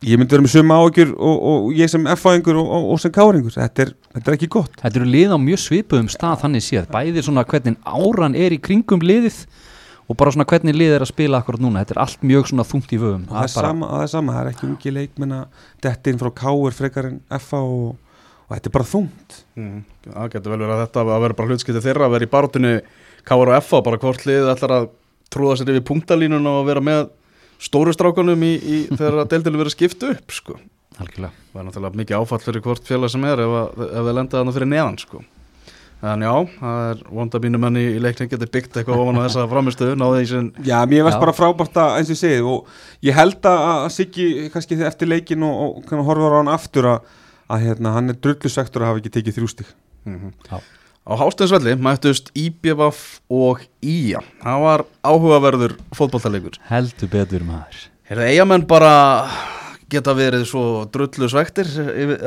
ég 0.06 0.18
myndi 0.18 0.36
vera 0.36 0.44
með 0.44 0.52
suma 0.54 0.76
áökjur 0.78 1.14
og, 1.16 1.38
og 1.50 1.70
ég 1.74 1.90
sem 1.90 2.04
F-fáingur 2.14 2.58
og, 2.60 2.68
og, 2.68 2.90
og 2.94 3.00
sem 3.02 3.14
káringur 3.14 3.54
þetta 3.54 3.86
er, 3.86 3.94
þetta 4.14 4.30
er 4.30 4.36
ekki 4.36 4.50
gott. 4.54 4.76
Þetta 4.78 5.00
eru 5.00 5.08
lið 5.10 5.34
á 5.34 5.38
mjög 5.42 5.62
svipuðum 5.64 6.10
stað 6.12 6.44
þannig 6.44 6.66
séð. 6.66 6.86
Bæðir 6.92 7.26
svona 7.26 7.46
hvernig 7.48 7.80
áran 7.82 8.38
er 8.38 8.54
í 8.54 8.60
kringum 8.62 9.02
liðið 9.02 9.40
og 10.08 10.16
bara 10.16 10.32
svona 10.32 10.46
hvernig 10.48 10.76
lið 10.76 10.94
er 10.96 11.04
að 11.04 11.10
spila 11.10 11.40
akkurat 11.42 11.60
núna, 11.60 11.82
þetta 11.82 11.96
er 11.96 12.02
allt 12.04 12.22
mjög 12.24 12.46
svona 12.48 12.64
þungt 12.64 12.94
í 12.94 13.00
vögum 13.00 13.26
það, 13.28 13.48
það, 13.52 13.56
bara... 13.58 13.72
það 13.90 14.04
er 14.04 14.12
sama, 14.14 14.36
það 14.36 14.40
er 14.40 14.52
ekki 14.52 14.68
ungi 14.68 14.92
leikmenn 14.96 15.34
að 15.36 15.64
detti 15.84 16.14
inn 16.14 16.22
frá 16.22 16.30
káur 16.38 16.76
frekar 16.78 17.10
en 17.10 17.18
F-fá 17.36 17.58
og 17.60 18.54
þetta 18.54 18.70
er 18.70 18.76
bara 18.78 18.88
þungt. 18.88 19.36
Mm. 19.58 19.82
Það 20.06 20.30
getur 20.32 20.54
vel 20.54 20.60
verið 20.62 20.74
að 20.78 20.82
þetta 20.86 21.04
að 21.04 21.24
vera 21.26 21.38
bara 21.40 21.52
hlutskipti 21.52 21.84
þeirra 21.84 22.08
að 22.08 22.14
vera 22.16 22.28
í 22.28 22.32
baróttinu 22.32 22.72
káur 23.28 23.52
og 23.52 23.58
F-fá 23.58 23.82
bara 23.84 24.00
hvort 24.00 24.24
lið 24.30 24.48
ætlar 24.54 24.76
að 24.78 24.88
trúða 25.28 25.58
sér 25.60 25.74
yfir 25.74 25.84
punktalínun 25.90 26.48
og 26.48 26.62
vera 26.70 26.84
með 26.84 27.10
stóru 27.58 27.94
strákanum 27.94 28.44
í, 28.46 28.52
í 28.58 28.76
þegar 28.92 29.24
að 29.24 29.32
deildilu 29.32 29.62
verið 29.62 29.74
skiptu 29.74 30.12
upp 30.14 30.34
sko. 30.34 30.58
Algjörlega. 30.98 31.34
Það 31.52 31.60
er 31.60 31.66
náttúrulega 31.68 32.00
mikið 32.02 32.20
áfall 32.20 32.40
fyrir 32.42 32.64
hvort 32.64 32.86
félag 32.86 33.12
sem 33.12 33.26
er 33.28 33.42
ef, 33.44 33.58
að, 33.58 33.82
ef 33.88 33.98
það 33.98 34.16
lendaði 34.18 34.40
þannig 34.40 34.56
fyrir 34.58 34.72
neðan 34.72 35.02
sko. 35.02 35.24
En 36.08 36.22
já, 36.22 36.32
það 36.60 36.80
er 36.88 37.00
vonda 37.10 37.40
mínu 37.42 37.58
menni 37.58 37.80
í 37.96 38.02
leikning 38.02 38.30
getið 38.30 38.50
byggt 38.54 38.76
eitthvað 38.78 39.00
ofan 39.02 39.16
á 39.18 39.24
þessa 39.24 39.46
framistöðu, 39.50 39.96
náðu 39.98 40.20
því 40.20 40.28
sem... 40.30 40.50
Já, 40.68 40.76
mér 40.86 41.08
veist 41.08 41.18
bara 41.18 41.34
frábært 41.34 41.80
að 41.82 41.94
eins 41.98 42.12
og 42.12 42.14
ég 42.14 42.20
segið 42.20 42.50
og 42.52 42.68
ég 43.08 43.18
held 43.18 43.48
að 43.50 43.86
Siggi 43.96 44.26
kannski 44.54 44.78
eftir 44.86 45.10
leikin 45.10 45.42
og, 45.46 45.80
og 45.82 46.04
horfa 46.06 46.30
á 46.30 46.38
hann 46.38 46.52
aftur 46.54 46.86
að, 46.92 47.08
að 47.50 47.66
hérna, 47.66 47.96
hann 47.96 48.14
er 48.14 48.20
drullusvektur 48.22 48.86
að 48.86 48.92
hafa 48.92 49.02
ekki 49.02 49.14
tekið 49.16 49.40
þrjústík. 49.40 49.72
Mm 50.06 50.20
-hmm. 50.20 50.68
Já. 51.08 51.14
Á 51.16 51.24
Hásteinsvelli 51.24 51.72
mættust 51.80 52.28
Íbjöfaf 52.36 53.20
og 53.32 53.62
Ía. 53.80 54.20
Það 54.42 54.58
var 54.60 54.82
áhugaverður 55.00 55.78
fótballtalegur. 55.96 56.58
Heldur 56.68 57.08
betur 57.08 57.46
maður. 57.48 57.86
Er 58.08 58.20
það 58.20 58.32
eigamenn 58.34 58.66
bara 58.68 58.92
geta 59.88 60.12
verið 60.12 60.44
svo 60.48 60.64
drullu 60.92 61.30
svektir 61.32 61.68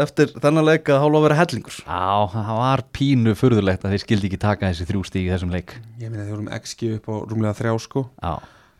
eftir 0.01 0.33
þennan 0.33 0.65
leik 0.65 0.89
að 0.89 1.03
hálfa 1.03 1.19
að 1.19 1.25
vera 1.27 1.37
hellingur 1.37 1.75
Já, 1.77 2.09
það 2.33 2.49
var 2.57 2.83
pínu 2.97 3.35
furðulegt 3.37 3.85
að 3.85 3.93
þeir 3.93 4.03
skildi 4.03 4.29
ekki 4.31 4.39
taka 4.41 4.71
þessi 4.71 4.87
þrjú 4.89 5.03
stíg 5.05 5.27
í 5.27 5.29
þessum 5.29 5.53
leik 5.53 5.75
Ég 6.01 6.09
meina 6.09 6.25
þeir 6.25 6.33
vorum 6.33 6.49
XG 6.57 6.89
upp 6.97 7.05
á 7.05 7.15
rúmlega 7.29 7.53
þrjá 7.59 7.75
sko 7.85 8.05
Já, 8.17 8.33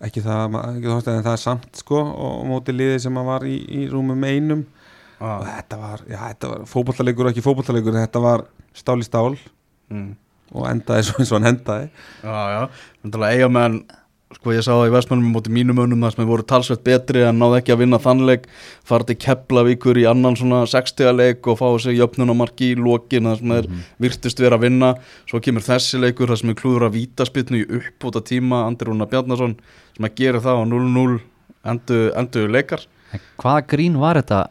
ekki 0.09 0.25
það, 0.25 0.57
ekki 0.63 0.89
það, 0.89 1.11
það 1.11 1.31
er 1.35 1.43
samt 1.45 1.81
sko 1.83 2.01
og 2.01 2.41
móti 2.49 2.73
liði 2.73 2.97
sem 3.05 3.21
að 3.21 3.29
var 3.29 3.45
í, 3.45 3.55
í 3.69 3.85
rúmum 3.91 4.25
einum 4.25 4.65
og 5.21 5.45
þetta 5.45 5.81
var, 5.85 6.05
já, 6.09 6.19
þetta 6.23 6.53
var 6.55 6.69
fótballalegur 6.73 7.27
og 7.29 7.35
ekki 7.35 7.45
fótballalegur, 7.45 8.01
þetta 8.01 8.25
var 8.25 8.47
stál 8.73 8.97
í 8.97 9.05
stál 9.05 9.35
mm. 9.91 10.11
og 10.55 10.69
endaði 10.71 11.07
svo 11.07 11.21
eins 11.21 11.31
og 11.31 11.39
hann 11.39 11.53
endaði. 11.53 11.89
Já, 12.23 12.37
já, 12.55 12.61
myndilega 13.03 13.39
eiga 13.39 13.51
meðan 13.51 13.81
sko 14.37 14.53
ég 14.55 14.63
sá 14.63 14.71
það 14.71 14.87
í 14.87 14.91
Vestmannum 14.95 15.33
móti 15.35 15.51
mínum 15.53 15.79
önum 15.83 16.05
þar 16.05 16.13
sem 16.13 16.21
þeir 16.21 16.29
voru 16.29 16.45
talsveit 16.47 16.83
betri 16.85 17.23
en 17.27 17.39
náðu 17.41 17.57
ekki 17.57 17.73
að 17.75 17.81
vinna 17.83 17.99
þannleik 18.01 18.45
fara 18.87 19.07
til 19.07 19.17
Keflavíkur 19.19 19.99
í 19.99 20.05
annan 20.09 20.37
svona 20.39 20.61
60 20.71 21.11
leik 21.17 21.49
og 21.51 21.59
fá 21.59 21.65
þessi 21.67 21.97
jöfnunamarki 21.97 22.71
í 22.71 22.79
lokin 22.79 23.27
þar 23.27 23.41
sem 23.41 23.53
þeir 23.55 23.69
virtust 24.05 24.43
vera 24.43 24.59
að 24.59 24.65
vinna. 24.67 24.93
Svo 25.29 25.43
kemur 25.43 25.65
þessi 25.65 25.99
leikur 26.01 26.31
þar 26.31 26.41
sem 26.41 26.53
þeir 26.53 26.59
klúður 26.63 26.87
að 26.87 26.97
vítaspilnu 26.97 27.61
í 27.61 27.67
uppbúta 27.81 28.23
tíma 28.31 28.63
Andri 28.69 28.89
Rúna 28.89 29.09
Bjarnason 29.11 29.57
sem 29.97 30.07
að 30.07 30.17
gera 30.23 30.43
það 30.47 30.63
á 30.63 30.65
0-0 30.71 31.19
endu, 31.75 32.01
endu 32.23 32.47
leikar. 32.47 32.87
En 33.11 33.23
hvaða 33.41 33.67
grín 33.75 33.99
var 33.99 34.21
þetta 34.21 34.45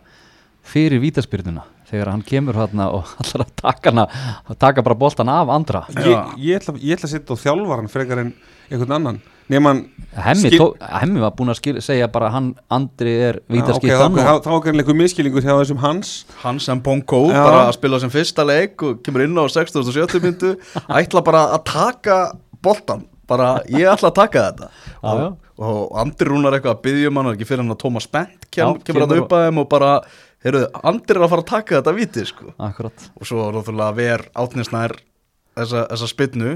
fyrir 0.71 1.01
vítaspyrnuna 1.03 1.65
þegar 1.91 2.13
hann 2.15 2.23
kemur 2.27 2.59
hérna 2.61 2.89
og 2.95 3.11
allar 3.23 3.47
að 3.47 3.53
taka 3.65 3.93
hana 3.93 4.07
að 4.47 4.61
taka 4.63 4.87
bara 4.87 4.99
boltan 5.03 5.33
af 5.33 5.53
andra. 5.53 5.85
Ég, 5.99 6.39
ég, 6.39 6.61
ætla, 6.61 6.77
ég 6.79 6.97
ætla 6.97 7.11
að 7.11 7.15
setja 7.17 7.37
á 7.37 7.43
þjálfaran 7.45 7.93
frekar 7.93 8.25
en 8.25 8.33
einhvern 8.71 8.97
annan. 9.01 9.21
Hann 9.51 9.91
Hemmi, 10.15 10.47
Skil- 10.51 10.61
tó, 10.61 10.67
Hemmi 10.79 11.21
var 11.23 11.33
búin 11.35 11.51
að 11.51 11.59
skil, 11.59 11.79
segja 11.83 12.07
bara 12.11 12.29
hann 12.31 12.53
Andri 12.71 13.13
er 13.19 13.39
Já, 13.41 13.43
ok, 13.43 13.55
vítaskiptan 13.57 14.15
þá, 14.15 14.51
er 14.55 14.77
einhver 14.79 14.95
miskilingur 14.99 15.43
hjá 15.43 15.57
þessum 15.59 15.81
hans. 15.83 16.13
Hans 16.45 16.69
M. 16.71 16.79
Bonko 16.83 17.25
Já. 17.33 17.43
bara 17.43 17.65
að 17.67 17.75
spila 17.75 17.99
sem 17.99 18.13
fyrsta 18.15 18.47
leik 18.47 18.83
og 18.87 19.01
kemur 19.03 19.25
inn 19.27 19.35
á 19.35 19.45
60.70 19.51 20.23
myndu 20.23 20.53
ætla 20.87 21.23
bara 21.27 21.43
að 21.57 21.65
taka 21.67 22.19
boltan 22.63 23.03
bara 23.31 23.61
ég 23.71 23.91
ætla 23.91 24.11
að 24.11 24.19
taka 24.21 24.47
þetta. 24.51 24.71
Já, 25.03 25.11
og, 25.11 25.39
og 25.59 25.99
Andri 25.99 26.31
Rúnar 26.31 26.55
eitthvað 26.59 26.77
að 26.77 26.83
byggja 26.87 27.11
um 27.11 27.21
hann 27.21 27.33
ekki 27.35 27.49
fyrir 27.51 27.65
hann 27.65 27.75
að 27.75 27.83
Thomas 27.83 28.07
Bent 28.11 28.47
kem, 28.51 28.67
Já, 28.67 28.85
kemur 28.87 29.07
hann 29.07 29.23
upp 29.25 29.35
að 29.39 29.47
þeim 29.49 29.63
og 29.65 29.71
bara 29.71 29.93
heyrðu, 30.45 30.63
Andri 30.83 31.17
er 31.17 31.23
að 31.25 31.33
fara 31.35 31.43
að 31.45 31.51
taka 31.51 31.79
þetta 31.81 31.95
viti 31.97 32.25
sko. 32.29 32.53
Akkurat. 32.59 33.09
Og 33.21 33.27
svo 33.29 33.49
náttúrulega 33.55 33.97
ver 33.99 34.25
átnisnær 34.35 34.95
þessa, 35.59 35.87
þessa 35.91 36.09
spinnu. 36.13 36.55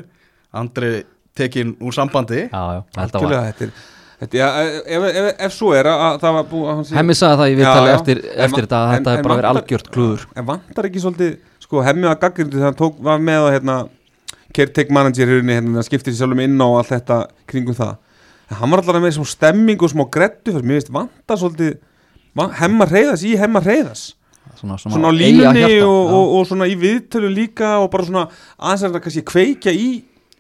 Andri 0.55 0.93
tekin 1.35 1.75
úr 1.83 1.93
sambandi. 1.97 2.45
Já, 2.49 2.63
já, 2.79 2.81
þetta 3.01 3.21
var 3.27 3.37
þetta 3.51 3.69
er 3.69 3.77
Þetta, 4.15 4.37
já, 4.39 4.47
ef, 4.95 5.05
ef, 5.11 5.25
ef 5.43 5.53
svo 5.53 5.73
er 5.75 5.89
að, 5.91 6.01
að 6.07 6.21
það 6.23 6.35
var 6.37 6.45
búið 6.53 6.69
að 6.71 6.77
hann 6.79 6.85
sé- 6.87 6.95
Hemmi 6.97 7.15
sagði 7.19 7.37
það 7.41 7.49
í 7.51 7.57
viðtali 7.59 7.91
eftir, 7.93 8.21
En 8.31 8.45
eftir 8.45 8.63
þetta 8.65 8.79
að 8.79 8.85
en- 8.87 8.95
þetta 8.95 9.15
er 9.19 9.25
bara 9.27 9.35
verið 9.41 9.49
algjört 9.51 9.89
klúður. 9.91 10.23
En 10.39 10.47
vantar 10.47 10.87
ekki 10.89 11.03
svolítið, 11.03 11.33
sko, 11.65 11.83
hemmi 11.83 12.07
var 12.07 12.21
gaggrindi 12.23 12.55
þegar 12.57 12.69
hann 12.71 12.79
tók, 12.79 13.01
var 13.03 13.19
með 13.19 13.41
að 13.49 13.53
hérna, 13.57 13.77
caretaker 14.55 14.95
manager 14.95 15.27
hérna, 15.35 15.57
hérna, 15.59 15.83
skiptir 15.85 16.15
sér 16.15 16.23
sjálfum 16.23 16.45
inn 16.47 16.55
á 16.63 16.67
og 16.71 16.77
allt 16.79 16.93
þetta 16.95 17.19
kringum 17.51 17.75
það. 17.75 17.97
En 18.51 18.57
hann 18.63 18.71
var 18.71 18.85
allar 18.85 19.03
með 19.03 19.17
smá 19.19 19.27
stemming 19.35 19.83
og 19.83 19.91
smá 19.93 20.05
grettu, 20.15 20.55
mér 20.63 20.79
veist, 20.79 20.93
vantar 20.95 21.37
svolítið, 21.43 21.75
van, 22.37 22.51
hemma 22.61 22.87
reyðas 22.91 23.23
í 23.27 23.35
hemma 23.41 23.61
reyðas. 23.65 24.13
Svona, 24.59 24.77
Svona 24.79 25.11
á 25.11 25.13
eiga 25.13 25.51
línunni 25.53 25.79
og, 25.83 26.11
og, 26.15 26.33
og 26.39 26.47
svona 26.49 26.67
í 26.71 26.75
viðtölu 26.79 27.31
líka 27.33 27.77
og 27.83 27.89
bara 27.93 28.05
svona 28.07 28.27
aðeins 28.59 28.85
að 28.87 28.99
kannski 29.05 29.23
kveikja 29.27 29.73
í, 29.75 29.89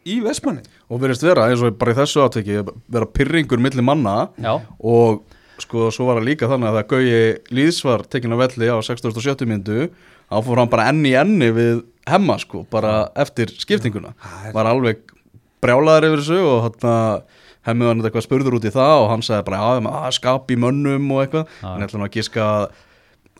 í 0.06 0.18
Vestmanni. 0.24 0.62
og 0.88 1.00
verðist 1.02 1.24
vera 1.26 1.48
eins 1.50 1.62
og 1.64 1.74
bara 1.80 1.94
í 1.94 1.96
þessu 1.98 2.22
atveki 2.22 2.60
vera 2.92 3.08
pyrringur 3.10 3.58
milli 3.64 3.82
manna 3.82 4.28
Já, 4.38 4.52
og 4.78 5.24
sko 5.58 5.88
svo 5.94 6.06
var 6.10 6.20
það 6.20 6.28
líka 6.28 6.48
þannig 6.50 6.68
að 6.70 6.76
það 6.78 6.88
Gauji 6.92 7.18
Lýðs 7.58 7.80
var 7.88 8.04
tekin 8.12 8.34
á 8.34 8.38
velli 8.44 8.68
á 8.70 8.76
6070 8.84 9.48
myndu 9.50 9.88
þá 9.88 10.36
fór 10.46 10.60
hann 10.62 10.70
bara 10.72 10.86
enn 10.92 11.02
í 11.08 11.14
enni 11.18 11.50
við 11.56 11.82
hemma 12.10 12.36
sko, 12.42 12.62
bara 12.70 13.08
eftir 13.24 13.50
skiptinguna 13.56 14.12
Það 14.20 14.48
er- 14.50 14.56
var 14.60 14.70
alveg 14.70 15.02
brjálaður 15.64 16.08
yfir 16.10 16.22
þessu 16.22 16.40
og 16.44 16.66
hann 16.68 17.24
hemmið 17.66 17.90
hann 17.90 18.02
eitthvað 18.04 18.26
spurður 18.26 18.56
út 18.58 18.66
í 18.68 18.72
það 18.74 18.94
og 19.02 19.06
hann 19.12 19.22
sagði 19.24 19.46
bara 19.48 19.60
að, 19.72 19.86
að 20.04 20.16
skap 20.18 20.50
í 20.52 20.58
mönnum 20.60 21.06
og 21.14 21.22
eitthvað. 21.24 21.54
En 21.64 21.80
ég 21.80 21.88
ætla 21.88 22.00
nú 22.02 22.06
að 22.08 22.16
giska 22.18 22.48
að 22.48 22.66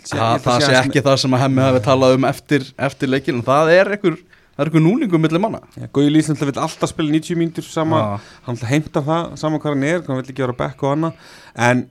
það 0.05 0.65
sé 0.67 0.77
ekki 0.81 1.03
það 1.05 1.19
sem 1.23 1.37
að 1.37 1.43
hemmi 1.45 1.65
hafi 1.65 1.83
talað 1.85 2.17
um 2.19 2.27
eftir, 2.29 2.65
eftir 2.89 3.11
leikin 3.13 3.39
en 3.41 3.45
það 3.47 3.71
er 3.75 3.93
einhver, 3.95 4.17
er 4.59 4.69
einhver 4.69 4.85
núlingum 4.85 5.23
milli 5.25 5.41
manna. 5.41 5.61
Ja, 5.79 5.89
Gói 5.93 6.09
Lýsland 6.13 6.41
vil 6.43 6.53
alltaf 6.55 6.93
spila 6.93 7.13
90 7.15 7.39
mínútur 7.41 7.67
sama, 7.69 8.01
Já. 8.01 8.35
hann 8.49 8.59
vil 8.61 8.71
heimta 8.73 9.05
það 9.05 9.37
sama 9.41 9.61
hvað 9.63 9.77
hann 9.77 9.87
er, 9.89 10.03
hann 10.09 10.21
vil 10.21 10.27
ekki 10.35 10.45
vera 10.45 10.57
back 10.59 10.83
og 10.85 10.97
annað. 10.97 11.31
En, 11.69 11.87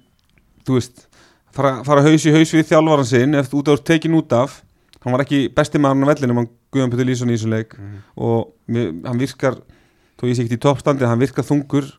þú 0.67 0.77
veist 0.79 1.07
fara, 1.55 1.79
fara 1.87 2.05
haus 2.05 2.27
í 2.27 2.35
haus 2.35 2.53
við 2.53 2.69
þjálfaran 2.73 3.09
sinn 3.09 3.39
eftir 3.39 3.61
út 3.61 3.73
af 3.73 3.83
tekin 3.87 4.19
út 4.19 4.35
af. 4.37 4.61
Hann 5.03 5.15
var 5.15 5.25
ekki 5.25 5.45
besti 5.51 5.81
maður 5.81 6.07
á 6.07 6.11
vellinum, 6.13 6.43
hann 6.43 6.51
Guðan 6.73 6.93
Petur 6.93 7.07
Lýsson 7.09 7.31
í 7.31 7.35
þessum 7.37 7.53
leik. 7.55 7.73
Og 8.15 8.53
mér, 8.71 8.93
hann 9.07 9.19
virkar 9.19 9.57
þó 10.19 10.29
ég 10.29 10.37
sé 10.37 10.45
ekki 10.45 10.57
í 10.59 10.63
toppstandi, 10.63 11.07
hann 11.09 11.19
virkar 11.21 11.45
þungur 11.47 11.89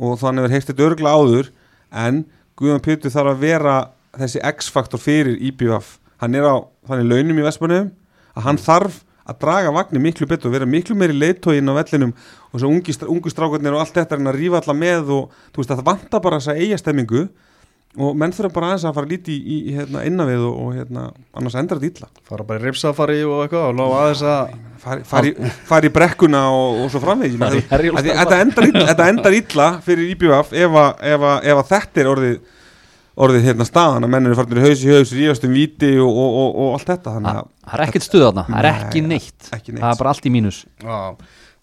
og 0.00 0.18
þannig 0.20 0.46
verður 0.46 0.56
heist 0.56 0.72
þetta 0.72 0.86
örgla 0.88 1.14
áður 1.14 1.50
en 2.02 2.24
Guðan 2.60 2.84
Petur 2.84 3.12
þarf 3.12 3.34
að 3.34 3.44
vera 3.44 3.76
þessi 4.16 4.42
X-faktor 4.50 5.00
fyrir 5.00 5.36
IBF 5.50 5.98
hann 6.20 6.36
er 6.36 6.48
á 6.48 6.56
þannig 6.88 7.08
launum 7.12 7.40
í 7.40 7.46
Vestmannum 7.46 7.92
að 8.36 8.46
hann 8.46 8.60
þarf 8.60 9.02
að 9.30 9.38
draga 9.44 9.72
vagnir 9.74 10.02
miklu 10.02 10.26
betur 10.28 10.50
og 10.50 10.56
vera 10.56 10.66
miklu 10.68 10.96
meiri 10.98 11.14
leiðtógin 11.14 11.70
á 11.70 11.74
vellinum. 11.76 12.14
Og 12.50 12.62
svo 12.62 12.70
ungu 12.70 13.30
strákarnir 13.30 13.76
og 13.76 13.84
allt 13.84 13.94
þetta 13.94 14.16
er 14.16 14.22
hann 14.22 14.32
að 14.32 14.40
rífa 14.40 14.60
alla 14.60 14.76
með 14.76 15.12
og 15.14 15.36
þú 15.52 15.62
veist 15.62 15.70
að 15.74 15.82
það 15.82 15.90
vantar 15.90 16.24
bara 16.24 16.40
þessa 16.40 16.56
eigastemmingu 16.58 17.26
og 17.98 18.14
menn 18.14 18.30
þurfa 18.30 18.52
bara 18.54 18.68
aðeins 18.70 18.84
að 18.86 18.94
fara 19.00 19.08
lítið 19.10 19.34
í, 19.34 19.56
í 19.70 19.72
hérna, 19.74 20.04
innavið 20.06 20.44
og, 20.46 20.58
og 20.62 20.74
hérna, 20.78 21.06
annars 21.34 21.56
endrar 21.58 21.80
þetta 21.82 22.04
illa. 22.04 22.08
Fara 22.28 22.44
bara 22.46 22.60
í 22.60 22.64
ripsafari 22.68 23.16
og 23.26 23.40
eitthvað 23.44 23.66
og 23.72 23.74
ná 23.80 23.82
aðeins 23.88 24.22
að 24.30 24.52
fari, 24.84 25.02
fari, 25.10 25.32
fari 25.66 25.90
í 25.90 25.94
brekkuna 25.96 26.44
og, 26.54 26.78
og 26.84 26.92
svo 26.94 27.00
í 27.02 27.34
Þetta- 27.34 28.38
endar, 28.44 28.68
illa- 28.70 28.86
þetta 28.92 29.08
endar 29.10 29.36
illa 29.40 29.68
fyrir 29.82 30.12
IBF 30.14 30.54
ef, 30.54 30.78
að- 30.84 31.02
ef, 31.14 31.26
að- 31.32 31.50
ef 31.50 31.62
að 31.64 31.68
þetta 31.74 32.00
er 32.04 32.12
orðið 32.14 32.38
orðið 33.20 33.42
hérna 33.50 33.66
staðan 33.68 34.06
að 34.06 34.12
mennur 34.14 34.32
er 34.32 34.38
farinir 34.38 34.62
haus 34.64 34.80
í 34.86 34.92
haus, 34.94 35.10
ríðast 35.12 35.42
um 35.44 35.52
víti 35.52 35.90
og, 36.00 36.08
og, 36.08 36.30
og, 36.40 36.54
og 36.62 36.70
allt 36.78 36.86
þetta 36.94 37.16
þannig 37.16 37.28
Það 37.34 37.40
að 37.42 37.50
það 37.66 37.74
er 37.74 37.82
ekkert 37.88 38.06
stuð 38.06 38.22
þarna, 38.24 38.44
það 38.48 38.60
er 38.62 38.68
ekki 38.70 39.02
Nei, 39.02 39.08
neitt. 39.10 39.48
ekki 39.58 39.74
neitt. 39.74 39.82
Það 39.82 39.90
er 39.90 39.98
bara 40.00 40.12
allt 40.14 40.28
í 40.30 40.32
mínus. 40.32 40.60
Já, 40.80 40.98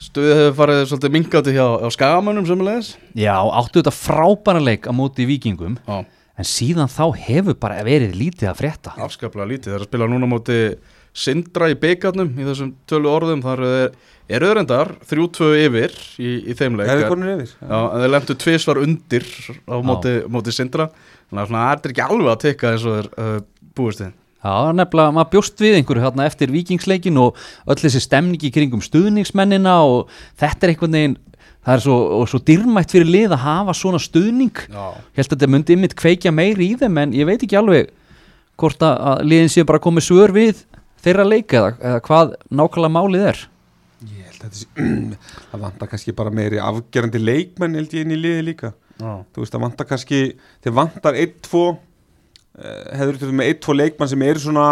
stuðið 0.07 0.35
hefur 0.41 0.57
farið 0.59 0.83
svolítið 0.91 1.15
mingandi 1.15 1.55
hjá, 1.55 1.65
hjá 1.81 1.89
skagamönnum 1.95 2.45
sömulegis 2.51 2.91
Já, 3.17 3.33
áttu 3.41 3.79
þetta 3.81 3.95
frábæra 3.95 4.61
leik 4.61 4.85
á 4.85 4.93
móti 4.93 5.25
vikingum 5.25 5.79
Já, 5.87 5.97
En 6.37 6.45
síðan 6.45 6.91
þá 6.91 7.03
hefur 7.17 7.57
bara 7.57 7.81
verið 7.85 8.13
lítið 8.17 8.51
að 8.51 8.59
frétta. 8.59 8.93
Afskaplega 9.01 9.49
lítið. 9.49 9.71
Þeir 9.71 9.77
eru 9.79 9.87
að 9.87 9.89
spila 9.89 10.09
núna 10.11 10.29
móti 10.29 10.59
Sindra 11.17 11.71
í 11.73 11.77
byggarnum 11.81 12.35
í 12.37 12.45
þessum 12.45 12.75
tölu 12.89 13.09
orðum. 13.09 13.41
Þar 13.41 13.63
er, 13.65 13.95
er 14.29 14.45
öðrendar 14.45 14.93
3-2 15.09 15.49
yfir 15.63 15.97
í, 16.21 16.35
í 16.45 16.57
þeim 16.59 16.77
leik. 16.77 16.91
Er 16.93 17.01
þið 17.01 17.09
konur 17.15 17.33
yfir? 17.33 17.55
Já, 17.57 17.79
en 17.79 18.03
þeir 18.03 18.13
lendu 18.13 18.37
tvisvar 18.43 18.83
undir 18.83 19.25
á 19.65 19.75
móti, 19.81 20.13
móti 20.29 20.53
Sindra. 20.53 20.91
Þannig 21.31 21.43
að 21.47 21.57
þetta 21.57 21.89
er 21.89 21.95
ekki 21.95 22.05
alveg 22.05 22.31
að 22.35 22.41
tekka 22.45 22.73
eins 22.75 22.85
og 22.85 22.99
þeir 22.99 23.11
uh, 23.17 23.35
búist 23.77 24.05
þið 24.05 24.15
Já, 24.37 24.69
nefnilega, 24.71 25.13
maður 25.15 25.31
bjóst 25.33 25.61
við 25.63 25.79
einhverju 25.79 26.03
hérna 26.03 26.27
eftir 26.29 26.51
vikingsleikin 26.53 27.17
og 27.19 27.39
öll 27.67 27.79
þessi 27.81 27.99
stemningi 28.03 28.51
kringum 28.53 28.83
stuðningsmennina 28.85 29.73
og 29.83 30.11
þetta 30.39 30.67
er 30.67 30.73
einhvern 30.73 30.97
veginn, 30.97 31.15
það 31.67 31.73
er 31.75 31.83
svo, 31.83 31.97
og 32.21 32.29
svo 32.31 32.39
dýrmætt 32.47 32.95
fyrir 32.95 33.09
lið 33.11 33.35
að 33.35 33.43
hafa 33.43 33.75
svona 33.75 33.99
stuðning. 33.99 34.63
Já, 34.71 34.85
Ég 34.95 35.19
held 35.19 35.27
að 35.27 35.33
þetta 35.35 35.49
myndi 35.51 35.75
ymmit 35.75 35.95
kveikja 35.99 36.31
meiri 36.31 36.71
í 36.71 36.77
þeim 36.79 37.01
en 37.03 37.15
ég 37.17 37.27
veit 37.27 37.43
ekki 37.43 37.59
alveg 37.59 37.91
hvort 38.57 38.87
að, 38.87 38.95
að 39.11 39.23
liðin 39.27 39.53
séu 39.53 39.67
bara 39.67 39.83
komið 39.83 40.07
svör 40.07 40.33
við 40.35 40.63
þeirra 41.03 41.27
leik 41.27 41.53
eða, 41.53 41.73
eða 41.77 42.03
hvað 42.07 42.33
nákvæmlega 42.47 42.95
málið 42.95 43.25
er. 43.33 43.41
Ég 44.07 44.29
held 44.29 44.39
að 44.39 44.45
þetta 44.47 44.61
sé 44.61 44.87
það 45.51 45.65
vantar 45.65 45.91
kannski 45.91 46.15
bara 46.17 46.33
meiri 46.39 46.63
afgerandi 46.63 47.21
leikmenn 47.21 47.77
held 47.81 47.97
ég 47.97 48.07
inn 48.07 48.15
í 48.15 48.21
liði 48.21 48.47
líka. 48.53 48.71
Já, 48.97 49.11
þú 49.35 49.43
veist 49.43 49.53
það 49.53 49.65
vantar 49.67 49.89
kannski 49.91 50.21
þeir 50.63 50.77
vantar 50.79 51.19
1-2 51.19 51.65
hefur 52.97 53.19
þetta 53.19 53.35
með 53.37 53.51
1-2 53.53 53.75
leikmann 53.77 54.09
sem 54.09 54.23
eru 54.25 54.41
svona 54.41 54.69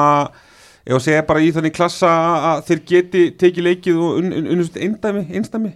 ef 0.86 0.96
að 0.96 1.04
segja 1.06 1.26
bara 1.28 1.44
í 1.44 1.52
þannig 1.54 1.76
klassa 1.76 2.10
að 2.54 2.64
þeir 2.70 2.82
geti 2.90 3.22
tekið 3.42 3.68
leikið 3.68 4.00
og 4.02 4.18
unnust 4.22 4.40
un, 4.40 4.50
un, 4.56 4.64
un, 4.64 4.82
eindæmi, 4.88 5.24
einstæmi 5.38 5.72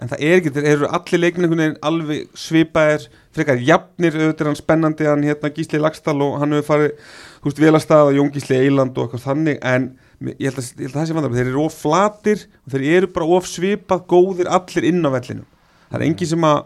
en 0.00 0.10
það 0.10 0.22
er 0.26 0.36
ekki, 0.38 0.52
þeir 0.56 0.68
eru 0.70 0.90
allir 0.96 1.20
leikmenn 1.20 1.46
einhvern 1.46 1.62
veginn 1.62 1.80
alveg 1.90 2.28
svipaðir 2.40 3.06
frekar 3.36 3.60
jafnir, 3.64 4.16
auðvitað 4.16 4.50
hann 4.50 4.58
spennandi 4.58 5.08
hann 5.08 5.26
hérna 5.26 5.52
Gísli 5.54 5.80
Lagstall 5.80 6.22
og 6.24 6.38
hann 6.40 6.56
hefur 6.56 6.68
farið 6.70 6.94
þú 7.40 7.50
veist 7.50 7.62
velastað 7.64 8.08
og 8.08 8.16
Jón 8.16 8.32
Gísli 8.34 8.58
Eiland 8.58 8.96
og 8.96 9.06
eitthvað 9.06 9.26
þannig 9.26 9.60
en 9.60 9.90
ég 10.30 10.48
held 10.48 10.62
að, 10.62 10.70
ég 10.72 10.86
held 10.86 10.94
að 10.94 10.98
það 10.98 11.10
sé 11.10 11.18
vandar 11.18 11.36
þeir 11.36 11.50
eru 11.52 11.64
of 11.66 11.76
flatir 11.76 12.46
og 12.48 12.74
þeir 12.74 12.86
eru 12.96 13.12
bara 13.14 13.28
of 13.36 13.48
svipað 13.48 14.06
góðir 14.10 14.50
allir 14.52 14.88
inn 14.90 15.04
á 15.04 15.10
vellinum. 15.12 15.46
Það 15.90 16.00
er 16.00 16.06
engin 16.08 16.32
sem 16.32 16.48
að 16.48 16.58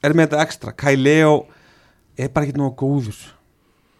er 0.00 0.16
með 0.16 0.30
þetta 0.30 0.46
ekstra, 0.46 0.72
Kai 0.76 0.94
Leo 0.96 1.34
er 2.18 2.32
bara 2.32 2.48
ekki 2.48 2.58
nógu 2.58 2.74
góður 2.80 3.20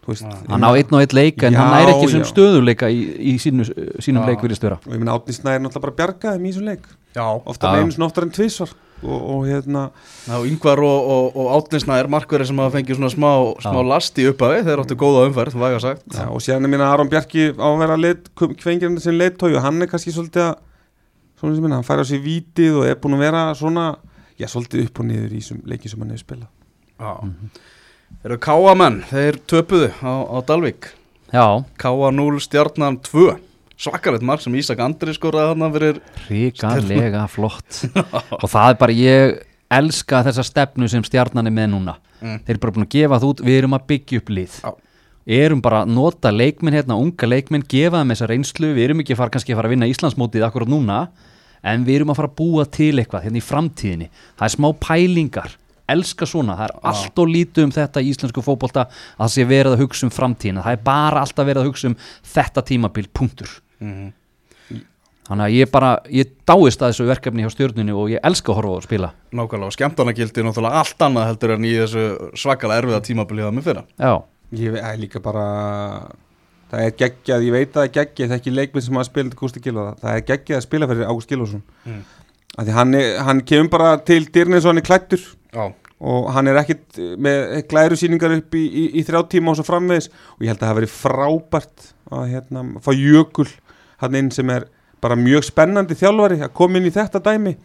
veist, 0.07 0.25
Hann 0.49 0.65
á 0.65 0.71
einn 0.73 0.95
og 0.95 1.03
einn 1.03 1.15
leik 1.15 1.43
en 1.45 1.55
Já, 1.55 1.61
hann 1.61 1.75
er 1.77 1.93
ekki 1.93 2.09
sem 2.15 2.25
stöðuleika 2.27 2.89
í, 2.91 3.03
í 3.31 3.35
sínu, 3.41 3.67
sínum 4.01 4.25
Já. 4.25 4.31
leik 4.31 4.43
virðist 4.43 4.65
vera 4.65 4.79
og 4.81 4.95
ég 4.95 5.01
meina 5.01 5.15
Átni 5.17 5.35
Snæður 5.35 5.65
náttúrulega 5.65 5.85
bara 5.85 5.97
bjargaði 5.99 6.39
þeim 6.39 6.47
í 6.47 6.51
þessum 6.51 6.69
leik 6.71 6.89
ofta 7.19 7.67
Já, 7.67 7.73
með 7.73 7.83
einu 7.83 7.95
svona 7.95 8.07
oftar 8.07 8.27
en 8.27 8.33
tvisvar. 8.35 8.73
Og, 9.01 9.21
og 9.33 9.45
hérna 9.49 9.87
Já, 10.27 10.35
Yngvar 10.45 10.79
og, 10.85 11.07
og, 11.11 11.37
og 11.41 11.47
Átninsnæður 11.57 12.09
markverði 12.13 12.51
sem 12.51 12.61
hafa 12.61 12.75
fengið 12.77 12.99
svona 12.99 13.09
smá, 13.11 13.29
smá 13.65 13.79
Já. 13.79 13.87
last 13.89 14.21
í 14.21 14.27
upphafi. 14.29 14.61
Þeir 14.67 14.83
áttu 14.83 14.97
góða 15.01 15.25
umferð, 15.29 15.57
væga 15.59 15.81
sagt. 15.81 16.05
Já, 16.13 16.27
og 16.29 16.43
síðan 16.45 16.67
er 16.67 16.73
minna 16.75 16.91
Aron 16.93 17.09
Bjarki 17.11 17.49
á 17.57 17.65
að 17.65 17.81
vera 17.81 18.13
kvengirinn 18.37 19.01
sem 19.01 19.17
leittói 19.17 19.55
og 19.55 19.65
hann 19.65 19.81
er 19.81 19.89
kannski 19.91 20.13
svolítið 20.13 20.51
að 20.51 20.55
svona 21.41 21.57
sem 21.57 21.65
minna, 21.65 21.81
hann 21.81 21.87
færi 21.87 22.05
á 22.05 22.07
sig 22.07 22.21
vítið 22.21 22.79
og 22.79 22.87
er 22.87 22.97
búin 23.01 23.17
að 23.17 23.25
vera 23.25 23.43
svona, 23.57 23.85
já, 24.37 24.45
svolítið 24.45 24.85
upp 24.85 25.01
og 25.01 25.07
niður 25.09 25.33
í 25.33 25.41
þessum 25.41 25.61
leikið 25.65 25.93
sem 25.93 26.03
hann 26.03 26.13
hefur 26.13 26.25
spilað. 26.27 26.49
Já. 27.01 27.13
Eru 28.21 28.37
Káamenn, 28.45 28.99
þeir 29.09 29.39
töpuðu 29.49 29.89
á, 30.05 30.13
á 30.29 30.37
Dalvík. 30.45 30.91
Já, 31.33 31.45
Káa 31.81 32.11
0 32.13 32.43
stjarnan 32.43 32.99
2 33.07 33.31
Svakalegt 33.81 34.21
mark 34.21 34.43
sem 34.43 34.53
Ísak 34.59 34.81
Andri 34.83 35.13
skoraði 35.15 35.55
þarna 35.55 35.69
fyrir 35.73 35.99
ríkalega 36.27 37.23
flott. 37.31 37.79
Og 38.43 38.45
það 38.45 38.67
er 38.67 38.77
bara, 38.77 38.93
ég 38.93 39.39
elska 39.73 40.21
þessa 40.27 40.45
stefnu 40.45 40.89
sem 40.91 41.05
stjarnan 41.07 41.49
er 41.49 41.55
með 41.55 41.71
núna. 41.73 41.97
Mm. 42.21 42.43
þeir 42.45 42.53
eru 42.53 42.61
bara 42.61 42.75
búin 42.75 42.85
að 42.85 42.93
gefa 42.93 43.17
það 43.17 43.31
út, 43.31 43.39
við 43.47 43.55
erum 43.57 43.73
að 43.73 43.87
byggja 43.89 44.19
upp 44.21 44.27
lið. 44.37 44.57
Já. 44.61 44.71
erum 45.41 45.63
bara 45.65 45.79
að 45.81 45.93
nota 45.95 46.31
leikminn 46.33 46.77
hérna, 46.77 46.97
unga 47.01 47.29
leikminn, 47.29 47.65
gefa 47.65 48.03
þeim 48.03 48.13
þessa 48.13 48.29
reynslu. 48.29 48.69
Við 48.77 48.85
erum 48.85 49.01
ekki 49.01 49.15
að 49.15 49.21
fara, 49.23 49.33
kannski 49.33 49.55
að 49.55 49.61
fara 49.61 49.71
að 49.71 49.73
vinna 49.73 49.89
Íslandsmótið 49.89 50.45
akkurat 50.45 50.69
núna, 50.69 50.99
en 51.65 51.87
við 51.87 52.01
erum 52.01 52.13
að 52.13 52.21
fara 52.21 52.29
að 52.29 52.37
búa 52.37 52.67
til 52.77 52.93
eitthvað 53.01 53.25
hérna 53.25 53.41
í 53.41 53.47
framtíðinni. 53.47 54.11
Það 54.37 54.47
er 54.47 54.55
smá 54.59 54.69
pælingar, 54.85 55.57
elska 55.89 56.29
svona 56.29 56.59
það 56.59 56.67
er 56.67 56.77
allt 56.93 57.25
og 57.25 57.33
lítið 57.33 57.65
um 57.65 57.73
þetta 57.79 58.05
í 58.05 58.13
íslensku 58.13 58.45
fótbolta 58.45 58.85
að 58.85 59.25
það 59.25 59.33
sé 59.33 59.49
verið 59.49 59.73
að 59.73 59.83
hugsa 59.87 60.05
um 60.05 60.13
framtíðina. 60.13 60.67
Það 60.67 60.77
er 60.77 60.85
bara 60.85 61.25
alltaf 61.25 61.49
verið 61.49 61.63
að 61.63 61.71
hugsa 61.71 61.89
um 61.89 61.99
þetta 62.35 62.67
tímabil, 62.69 63.09
punktur 63.11 63.57
mm 63.81 64.09
Þannig 65.31 65.45
að 65.45 65.53
ég 65.53 65.69
bara, 65.71 65.89
ég 66.11 66.31
dáist 66.49 66.81
að 66.81 66.89
þessu 66.91 67.05
verkefni 67.07 67.43
hjá 67.45 67.51
stjórnunni 67.53 67.93
og 67.95 68.09
ég 68.11 68.23
elska 68.25 68.51
að 68.51 68.57
horfa 68.57 68.79
að 68.79 68.87
spila. 68.87 69.09
Nákvæmlega, 69.37 69.69
og 69.69 69.75
skemmtarnagildi 69.77 70.41
er 70.41 70.47
náttúrulega 70.47 70.79
allt 70.81 71.05
annað 71.05 71.27
heldur 71.29 71.53
en 71.55 71.67
í 71.69 71.71
þessu 71.77 72.01
svakalega 72.41 72.81
erfiða 72.81 72.99
tímabilið 73.05 73.45
það 73.47 73.55
með 73.55 73.67
fyrra. 73.69 73.83
Já, 74.01 74.13
Ég 74.51 74.75
er 74.75 74.97
líka 74.99 75.21
bara 75.23 75.45
það 76.71 76.81
er 76.87 76.95
geggjað, 76.99 77.45
ég 77.45 77.55
veit 77.55 77.69
að 77.69 77.77
það 77.77 77.85
er 77.85 77.93
geggjað 77.97 78.25
það 78.27 78.35
er 78.35 78.41
ekki 78.41 78.53
leikminn 78.55 78.83
sem 78.85 78.97
hafa 78.99 79.07
spilað 79.07 79.37
Gústi 79.39 79.61
Gilva 79.63 79.85
það 80.01 80.17
er 80.17 80.25
geggjað 80.27 80.57
að 80.57 80.65
spila 80.65 80.89
fyrir 80.91 81.07
Ágúst 81.11 81.31
Gilvason 81.31 81.63
Mm. 81.85 82.01
af 82.57 82.65
því 82.67 82.73
hann, 82.75 82.93
er, 82.99 83.07
hann 83.23 83.41
kemur 83.47 83.71
bara 83.71 83.97
til 83.97 84.25
er 84.27 84.81
klættur 84.81 85.23
Já, 85.53 85.73
og 86.01 86.29
hann 86.33 86.47
er 86.47 86.59
ekkit 86.61 86.97
með 87.21 87.67
glæru 87.69 87.95
síningar 87.95 88.35
upp 88.35 88.55
í, 88.55 88.63
í, 88.67 88.85
í 88.99 89.03
þrjá 89.05 89.21
tíma 89.29 89.51
og 89.51 89.59
svo 89.59 89.65
framvegis. 89.67 90.09
Og 90.35 90.45
ég 90.45 90.49
held 90.49 90.57
að 90.57 90.63
það 90.63 90.71
hafi 90.71 90.79
verið 90.81 90.95
frábært 90.97 91.89
að 92.11 92.31
hérna, 92.31 92.63
fá 92.81 92.91
jökul 92.95 93.47
hann 94.01 94.17
inn 94.19 94.31
sem 94.33 94.49
er 94.53 94.67
bara 95.01 95.17
mjög 95.17 95.47
spennandi 95.47 95.97
þjálfari 95.97 96.41
að 96.45 96.55
koma 96.57 96.79
inn 96.79 96.89
í 96.89 96.93
þetta 96.93 97.21
dæmi. 97.25 97.55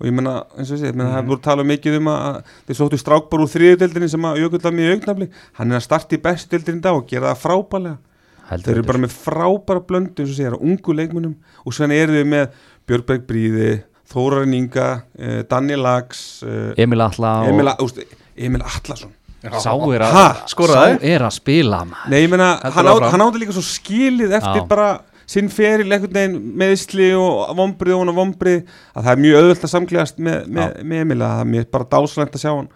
Og 0.00 0.08
ég 0.08 0.14
menna, 0.16 0.38
eins 0.56 0.70
og 0.70 0.78
ég 0.78 0.80
segi, 0.80 0.94
mm. 0.96 1.02
það 1.04 1.18
er 1.18 1.26
búin 1.28 1.36
að 1.36 1.44
tala 1.44 1.64
mikið 1.68 1.96
um 1.98 2.06
að 2.08 2.36
þeir 2.68 2.78
sóttu 2.78 2.98
strákbar 3.00 3.42
úr 3.44 3.50
þriðudeldinni 3.52 4.08
sem 4.08 4.28
að 4.30 4.38
jökull 4.40 4.62
var 4.64 4.76
mjög 4.78 4.94
augnafli 4.96 5.26
hann 5.58 5.74
er 5.74 5.76
að 5.76 5.84
starta 5.84 6.16
í 6.16 6.22
bestudeldinni 6.24 6.80
í 6.80 6.84
dag 6.86 6.96
og 6.96 7.10
gera 7.10 7.34
það 7.34 7.42
frábælega 7.42 7.98
heldur 8.48 8.70
þeir 8.70 8.78
eru 8.78 8.86
bara 8.88 9.02
með 9.04 9.16
frábæra 9.26 9.84
blöndu 9.90 10.24
eins 10.24 10.32
og 10.32 10.38
segir, 10.38 10.56
ungu 10.56 10.96
leikmunum 10.96 11.36
og 11.36 11.76
svo 11.76 11.90
eru 11.92 12.16
við 12.16 12.26
með 12.32 12.56
Björgberg 12.88 13.28
Bríði 13.28 13.68
Þórarin 14.10 14.56
Inga, 14.56 14.88
uh, 15.20 15.42
Daniel 15.52 15.84
Lags 15.84 16.22
uh, 16.48 16.72
Emil 16.80 17.04
Atla 17.04 17.34
og 17.44 17.52
Emil, 17.52 17.70
úst, 17.84 18.00
Emil 18.40 18.64
Atlason. 18.64 19.12
Sá 19.40 19.72
er 19.72 20.02
að, 20.04 20.16
sá 20.52 20.80
er 21.00 21.22
að 21.24 21.30
spila. 21.32 21.78
Nei, 22.12 22.18
ég 22.26 22.32
meina, 22.32 22.50
Heldur 22.60 22.98
hann, 22.98 23.06
á, 23.08 23.12
hann 23.14 23.22
átti 23.24 23.40
líka 23.40 23.54
svo 23.56 23.62
skilið 23.64 24.34
eftir 24.36 24.64
Já. 24.64 24.66
bara 24.68 24.88
sinn 25.30 25.50
feril 25.52 25.90
einhvern 25.90 26.16
veginn 26.16 26.38
meðsli 26.58 27.10
og 27.14 27.50
vombrið 27.58 27.96
og 27.96 28.04
hann 28.04 28.16
vombrið 28.16 28.60
að 28.94 29.04
það 29.04 29.10
er 29.12 29.24
mjög 29.24 29.40
auðvöld 29.40 29.66
að 29.66 29.74
samklegast 29.74 30.22
með, 30.22 30.38
með, 30.50 30.78
með 30.82 31.04
Emil 31.04 31.18
að 31.20 31.34
það 31.34 31.42
er 31.44 31.50
mjög 31.54 31.68
bara 31.76 31.90
dásalegt 31.94 32.38
að 32.38 32.44
sjá 32.44 32.50
hann 32.52 32.70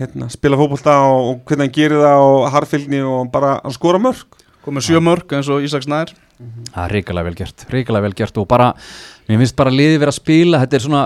hérna, 0.00 0.28
spila 0.32 0.60
fótbolta 0.60 0.96
og, 1.08 1.30
og 1.30 1.40
hvernig 1.48 1.66
hann 1.66 1.76
gerir 1.76 2.04
það 2.04 2.26
og 2.28 2.48
harfylgni 2.54 3.02
og 3.06 3.32
bara 3.34 3.56
hann 3.64 3.74
skora 3.74 4.02
mörg 4.02 4.38
komið 4.66 4.88
sjö 4.88 5.02
mörg 5.02 5.34
eins 5.36 5.48
og 5.52 5.62
Ísak 5.62 5.84
Snær. 5.86 6.10
Það 6.72 6.80
er 6.82 6.92
ríkilega 6.96 7.28
vel 7.28 7.36
gert 7.38 7.66
ríkilega 7.72 8.04
vel 8.04 8.16
gert 8.18 8.40
og 8.42 8.48
bara 8.50 8.72
mér 9.26 9.40
finnst 9.40 9.56
bara 9.58 9.72
liðið 9.72 10.02
vera 10.02 10.12
að 10.12 10.18
spila 10.18 10.62
þetta 10.64 10.78
er 10.78 10.84
svona, 10.84 11.04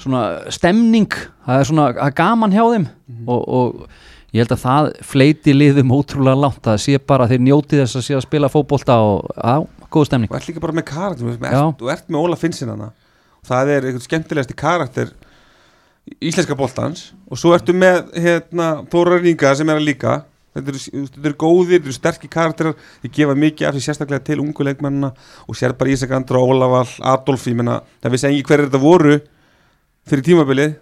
svona 0.00 0.22
stemning 0.52 1.12
það 1.46 1.60
er 1.60 1.68
svona 1.68 1.90
það 1.98 2.08
er 2.08 2.16
gaman 2.18 2.56
hjá 2.56 2.64
þeim 2.72 2.88
og, 3.28 3.42
og 3.42 4.00
ég 4.32 4.42
held 4.42 4.54
að 4.56 4.62
það 4.64 4.90
fleiti 5.12 5.56
liðum 5.56 5.92
ótrúlega 5.94 6.42
langt 6.44 6.62
það 6.64 6.80
sé 6.86 6.98
bara 6.98 7.26
að 7.26 7.34
þeir 7.34 7.44
njóti 7.48 7.80
þess 7.82 7.98
að 8.00 8.06
sé 8.06 8.16
að 8.16 8.24
spila 8.26 8.52
fótbolta 8.52 8.98
og 9.04 9.28
á, 9.36 9.60
góð 9.92 10.08
stemning. 10.08 10.32
Og 10.32 10.38
ert 10.38 10.48
líka 10.48 10.64
bara 10.64 10.76
með 10.78 10.88
karakter 10.88 11.34
ert, 11.36 11.76
þú 11.80 11.92
ert 11.92 12.08
með 12.08 12.24
Óla 12.24 12.40
Finnsin 12.40 12.72
hana 12.72 12.92
og 13.42 13.50
það 13.50 13.74
er 13.74 13.90
einhvern 13.90 14.06
skemmtilegasti 14.06 14.56
karakter 14.56 15.12
íslenska 16.22 16.56
boltans. 16.58 17.10
Og 17.30 17.40
svo 17.40 17.54
ertu 17.56 17.74
með 17.76 18.12
hérna, 18.18 18.68
Þórar 18.92 19.26
Inga 19.28 19.54
sem 19.58 19.70
er 19.70 19.80
að 19.80 19.88
líka. 19.88 20.20
Þetta 20.52 20.72
eru, 20.72 20.80
þetta 20.82 21.28
eru 21.30 21.38
góðir, 21.40 21.78
þetta 21.78 21.88
eru 21.88 21.96
sterkir 21.96 22.32
karakterar. 22.32 22.88
Þeir 23.02 23.12
gefa 23.18 23.36
mikið 23.38 23.68
af 23.68 23.76
því 23.76 23.84
sérstaklega 23.86 24.26
til 24.26 24.40
ungu 24.42 24.66
leikmennina. 24.66 25.12
Og 25.46 25.58
sér 25.58 25.76
bara 25.78 25.94
Ísak 25.94 26.12
Andra, 26.16 26.42
Ólafall 26.42 26.96
Adolf, 27.14 27.46
ég 27.48 27.58
menna, 27.58 27.80
það 28.02 28.16
vissi 28.16 28.28
engi 28.28 28.46
hverju 28.48 28.68
þetta 28.68 28.82
voru 28.82 29.18
fyrir 30.10 30.26
tímabilið. 30.28 30.74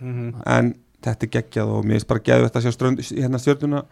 En 0.56 0.72
þetta 1.06 1.26
er 1.26 1.32
geggjað 1.36 1.74
og 1.74 1.84
mér 1.84 1.98
finnst 1.98 2.10
bara 2.10 2.24
geðu 2.26 2.46
þetta 2.46 2.60
að 2.60 2.66
sjá 2.66 2.74
strönd, 2.76 3.04
hérna 3.10 3.40
stjörnuna 3.40 3.84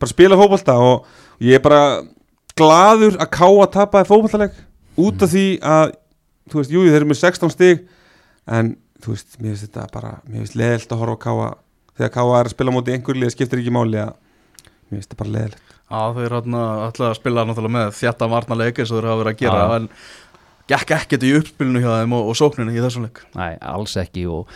bara 0.00 0.10
spila 0.10 0.38
fótbolta 0.40 0.76
og 0.82 1.42
ég 1.44 1.58
er 1.58 1.64
bara 1.64 1.82
gladur 2.58 3.18
að 3.18 3.30
ká 3.34 3.46
að 3.48 3.68
tapa 3.76 4.04
í 4.04 4.08
fótboltaleg 4.08 4.56
út 5.04 5.26
af 5.26 5.34
því 5.34 5.46
að 5.60 5.92
þú 6.50 6.60
veist, 6.60 6.72
jú, 6.74 6.86
þeir 6.86 6.98
eru 7.00 7.10
með 7.10 7.20
16 7.20 7.54
stig 7.54 7.84
en 8.46 8.74
þú 9.04 9.14
veist, 9.14 9.38
mér 9.40 9.54
finnst 9.54 9.68
þetta 9.68 9.86
bara 9.94 10.16
mér 10.24 10.42
finnst 10.42 10.58
leðilt 10.60 10.92
að 10.94 11.04
horfa 11.04 11.16
á 11.20 11.24
káa 11.26 11.52
þegar 11.94 12.14
káa 12.16 12.40
er 12.40 12.48
að 12.48 12.56
spila 12.56 12.74
á 12.74 12.76
móti 12.76 12.94
einhver 12.94 13.20
lið 13.20 13.34
skiptir 13.34 13.62
ekki 13.62 13.74
máli 13.74 14.02
að 14.02 14.12
mér 14.14 14.98
finnst 14.98 15.10
þetta 15.10 15.22
bara 15.22 15.34
leðilegt 15.38 15.70
Já, 15.84 16.00
þeir 16.16 16.32
hérna 16.32 16.60
ætlaði 16.88 17.10
að 17.10 17.18
spila 17.18 17.42
náttúrulega 17.44 17.74
með 17.74 17.90
þjætta 17.98 18.28
varnarleik 18.32 18.78
eins 18.80 18.90
og 18.90 18.98
þeir 18.98 19.08
hafa 19.10 19.20
verið 19.20 19.34
að 19.34 19.42
gera 19.42 19.58
Já. 19.60 19.74
en 19.76 19.88
gekk 20.72 20.94
ekkert 20.96 21.26
í 21.28 21.32
uppspilinu 21.38 21.82
hjá 21.84 21.90
þeim 22.00 22.14
og, 22.16 22.30
og 22.30 22.38
sókninu 22.38 22.72
í 22.72 22.80
þessum 22.80 23.04
leik. 23.04 23.20
Nei, 23.36 23.52
alls 23.60 23.96
ekki 24.00 24.24
og 24.32 24.48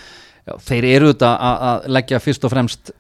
já, 0.49 0.55
þeir 0.71 0.89
eru 0.95 1.13
þetta 1.13 1.35
að, 1.49 1.87
leggja 1.99 2.23
fyrst 2.25 2.49
og 2.49 2.55
fremst 2.55 2.93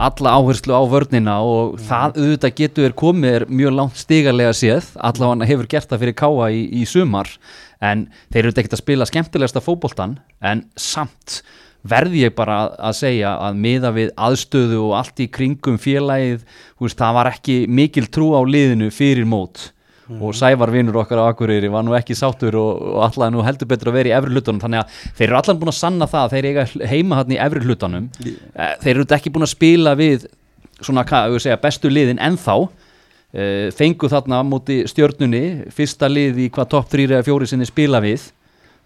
alla 0.00 0.38
áherslu 0.38 0.72
á 0.72 0.82
vörnina 0.88 1.34
og 1.44 1.74
það 1.84 2.20
auðvitað 2.22 2.54
getur 2.60 2.86
er 2.88 2.94
komið 2.96 3.34
er 3.38 3.44
mjög 3.52 3.74
langt 3.76 3.98
stigarlega 4.00 4.54
séð. 4.56 4.94
Allavega 4.96 5.48
hefur 5.50 5.68
gert 5.74 5.90
það 5.90 6.04
fyrir 6.04 6.16
Káa 6.16 6.48
í, 6.54 6.62
í 6.80 6.86
sumar 6.88 7.28
en 7.84 8.06
þeir 8.32 8.46
eru 8.46 8.54
ekkert 8.54 8.78
að 8.78 8.84
spila 8.84 9.08
skemmtilegasta 9.08 9.60
fótboltan 9.64 10.16
en 10.40 10.64
samt 10.80 11.42
verði 11.84 12.24
ég 12.24 12.34
bara 12.36 12.62
að, 12.78 12.96
segja 13.02 13.34
að 13.44 13.60
miða 13.60 13.92
við 13.92 14.12
aðstöðu 14.16 14.80
og 14.86 14.96
allt 15.02 15.20
í 15.20 15.28
kringum 15.28 15.76
félagið, 15.80 16.46
veist, 16.80 16.96
það 16.96 17.18
var 17.18 17.30
ekki 17.34 17.58
mikil 17.68 18.06
trú 18.08 18.32
á 18.32 18.40
liðinu 18.40 18.88
fyrir 18.94 19.28
mót 19.28 19.68
og 20.12 20.34
Sævar 20.36 20.72
vinnur 20.72 20.98
okkar 21.00 21.22
á 21.24 21.32
Akureyri 21.32 21.70
var 21.72 21.84
nú 21.86 21.94
ekki 21.96 22.16
sáttur 22.18 22.56
og, 22.60 22.82
og 22.94 23.02
allavega 23.06 23.32
nú 23.32 23.44
heldur 23.46 23.68
betur 23.70 23.90
að 23.90 23.98
vera 23.98 24.10
í 24.10 24.14
efri 24.18 24.34
hlutunum 24.34 24.60
þannig 24.60 24.82
að 24.82 24.98
þeir 25.16 25.26
eru 25.28 25.38
allan 25.38 25.60
búin 25.62 25.72
að 25.72 25.78
sanna 25.78 26.08
það 26.10 26.24
að 26.26 26.34
þeir 26.34 26.48
eiga 26.50 26.88
heima 26.90 27.20
hann 27.20 27.32
í 27.32 27.40
efri 27.40 27.64
hlutunum 27.64 28.08
Eh, 28.54 28.74
þeir 28.82 28.94
eru 28.94 29.06
ekki 29.16 29.32
búin 29.32 29.46
að 29.46 29.54
spila 29.54 29.94
við 29.98 30.26
svona, 30.80 31.06
hvað, 31.08 31.38
segja, 31.40 31.60
bestu 31.62 31.92
liðin 31.92 32.20
ennþá. 32.22 32.58
Uh, 33.34 33.66
fengu 33.74 34.06
þarna 34.06 34.38
á 34.38 34.42
móti 34.46 34.84
stjörnunni 34.86 35.66
fyrsta 35.74 36.06
lið 36.06 36.36
í 36.44 36.50
hvað 36.54 36.68
topp 36.70 36.92
3 36.92 37.08
eða 37.08 37.24
4 37.26 37.48
sinni 37.50 37.66
spila 37.66 37.98
við. 38.04 38.28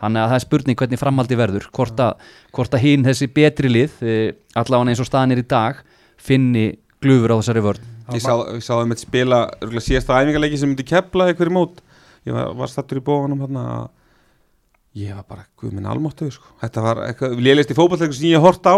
Þannig 0.01 0.23
að 0.23 0.31
það 0.31 0.39
er 0.39 0.45
spurning 0.47 0.79
hvernig 0.81 1.03
framhaldi 1.03 1.37
verður. 1.37 1.67
Hvort 1.75 2.01
að, 2.01 2.25
að 2.63 2.81
hinn 2.81 3.05
þessi 3.05 3.29
betri 3.35 3.69
lið 3.69 4.01
uh, 4.01 4.25
allavega 4.57 4.95
eins 4.95 5.05
og 5.05 5.11
staðan 5.11 5.37
er 5.37 5.43
í 5.43 5.47
dag 5.51 5.83
finni 6.17 6.67
glufur 7.03 7.37
á 7.37 7.41
þessari 7.43 7.67
vörn 7.67 7.98
ég 8.17 8.25
sá, 8.25 8.33
ég 8.57 8.65
sá 8.65 8.75
þeim 8.79 8.95
eitt 8.95 9.03
spila 9.05 9.41
síðasta 9.85 10.19
æfingarleiki 10.19 10.61
sem 10.61 10.71
myndi 10.71 10.87
kepla 10.87 11.29
einhverju 11.31 11.55
mót. 11.55 11.83
Ég 12.29 12.37
var, 12.37 12.53
var 12.59 12.73
stattur 12.73 13.01
í 13.01 13.05
bóðanum 13.05 13.43
hérna 13.45 13.65
að 13.75 13.89
ég 14.99 15.19
var 15.19 15.27
bara, 15.29 15.45
guð 15.61 15.75
minn 15.77 15.89
almáttu 15.89 16.31
sko. 16.33 16.49
þetta 16.63 16.85
var 16.85 17.03
eitthvað, 17.07 17.37
lélegst 17.45 17.75
í 17.75 17.77
fótballleikum 17.79 18.17
sem 18.17 18.31
ég 18.33 18.45
hort 18.45 18.65
á. 18.69 18.77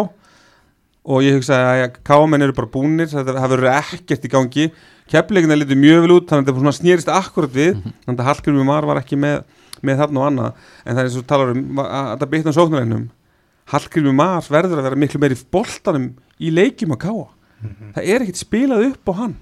Og 1.10 1.24
ég 1.24 1.38
hugsaði 1.38 1.86
að 1.86 1.94
káamenn 2.04 2.44
eru 2.44 2.56
bara 2.58 2.68
búnir 2.74 3.08
það 3.08 3.30
verður 3.54 3.70
ekkert 3.72 4.26
í 4.26 4.32
gangi. 4.32 4.66
Keppleikina 5.10 5.56
litur 5.56 5.78
mjög 5.80 6.04
vel 6.04 6.16
út 6.18 6.28
þannig 6.28 6.50
að 6.52 6.60
svona 6.60 6.76
snýrist 6.76 7.08
akkurat 7.10 7.54
við. 7.54 7.80
Þannig 8.04 8.20
að 8.20 8.28
Hallgrimur 8.28 8.68
Mar 8.68 8.86
var 8.86 9.00
ekki 9.00 9.16
með, 9.18 9.40
með 9.80 10.02
þarna 10.02 10.20
og 10.20 10.28
annað. 10.28 10.60
En 10.84 10.92
það 10.92 11.00
er 11.00 11.08
eins 11.08 11.16
og 11.16 11.24
þú 11.24 11.30
talar 11.32 11.54
um 11.54 11.80
að 11.80 11.88
að 11.96 12.10
þetta 12.10 12.30
bitna 12.34 12.52
á 12.52 12.58
sóknareinum 12.58 13.08
Hallgrimur 13.70 14.16
Mar 14.18 14.46
verður 14.50 14.80
að 14.80 14.86
vera 14.88 14.98
miklu 14.98 15.20
meiri 15.22 15.38
í 16.40 16.50
í 17.60 17.68
að 17.68 17.76
káa 17.80 17.94
það 17.96 18.10
er 18.14 18.24
ekkert 18.24 18.40
spilað 18.40 18.86
upp 18.88 19.10
á 19.10 19.12
hann. 19.20 19.36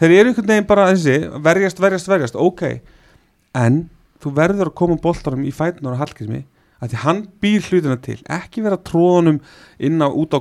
Þeir 0.00 0.14
eru 0.16 0.30
einhvern 0.30 0.50
veginn 0.52 0.68
bara 0.68 0.86
þessi 0.92 1.16
verjast, 1.44 1.82
verjast, 1.82 2.08
verjast, 2.08 2.38
ok. 2.40 2.62
En 3.58 3.82
þú 4.22 4.32
verður 4.36 4.70
að 4.70 4.78
koma 4.80 4.96
boltanum 5.02 5.44
í 5.44 5.52
fætunar 5.52 5.96
og 5.96 6.02
Hallgrími 6.02 6.44
að 6.80 6.94
því 6.94 7.00
hann 7.02 7.22
býr 7.42 7.66
hlutina 7.68 7.98
til. 8.00 8.16
Ekki 8.32 8.64
vera 8.64 8.80
tróðunum 8.80 9.42
inn 9.84 10.00
á 10.00 10.08
á 10.08 10.38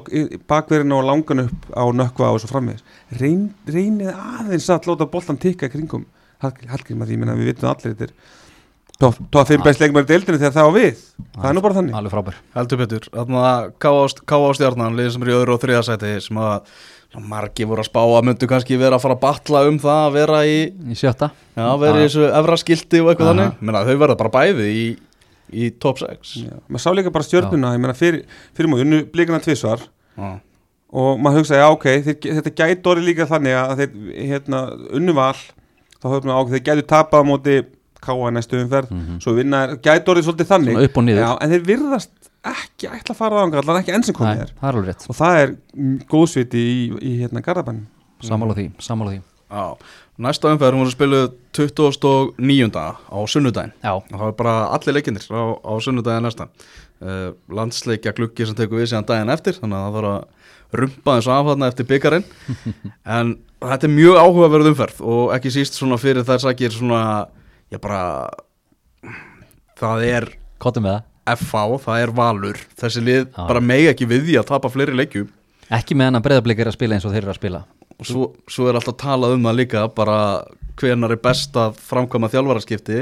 bakverðina 0.48 1.00
og 1.00 1.08
langan 1.10 1.46
upp 1.48 1.68
á 1.76 1.84
nökkva 1.92 2.32
og 2.32 2.40
svo 2.40 2.52
framvegis. 2.54 2.86
Reyn, 3.20 3.50
reynið 3.68 4.14
aðeins 4.14 4.70
að 4.72 4.92
láta 4.94 5.10
boltan 5.12 5.40
tikka 5.42 5.68
í 5.68 5.74
kringum 5.74 6.08
Hallgríma 6.40 7.04
því 7.04 7.18
ég 7.18 7.20
meina 7.20 7.36
við 7.36 7.52
vitum 7.52 7.68
allir 7.68 7.92
þetta 7.92 8.08
er 8.08 8.14
Tó 9.00 9.14
að 9.40 9.54
fimm 9.54 9.62
best 9.64 9.80
leikmæri 9.80 10.10
deildinu 10.10 10.40
þegar 10.42 10.56
það 10.58 10.66
á 10.68 10.72
við. 10.76 11.04
Það 11.32 11.46
er 11.48 11.54
nú 11.56 11.62
bara 11.64 11.76
þannig. 11.78 11.94
Alveg 11.96 12.12
frábær. 12.12 12.40
Heldur 12.52 12.80
betur, 12.82 13.06
þannig 13.14 13.46
að 13.48 13.68
K.A. 13.80 14.50
stjarnan 14.58 14.98
liðið 14.98 15.14
sem 15.14 15.24
er 15.24 15.30
í 15.32 15.36
öðru 15.38 15.54
og 15.56 15.62
þriða 15.62 15.84
sæti 15.88 16.10
sem 16.26 16.40
að 16.44 16.74
margi 17.18 17.66
voru 17.66 17.82
að 17.82 17.88
spá 17.90 18.00
að 18.04 18.26
myndu 18.28 18.48
kannski 18.50 18.78
vera 18.78 19.00
að 19.00 19.06
fara 19.08 19.16
að 19.18 19.22
batla 19.24 19.62
um 19.68 19.80
það 19.82 20.02
að 20.06 20.18
vera 20.20 20.42
í, 20.46 20.58
í 20.94 20.98
sjötta. 20.98 21.32
Já, 21.58 21.66
vera 21.82 22.02
í 22.02 22.04
þessu 22.06 22.28
efra 22.30 22.58
skilti 22.62 23.02
og 23.02 23.10
eitthvað 23.12 23.32
þannig. 23.32 23.56
Menna, 23.66 23.82
þau 23.88 23.96
verða 24.04 24.18
bara 24.20 24.34
bæði 24.36 24.68
í, 24.70 24.84
í 25.50 25.72
top 25.82 26.04
6 26.04 26.36
Já, 26.44 26.54
maður 26.70 26.84
sá 26.86 26.90
líka 26.94 27.14
bara 27.16 27.26
stjörnuna, 27.26 27.74
ég 27.74 27.82
meina 27.82 27.98
fyrir, 27.98 28.22
fyrir 28.58 28.70
múið, 28.72 28.86
unnu 28.86 29.02
blikana 29.14 29.42
tvisvar. 29.42 29.82
Já, 30.20 30.30
og 31.02 31.20
maður 31.22 31.44
hugsaði, 31.44 31.64
já 31.64 31.74
ok, 31.74 31.90
þeir, 32.06 32.20
þetta 32.40 32.54
gæti 32.62 32.94
orðið 32.94 33.10
líka 33.10 33.28
þannig 33.30 33.58
að 33.58 33.76
þeir, 33.82 33.98
hérna, 34.30 34.62
unnu 35.02 35.18
val 35.18 35.34
þá 36.00 36.08
höfum 36.14 36.30
við 36.30 36.38
ákveð, 36.38 36.56
þeir 36.56 36.66
gætu 36.70 36.88
tapað 36.94 37.26
á 37.26 37.30
móti 37.30 37.58
káa 38.00 38.30
næstu 38.32 38.62
umferð, 38.62 38.94
svo 39.20 39.34
vinna 39.36 39.66
er, 39.66 39.74
gæti 39.84 40.14
orðið 40.14 40.30
svolítið 40.30 40.50
þannig. 40.54 40.78
Svona 40.78 40.88
upp 40.88 40.98
og 41.02 41.06
niður. 41.10 41.22
já, 41.26 41.30
en 41.44 41.54
þeir 41.54 41.66
virðast 41.68 42.14
ekki 42.48 42.90
ætla 42.90 43.16
að 43.16 43.20
fara 43.20 43.40
á 43.40 43.44
ánga, 43.44 43.64
allan 43.64 43.82
ekki 43.82 43.96
enn 43.96 44.06
sem 44.08 44.16
komið 44.16 44.46
er. 44.46 44.54
það 44.60 44.70
er 44.70 44.78
alveg 44.80 44.92
rétt. 44.92 45.08
Og 45.12 45.18
það 45.18 45.40
er 45.42 45.56
góðsviti 46.12 46.62
í, 46.62 46.78
í 47.00 47.16
hérna 47.20 47.44
Garðabænum. 47.46 47.88
Sammála 48.24 48.56
því, 48.58 48.70
sammála 48.84 49.16
því. 49.16 49.22
Já. 49.50 49.66
Næsta 50.20 50.52
umferð 50.52 50.76
hún 50.76 50.84
voru 50.84 50.94
spiluð 50.94 51.28
29. 51.56 52.82
á 52.84 53.92
og 53.96 54.10
það 54.12 54.26
var 54.26 54.36
bara 54.38 54.56
allir 54.76 54.98
leikindir 54.98 55.26
á, 55.32 55.44
á 55.58 55.74
sunnudaginn 55.82 56.28
næsta 56.28 56.50
uh, 57.02 57.32
landsleikja 57.48 58.14
gluggi 58.18 58.46
sem 58.46 58.58
tekur 58.58 58.82
við 58.82 58.92
síðan 58.92 59.08
daginn 59.10 59.34
eftir 59.34 59.58
þannig 59.58 59.80
að 59.80 59.86
það 59.86 59.96
var 59.96 60.10
að 60.10 60.82
rumpa 60.82 61.16
eins 61.16 61.30
og 61.30 61.36
af 61.36 61.50
þarna 61.50 61.70
eftir 61.72 61.90
byggarinn 61.90 62.28
en 63.18 63.34
þetta 63.64 63.90
er 63.90 63.96
mjög 63.96 64.20
áhugaverð 64.22 64.72
umferð 64.74 65.02
og 65.16 65.34
ekki 65.38 65.54
síst 65.56 65.80
svona 65.80 65.98
fyrir 66.02 66.28
þær 66.28 66.44
sakir 66.46 66.76
svona, 66.76 67.04
já 67.72 67.80
bara 67.82 68.04
það 69.80 70.06
er 70.12 70.30
kottum 70.62 70.86
með 70.86 71.00
það 71.00 71.09
FH, 71.28 71.66
það 71.84 72.04
er 72.04 72.14
Valur 72.16 72.62
þessi 72.80 73.04
lið 73.04 73.26
Já. 73.28 73.44
bara 73.48 73.62
megi 73.62 73.90
ekki 73.92 74.08
við 74.10 74.24
því 74.30 74.38
að 74.42 74.48
tapa 74.54 74.72
fleiri 74.74 74.96
leikjum 74.98 75.28
Ekki 75.70 75.94
með 75.98 76.10
hennar 76.10 76.24
breyðablik 76.26 76.60
er 76.64 76.72
að 76.72 76.78
spila 76.80 76.96
eins 76.98 77.06
og 77.06 77.14
þeir 77.14 77.24
eru 77.26 77.34
að 77.34 77.40
spila 77.42 77.64
og 78.00 78.08
svo, 78.08 78.30
svo 78.50 78.70
er 78.70 78.80
alltaf 78.80 78.96
talað 79.02 79.36
um 79.36 79.44
það 79.46 79.58
líka 79.60 79.84
bara 79.96 80.20
hvenar 80.80 81.14
er 81.14 81.22
best 81.22 81.58
að 81.60 81.76
framkvæma 81.90 82.30
þjálfaraskipti 82.32 83.02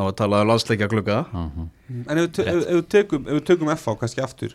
þá 0.00 0.02
er 0.06 0.16
talað 0.16 0.44
um 0.46 0.50
landsleikja 0.52 0.88
glugga 0.90 1.20
Mhm. 1.30 1.68
En 2.08 2.18
ef 2.18 2.26
við, 2.30 2.46
ef, 2.46 2.60
ef 2.66 2.76
við 2.78 2.84
tökum, 2.94 3.24
ef 3.26 3.34
við 3.38 3.46
tökum 3.50 3.72
FH 3.74 3.96
kannski 4.00 4.22
aftur 4.24 4.54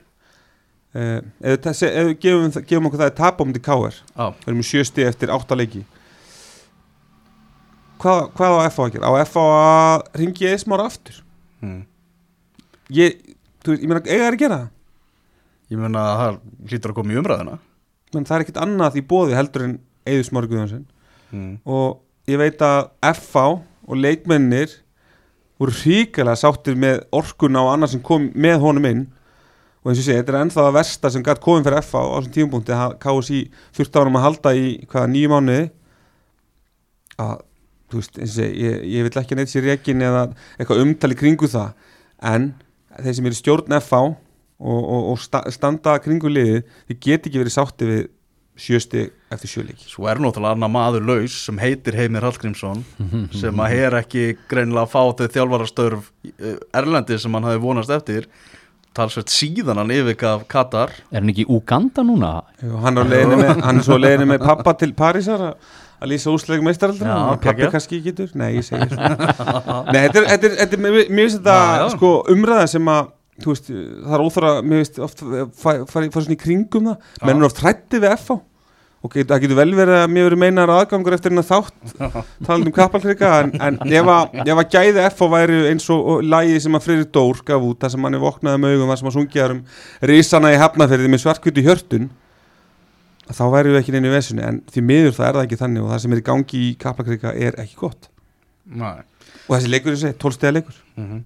uh, 0.95 1.20
ef 1.41 1.59
við, 1.59 1.84
við 2.09 2.16
gefum, 2.24 2.63
gefum 2.66 2.88
okkur 2.89 3.03
það 3.03 3.11
að 3.11 3.20
tapa 3.20 3.43
um 3.43 3.53
til 3.53 3.61
KR 3.61 3.99
við 4.16 4.47
erum 4.47 4.63
í 4.63 4.68
sjö 4.72 4.86
stig 4.88 5.07
eftir 5.09 5.34
átta 5.36 5.55
leiki 5.59 5.84
hvað, 8.01 8.32
hvað 8.36 8.55
á 8.55 8.59
FH 8.70 8.86
að 8.86 8.95
gera? 8.95 9.11
Á 9.11 9.13
FH 9.26 9.43
að 9.45 10.07
ringi 10.22 10.49
eðsmára 10.51 10.88
aftur? 10.89 11.22
mm. 11.61 11.84
Ég, 12.94 13.22
þú 13.66 13.74
veist, 13.74 13.82
ég 13.82 13.90
meina, 13.90 14.04
eiga 14.06 14.26
þær 14.28 14.36
að 14.36 14.42
gera 14.44 14.58
það? 14.60 14.74
Ég 15.74 15.80
meina 15.82 16.04
að 16.06 16.20
það 16.22 16.36
hlýtur 16.70 16.92
að 16.92 17.00
koma 17.00 17.16
í 17.16 17.22
umræðina 17.22 17.56
menn 18.16 18.28
það 18.28 18.38
er 18.38 18.46
ekkert 18.46 18.64
annað 18.64 19.00
í 19.00 19.04
bóði 19.06 19.38
heldur 19.38 19.68
en 19.68 19.78
Eður 20.06 20.28
Smári 20.30 20.52
Guðjónsson. 20.52 20.84
Mm. 21.36 21.56
og 21.66 22.30
ég 22.30 22.38
veit 22.40 22.62
að 22.64 22.92
FH 23.10 23.42
og 23.90 23.98
leikmennir 23.98 24.76
voru 25.60 25.74
ríkilega 25.74 26.38
sáttir 26.38 26.78
með 26.80 27.02
orkuna 27.16 27.64
og 27.66 27.72
annað 27.74 27.96
sem 27.96 28.04
kom 28.06 28.30
með 28.34 28.60
honum 28.64 28.88
inn. 28.90 29.02
Og 29.84 29.92
eins 29.92 30.02
og 30.02 30.08
sé, 30.08 30.18
þetta 30.20 30.34
er 30.34 30.38
ennþá 30.44 30.64
að 30.66 30.78
versta 30.78 31.12
sem 31.14 31.26
gætt 31.26 31.42
komin 31.44 31.66
fyrir 31.66 31.82
FH 31.82 32.02
á 32.02 32.16
þessum 32.18 32.36
tímapunkti. 32.38 32.76
Að 32.78 32.96
KSI 33.04 33.42
þurfti 33.78 33.98
á 33.98 34.02
hann 34.02 34.20
að 34.20 34.26
halda 34.26 34.54
í 34.58 34.70
hvaða 34.92 35.12
nýju 35.14 35.32
mánuði. 35.34 35.66
Að, 37.26 37.36
þú 37.92 38.02
veist, 38.02 38.18
eins 38.20 38.32
og 38.32 38.40
sé, 38.40 38.48
ég, 38.64 38.80
ég 38.96 39.08
vil 39.08 39.22
ekki 39.22 39.38
neitt 39.40 39.54
sér 39.54 39.68
rekin 39.70 40.06
eða 40.06 40.24
eitthvað 40.58 40.82
umtali 40.86 41.20
kringu 41.20 41.50
það. 41.52 41.92
En 42.26 42.50
þeir 43.02 43.18
sem 43.18 43.30
eru 43.30 43.39
stjórn 43.39 43.78
FH 43.80 44.02
og, 44.02 44.82
og, 44.82 45.08
og 45.14 45.22
sta, 45.22 45.43
standa 45.52 45.98
kringu 46.04 46.32
liðið, 46.32 46.62
þið 46.89 47.02
get 47.08 47.28
ekki 47.30 47.41
verið 47.41 47.56
sátti 47.56 47.89
við 47.89 48.04
sjösti 48.56 49.02
eftir 49.34 49.52
sjöleiki 49.52 49.89
Svo 49.89 50.08
er 50.08 50.20
náttúrulega 50.24 50.56
annar 50.56 50.72
maður 50.72 51.08
laus 51.10 51.36
sem 51.48 51.58
heitir 51.60 51.98
Heimir 52.00 52.24
Hallgrímsson 52.24 52.84
sem 53.36 53.64
að 53.64 53.78
er 53.82 53.98
ekki 54.00 54.28
greinilega 54.48 54.86
að 54.86 54.93
fá 54.93 55.02
þau 55.20 55.34
þjálfarastörf 55.36 56.12
eh, 56.32 56.60
Erlendi 56.80 57.20
sem 57.20 57.36
hann 57.36 57.50
hafi 57.50 57.62
vonast 57.64 57.91
eftir. 57.91 58.30
Talsveit 58.96 59.34
síðan 59.34 59.82
hann 59.82 59.91
yfirgaf 59.91 60.46
Katar. 60.48 60.93
Er 61.12 61.20
hann 61.20 61.34
ekki 61.34 61.43
í 61.43 61.52
Uganda 61.52 62.06
núna? 62.08 62.38
Jú, 62.64 62.78
hann, 62.80 63.02
er 63.04 63.28
með, 63.28 63.60
hann 63.60 63.82
er 63.82 63.84
svo 63.84 64.00
á 64.00 64.04
leiðinni 64.06 64.30
með 64.32 64.46
pappa 64.48 64.76
til 64.80 64.93
Parísar 64.96 65.50
að 65.50 65.74
að 66.00 66.12
lýsa 66.12 66.34
Já, 67.06 67.14
og 67.16 67.43
pappi 67.43 67.70
kannski 67.74 68.02
getur? 68.06 68.32
Nei, 68.38 68.56
ég 68.58 68.66
segi 68.68 68.89
svo 68.91 68.98
nei, 69.93 70.02
þetta 70.08 70.22
er, 70.22 70.28
þetta 70.34 70.52
þetta 70.64 70.82
mér 70.82 70.98
finnst 71.12 71.39
þetta 71.41 71.91
sko, 71.96 72.16
umræða 72.34 72.66
sem 72.76 72.91
að 72.96 73.14
þú 73.43 73.52
veist, 73.52 73.72
það 73.76 74.18
er 74.18 74.26
óþara, 74.26 74.52
mér 74.64 74.84
finnst 74.84 75.00
oft 75.04 75.24
fara 75.62 75.88
fara 75.91 76.10
svona 76.12 76.36
í 76.38 76.41
kringum 76.41 76.91
það. 76.91 77.00
Já. 77.20 77.24
menn 77.28 77.41
er 77.41 77.48
oft 77.50 77.64
hrætti 77.64 78.04
við 78.04 78.14
FH 78.16 78.41
og 79.06 79.14
það 79.14 79.43
getur 79.43 79.60
vel 79.60 79.72
verið 79.78 80.00
að 80.00 80.14
mér 80.16 80.28
verið 80.30 80.41
meinar 80.41 80.72
aðgangur 80.74 81.16
eftir 81.18 81.34
hennar 81.34 81.46
þátt 81.46 81.96
talað 82.46 82.64
um 82.66 82.74
kappalkrika 82.74 83.32
en, 83.43 83.54
en 83.62 83.78
ef, 83.86 84.10
að, 84.10 84.39
ef 84.41 84.62
að 84.64 84.72
gæði 84.74 85.04
FH 85.12 85.30
væri 85.36 85.60
eins 85.70 85.88
og, 85.93 86.08
og 86.16 86.26
lægi 86.26 86.62
sem 86.64 86.78
að 86.78 86.88
Freyri 86.88 87.08
Dór 87.14 87.41
gaf 87.46 87.68
út 87.70 87.84
það 87.84 87.93
sem 87.93 88.08
hann 88.08 88.18
er 88.18 88.24
voknaði 88.24 88.64
með 88.64 88.76
augum 88.76 88.93
það 88.93 89.02
sem 89.02 89.12
að 89.12 89.18
sungjaður 89.20 89.56
um 89.56 89.62
risana 90.12 90.54
í 90.56 90.62
hafnaferði 90.62 91.12
með 91.12 91.24
svartkviti 91.26 91.66
hjörtun 91.68 92.10
þá 93.32 93.46
væri 93.54 93.74
við 93.74 93.80
ekki 93.82 93.96
neinu 93.96 94.14
vesunni 94.14 94.46
en 94.46 94.62
því 94.70 94.86
miður 94.86 95.16
það 95.18 95.28
er 95.28 95.38
það 95.38 95.48
ekki 95.48 95.62
þannig 95.64 95.86
og 95.86 95.94
það 95.94 96.04
sem 96.04 96.14
er 96.14 96.22
í 96.22 96.28
gangi 96.30 96.62
í 96.62 96.76
kaplakrika 96.82 97.34
er 97.34 97.58
ekki 97.64 97.80
gott. 97.80 98.12
Nei. 98.66 99.02
og 99.46 99.52
þessi 99.54 99.70
leikur 99.70 99.94
er 99.94 100.00
segi, 100.02 100.18
12 100.22 100.38
stegar 100.40 100.58
leikur. 100.60 100.80
Mm 101.00 101.26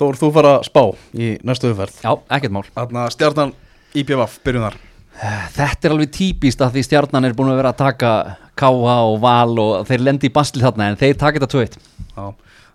Þó 0.00 0.06
er 0.06 0.16
þú 0.16 0.28
fara 0.32 0.50
að 0.56 0.62
spá 0.64 0.80
í 1.12 1.26
næstu 1.44 1.68
umferð. 1.68 1.98
Já, 2.00 2.14
ekkert 2.32 2.54
mál. 2.56 2.62
Þarna 2.72 3.02
stjarnan 3.12 3.50
IPVF, 3.92 4.38
byrjum 4.46 4.64
þar 4.64 4.78
Þetta 5.52 5.88
er 5.88 5.92
alveg 5.92 6.12
típist 6.14 6.62
að 6.64 6.78
því 6.78 6.84
stjarnan 6.86 7.26
er 7.28 7.34
búin 7.36 7.50
að 7.52 7.58
vera 7.60 7.72
að 7.74 7.80
taka 7.82 8.12
Káa 8.56 8.94
og 9.10 9.18
Val 9.20 9.58
og 9.60 9.88
þeir 9.88 10.04
lendi 10.06 10.30
í 10.30 10.32
basli 10.32 10.62
þarna 10.62 10.88
en 10.88 10.98
þeir 11.00 11.18
taka 11.20 11.36
þetta 11.36 11.50
tveit 11.52 11.76
Já, 11.76 12.24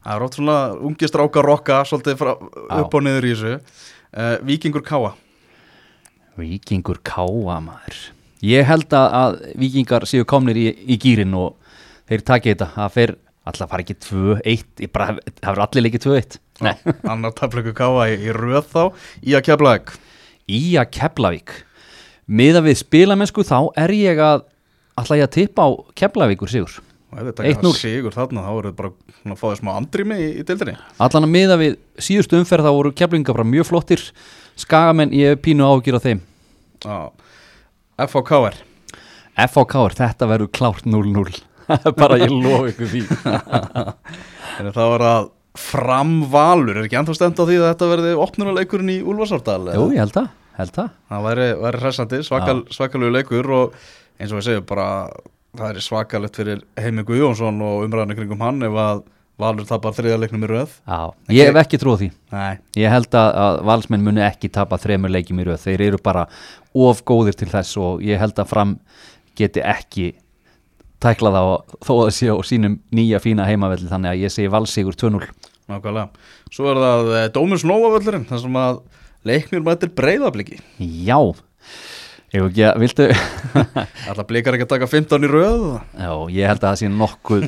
það 0.04 0.12
er 0.14 0.26
ótt 0.28 0.38
svona 0.38 0.58
ungi 0.78 1.10
strákar 1.10 1.50
rokka 1.50 1.80
svolítið 1.90 2.20
frá, 2.20 2.34
upp 2.78 2.98
og 3.00 3.06
niður 3.06 3.26
í 3.26 3.34
þessu. 3.34 3.56
Uh, 4.14 4.36
Víkingur 4.46 4.86
Káa 4.86 5.16
Víkingur 6.38 7.02
Káa 7.02 7.58
maður 7.64 7.98
Ég 8.44 8.66
held 8.68 8.92
að, 8.94 9.20
að 9.22 9.38
Víkingar 9.62 10.08
séu 10.10 10.26
komnir 10.28 10.58
í, 10.60 10.66
í 10.92 10.98
gýrin 11.02 11.36
og 11.40 11.56
þeir 12.10 12.26
taki 12.28 12.52
þetta. 12.54 12.72
Að 12.76 12.98
þeir 12.98 13.16
alltaf 13.46 13.70
fara 13.72 13.86
ekki 13.86 13.96
2-1 14.02 14.82
Ég 14.82 14.92
bara, 14.92 15.16
það 15.38 15.46
verður 15.52 15.64
allir 15.68 15.86
leikið 15.86 16.04
2-1 16.08 16.38
Nei, 16.66 16.74
Annar 17.12 17.36
tafleiku 17.38 17.76
Káa 17.78 18.10
í, 18.10 18.18
í 18.26 18.34
röð 18.34 18.72
þá. 18.72 18.82
Í 19.22 19.36
að 19.38 19.48
kefla 19.52 19.78
ekki 19.80 20.02
í 20.52 20.76
að 20.80 20.92
Keflavík. 20.94 21.54
Miða 22.26 22.64
við 22.66 22.80
spilamennsku 22.82 23.46
þá 23.46 23.58
er 23.82 23.94
ég 23.98 24.22
að 24.22 24.46
ætla 25.00 25.20
ég 25.20 25.28
að 25.28 25.34
tippa 25.40 25.68
á 25.68 25.70
Keflavíkur 25.98 26.52
sigur. 26.52 26.78
Ef 27.16 27.30
þetta 27.30 27.46
1-0. 27.48 27.74
sigur 27.80 28.16
þarna 28.16 28.44
þá 28.44 28.52
eru 28.60 28.72
bara 28.76 28.92
að 28.92 29.38
fá 29.40 29.46
þér 29.48 29.60
smá 29.62 29.72
andrými 29.76 30.18
í, 30.20 30.30
í 30.42 30.46
deildinni. 30.48 30.76
Allan 31.02 31.28
að 31.28 31.34
miða 31.34 31.60
við 31.62 31.78
síðustu 32.08 32.40
umferð 32.40 32.68
þá 32.68 32.74
voru 32.76 32.96
Keflavíkar 32.98 33.38
bara 33.38 33.48
mjög 33.48 33.70
flottir. 33.72 34.04
Skagamenn, 34.60 35.14
ég 35.16 35.40
pínu 35.44 35.68
ágjur 35.68 36.00
á 36.00 36.06
þeim. 36.06 36.24
Já 36.86 36.98
FHKR 37.96 38.58
FHK, 39.36 39.76
þetta 40.00 40.28
verður 40.30 40.52
klárt 40.56 40.88
0-0 40.88 41.41
bara 42.02 42.18
ég 42.22 42.30
lof 42.30 42.68
ykkur 42.74 42.91
því. 42.91 43.04
En 44.62 44.70
það 44.72 44.89
var 44.93 45.04
að 45.04 45.30
framvalur. 45.60 46.78
Er 46.78 46.86
ekki 46.86 46.98
ennþá 47.00 47.16
stend 47.18 47.39
á 47.39 47.43
því 47.43 47.56
að 47.58 47.66
þetta 47.72 47.88
verði 47.89 48.12
opnunuleikurinn 48.24 48.91
í 48.93 48.98
Úlfarsárdal 49.04 49.74
Jú, 49.74 49.88
ég 49.96 50.04
held 50.04 50.14
það, 50.16 50.28
held 50.60 50.74
það. 50.76 50.91
Það 51.12 51.26
væri, 51.26 51.48
væri 51.64 51.82
hressandi, 51.82 52.20
svakal, 52.28 52.58
svakalegu 52.76 53.16
leikur 53.16 53.50
og 53.56 53.80
eins 54.20 54.32
og 54.32 54.39
við 54.39 54.48
segjum 54.48 54.68
bara 54.70 54.88
það 55.56 55.68
er 55.72 55.84
svakalegt 55.84 56.39
fyrir 56.39 56.64
Heimi 56.80 57.04
Guðjónsson 57.08 57.60
og 57.66 57.84
umræðinu 57.88 58.18
kringum 58.20 58.43
hann 58.46 58.64
ef 58.68 58.80
að 58.86 59.04
Valur 59.42 59.68
tapar 59.68 59.96
þriða 59.98 60.20
leiknum 60.22 60.46
í 60.48 60.50
röð. 60.50 60.76
Já, 60.88 61.00
ég 61.36 61.50
hef 61.50 61.58
ekki 61.60 61.80
trúið 61.82 62.06
því. 62.06 62.10
Nei, 62.32 62.60
Ég 62.80 62.94
held 62.94 63.18
að, 63.20 63.32
að 63.46 63.58
valsmenn 63.68 64.06
muni 64.06 64.24
ekki 64.24 64.52
tapa 64.56 64.80
þremur 64.80 65.12
leikjum 65.12 65.42
í 65.44 65.48
röð. 65.50 65.60
Þeir 65.66 65.84
eru 65.90 66.00
bara 66.04 66.28
of 66.72 67.02
góðir 67.08 67.36
til 67.36 67.50
þess 67.52 67.76
og 67.82 68.06
ég 68.06 68.22
held 68.22 68.40
að 68.40 68.52
fram 68.54 68.78
geti 69.36 69.60
ekki 69.60 70.14
tækla 71.04 71.34
og 71.44 71.76
þó 71.84 71.94
að 72.06 72.14
sé 72.16 72.32
á 72.32 72.40
sínum 72.48 72.80
nýja 72.96 73.20
fína 73.24 73.48
heimavelli 73.50 73.92
þannig 73.92 74.14
að 74.14 74.24
ég 74.24 74.34
segi 74.34 74.52
valsigur 74.54 74.96
2-0 74.96 75.28
nákvæmlega. 75.70 76.08
Svo 76.54 76.70
er 76.72 76.80
það 76.80 77.12
eh, 77.20 77.28
Dómus 77.36 77.66
Nóavöllurinn 77.68 78.28
þar 78.30 78.42
sem 78.44 78.58
að 78.62 78.80
leiknir 79.26 79.64
mættir 79.66 79.92
breyðabliki 79.98 80.60
Já, 80.80 81.18
ekki 82.44 82.64
að, 82.68 82.80
viltu 82.84 83.08
Alltaf 84.10 84.28
blikar 84.30 84.58
ekki 84.58 84.66
að 84.68 84.72
taka 84.76 84.90
15 84.92 85.28
í 85.28 85.30
röð? 85.32 85.66
Já, 85.98 86.12
ég 86.36 86.50
held 86.52 86.62
að 86.62 86.66
það 86.68 86.80
sé 86.82 86.90
nokkuð 86.92 87.46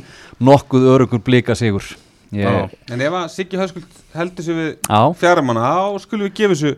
nokkuð 0.50 0.88
örugur 0.94 1.24
blika 1.26 1.56
sigur 1.58 1.88
ég, 2.32 2.44
Já. 2.44 2.70
en 2.94 3.04
ef 3.08 3.18
að 3.22 3.28
Siggi 3.34 3.60
Höskuld 3.60 4.00
heldur 4.16 4.48
sér 4.48 4.60
við 4.60 4.70
Já, 4.76 5.02
fjaramanna 5.22 5.66
þá 5.66 6.06
skulum 6.06 6.30
við 6.30 6.38
gefa 6.42 6.56
þessu 6.56 6.74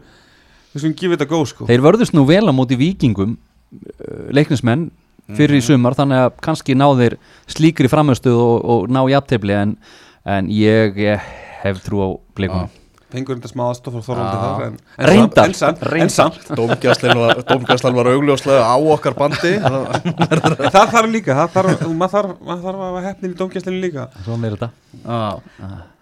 við 0.70 0.84
skulum 0.84 0.98
gefa 1.02 1.16
þetta 1.18 1.30
góð 1.34 1.46
sko. 1.52 1.70
Þeir 1.70 1.86
vörðust 1.86 2.18
nú 2.18 2.26
vel 2.30 2.46
á 2.46 2.54
móti 2.54 2.78
vikingum 2.80 3.36
uh, 3.36 4.26
leiknismenn 4.36 4.90
fyrir 5.38 5.60
í 5.60 5.64
sumar 5.66 5.98
þannig 5.98 6.24
að 6.26 6.32
kannski 6.46 6.76
ná 6.78 6.88
þeir 6.98 7.16
slíkri 7.50 7.90
framöstuð 7.92 8.38
og, 8.42 8.56
og 8.66 8.90
ná 8.90 9.04
jafntefli 9.12 9.54
en, 9.58 9.76
en 10.26 10.50
ég, 10.54 10.98
ég 10.98 11.30
hef 11.62 11.84
trú 11.86 12.02
á 12.02 12.10
blikunum 12.38 12.72
fengur 13.10 13.38
þetta 13.40 13.50
smá 13.52 13.64
aðstof 13.68 13.96
frá 13.96 14.04
Þorvaldi 14.06 14.40
þar 14.44 14.64
en, 14.68 14.78
en 14.96 15.10
Reyndar, 15.10 15.54
samt, 15.58 15.84
en, 15.84 16.12
samt, 16.14 16.38
samt 16.46 16.56
Dómgæslan 17.50 17.98
var, 17.98 18.10
augljóslega 18.14 18.66
á 18.70 18.78
okkar 18.94 19.18
bandi. 19.18 19.54
Það 20.76 20.94
þarf 20.94 21.10
líka, 21.10 21.36
það 21.38 21.54
þarf, 21.56 21.84
maður 21.90 22.14
þarf, 22.14 22.34
maður 22.46 22.64
þarf 22.68 22.86
að 22.86 22.98
hefnin 23.08 23.34
í 23.34 23.38
dómgæslinu 23.40 23.82
líka. 23.84 24.06
Svona 24.26 24.50
er 24.50 24.56
þetta. 24.56 24.70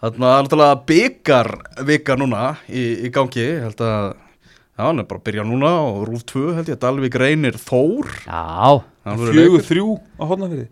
Þarna 0.03 0.31
er 0.33 0.47
náttúrulega 0.47 0.79
byggar 0.91 1.51
vika 1.87 2.17
núna 2.19 2.45
í, 2.67 2.85
í 3.07 3.11
gangi. 3.15 3.47
Held 3.63 3.83
að, 3.87 4.07
já, 4.43 4.81
hann 4.83 5.03
er 5.03 5.09
bara 5.09 5.21
að 5.21 5.27
byrja 5.29 5.47
núna 5.47 5.73
og 5.87 6.01
Rúf 6.11 6.25
2 6.33 6.57
held 6.59 6.71
ég, 6.73 6.81
Dalvík 6.83 7.19
reynir 7.21 7.59
Þór. 7.61 8.11
Já, 8.27 8.81
fjögur 9.07 9.67
þrjú 9.67 9.93
á 10.19 10.23
hodnafyrði 10.27 10.67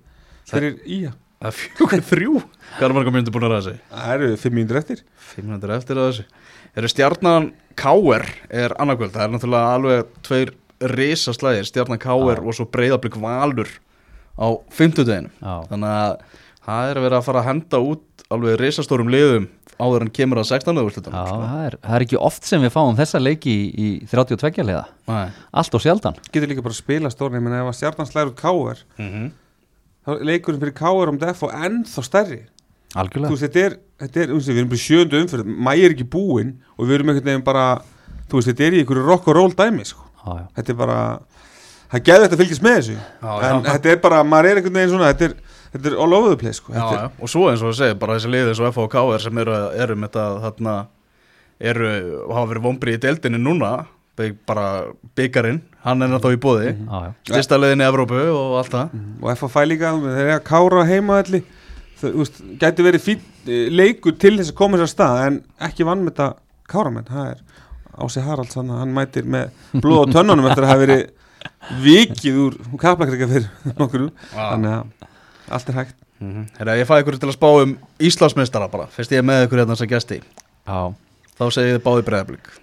fyrir 0.46 0.76
ía 0.86 1.16
Það 1.36 1.50
er 1.50 1.58
fjögur 1.60 2.04
þrjú? 2.10 2.42
Hvað 2.76 2.88
er 2.88 2.96
marga 2.96 3.14
myndir 3.14 3.34
búin 3.36 3.46
að 3.48 3.54
ræða 3.56 3.66
sig? 3.68 3.80
það 3.92 4.14
eru 4.16 4.30
fimm 4.42 4.56
mínútur 4.60 4.80
eftir. 4.80 5.02
500 5.36 5.76
eftir 5.76 6.00
að 6.00 6.08
þessu. 6.10 6.26
Eru 6.76 6.92
stjarnan 6.92 7.50
K.R. 7.80 8.26
er 8.52 8.76
annarkvöld 8.82 9.14
Það 9.16 9.26
er 9.26 9.34
náttúrulega 9.34 9.74
alveg 9.76 10.16
tveir 10.26 10.54
risaslæðir 10.96 11.68
Stjarnan 11.70 12.02
K.R. 12.04 12.42
og 12.44 12.56
svo 12.56 12.66
breyðablík 12.72 13.16
Valur 13.22 13.70
á 14.36 14.48
fimmtudeginu 14.76 15.32
já, 15.40 15.54
Þannig 15.70 15.94
að 15.96 16.18
það 16.66 16.90
er 16.90 17.00
að 17.00 17.06
vera 17.08 17.20
að 17.22 17.28
fara 17.30 17.44
að 17.44 17.48
henda 17.52 17.80
út 17.92 18.26
alveg 18.36 18.58
risastórum 18.60 19.12
liðum 19.14 19.48
áður 19.76 20.06
en 20.06 20.12
kemur 20.16 20.40
að 20.40 20.50
16. 20.54 20.78
já 20.80 20.88
úrslitunum, 20.88 21.16
það, 21.28 21.56
er, 21.68 21.74
það 21.84 21.96
er 21.98 22.04
ekki 22.06 22.20
oft 22.24 22.46
sem 22.48 22.62
við 22.64 22.72
fáum 22.72 22.96
þessa 22.96 23.20
leiki 23.20 23.52
í, 23.52 23.64
í 23.76 23.88
32 24.08 24.64
liða. 24.64 24.86
Nei. 25.12 25.26
Allt 25.52 25.76
og 25.76 25.84
sjaldan. 25.84 26.20
Getur 26.32 26.48
líka 26.48 26.64
bara 26.64 26.72
að 26.72 26.80
spila 26.80 27.12
stórn 27.12 27.36
ég 27.36 27.44
menna 27.44 27.60
ef 27.60 27.74
að 27.74 27.76
stjarnan 27.82 28.08
slæður 28.08 28.32
út 28.32 28.38
káver 28.40 28.86
Mm 28.96 29.10
er 29.12 29.34
leikurinn 30.06 30.62
fyrir 30.62 30.76
káver 30.78 31.12
um 31.12 31.18
def 31.22 31.43
og 31.45 31.53
ennþá 31.56 32.03
stærri 32.06 32.41
þú 32.95 33.01
Algjörlega 33.01 33.32
veist, 33.34 33.43
þetta 33.43 33.64
er, 33.66 33.78
þetta 34.06 34.22
er, 34.24 34.30
þú 34.32 34.39
við 34.45 34.60
erum 34.62 34.70
bara 34.72 34.84
sjöndu 34.86 35.22
umfyrir 35.24 35.47
mæ 35.68 35.72
er 35.76 35.95
ekki 35.95 36.06
búinn 36.08 36.51
og 36.78 36.86
við 36.88 36.97
erum 36.99 37.10
einhvern 37.12 37.32
veginn 37.32 37.47
bara 37.47 37.66
þú 38.30 38.38
veist, 38.39 38.49
þetta 38.51 38.68
er 38.68 38.78
í 38.78 38.84
einhverju 38.84 39.08
rock 39.08 39.28
and 39.28 39.36
roll 39.39 39.56
dæmi 39.56 39.86
sko. 39.88 40.06
já, 40.26 40.32
já. 40.39 40.45
þetta 40.60 40.72
er 40.72 40.78
bara 40.80 40.99
það 41.91 42.06
getur 42.08 42.24
þetta 42.26 42.36
að 42.38 42.41
fylgjast 42.43 42.66
með 42.66 42.78
þessu 42.80 42.95
Já, 42.95 43.34
en 43.49 43.58
já. 43.66 43.72
þetta 43.74 43.91
er 43.91 43.99
bara, 44.06 44.22
maður 44.24 44.49
er 44.51 44.62
einhvern 44.62 44.80
veginn 44.80 44.93
svona 44.93 45.10
þetta 45.12 45.28
er, 45.30 45.36
þetta 45.76 45.91
er 45.91 45.97
all 46.06 46.14
over 46.18 46.32
the 46.34 46.39
place 46.41 46.62
sko. 46.62 46.74
Já, 46.74 46.86
er- 46.86 47.01
já, 47.01 47.10
og 47.20 47.32
svo 47.34 47.49
eins 47.51 47.62
og 47.66 47.72
við 47.72 47.78
segjum, 47.82 47.99
bara 48.01 48.16
þessi 48.18 48.32
liðið 48.34 48.53
eins 48.53 48.62
og 48.64 48.70
F 48.72 48.80
og 48.86 48.89
K.R. 48.95 49.20
sem 49.26 49.41
eru, 49.43 49.58
eru 49.86 49.97
með 49.99 50.10
þetta 50.10 50.26
þarna, 50.45 50.76
eru, 51.72 51.91
og 52.26 52.34
hafa 52.39 52.51
verið 52.53 52.66
vombri 52.70 52.95
í 52.95 53.01
deildinni 53.06 53.41
núna, 53.43 53.72
bara 54.47 54.66
byggarinn, 55.18 55.59
hann 55.84 56.01
er 56.01 56.11
náttúrulega 56.11 56.39
í 56.39 56.43
bóði 56.45 56.70
já, 56.72 56.97
já. 57.05 57.11
styrsta 57.28 57.59
liðin 57.59 57.84
í 57.84 57.88
Evrópu 57.89 58.22
og 58.32 58.57
allt 58.61 58.74
það. 58.74 58.95
Og 59.22 59.30
FFI 59.36 59.66
líka, 59.68 59.91
þeir 60.05 60.22
eru 60.24 60.36
að 60.38 60.45
kára 60.47 60.86
heima 60.88 61.20
allir 61.24 61.43
þú 61.99 62.13
veist, 62.22 62.39
gæti 62.61 62.86
verið 62.86 63.03
fín 63.03 63.22
eh, 63.47 63.68
leikur 63.72 64.16
til 64.20 64.36
þess 64.38 64.53
að 64.53 64.57
koma 64.59 64.80
þess 64.80 64.89
að 64.89 64.93
stað 64.93 65.22
en 65.26 65.38
ekki 65.68 65.88
vann 65.88 66.03
með 66.03 66.16
þetta 66.16 66.30
káramenn 66.72 67.09
það 67.09 67.30
er 67.34 67.43
Ási 68.05 68.24
Haralds 68.26 68.57
hann, 68.59 68.74
hann 68.76 68.95
mætir 68.95 69.28
með 69.32 69.53
blóð 69.80 70.01
á 70.03 70.05
tönnunum 70.18 70.49
eftir 70.49 70.66
að 70.66 70.74
hafa 70.74 70.84
verið 70.84 71.05
vikið 71.86 72.41
úr 72.45 72.57
kaplakrika 72.82 73.30
fyrir 73.32 73.47
nokkur 73.80 74.09
þannig 74.34 74.74
að 74.74 75.11
allt 75.55 75.72
er 75.72 75.80
hægt. 75.82 75.97
Mhm. 76.24 76.45
Herra, 76.57 76.78
ég 76.80 76.88
fæði 76.89 77.03
ykkur 77.03 77.18
til 77.22 77.30
að 77.30 77.36
spá 77.36 77.49
um 77.61 77.74
Íslandsmeistara 78.07 78.70
bara, 78.72 78.88
fyrst 78.91 79.11
ég 79.11 79.20
er 79.20 79.28
með 79.28 79.45
ykkur 79.45 79.61
hérna 79.61 79.76
sem 79.80 79.89
gæsti 79.91 80.22
já, 80.22 80.80
þá 81.36 81.43
segið 81.51 81.76
þið 81.76 81.84
báði 81.86 82.05
breyðablík 82.07 82.53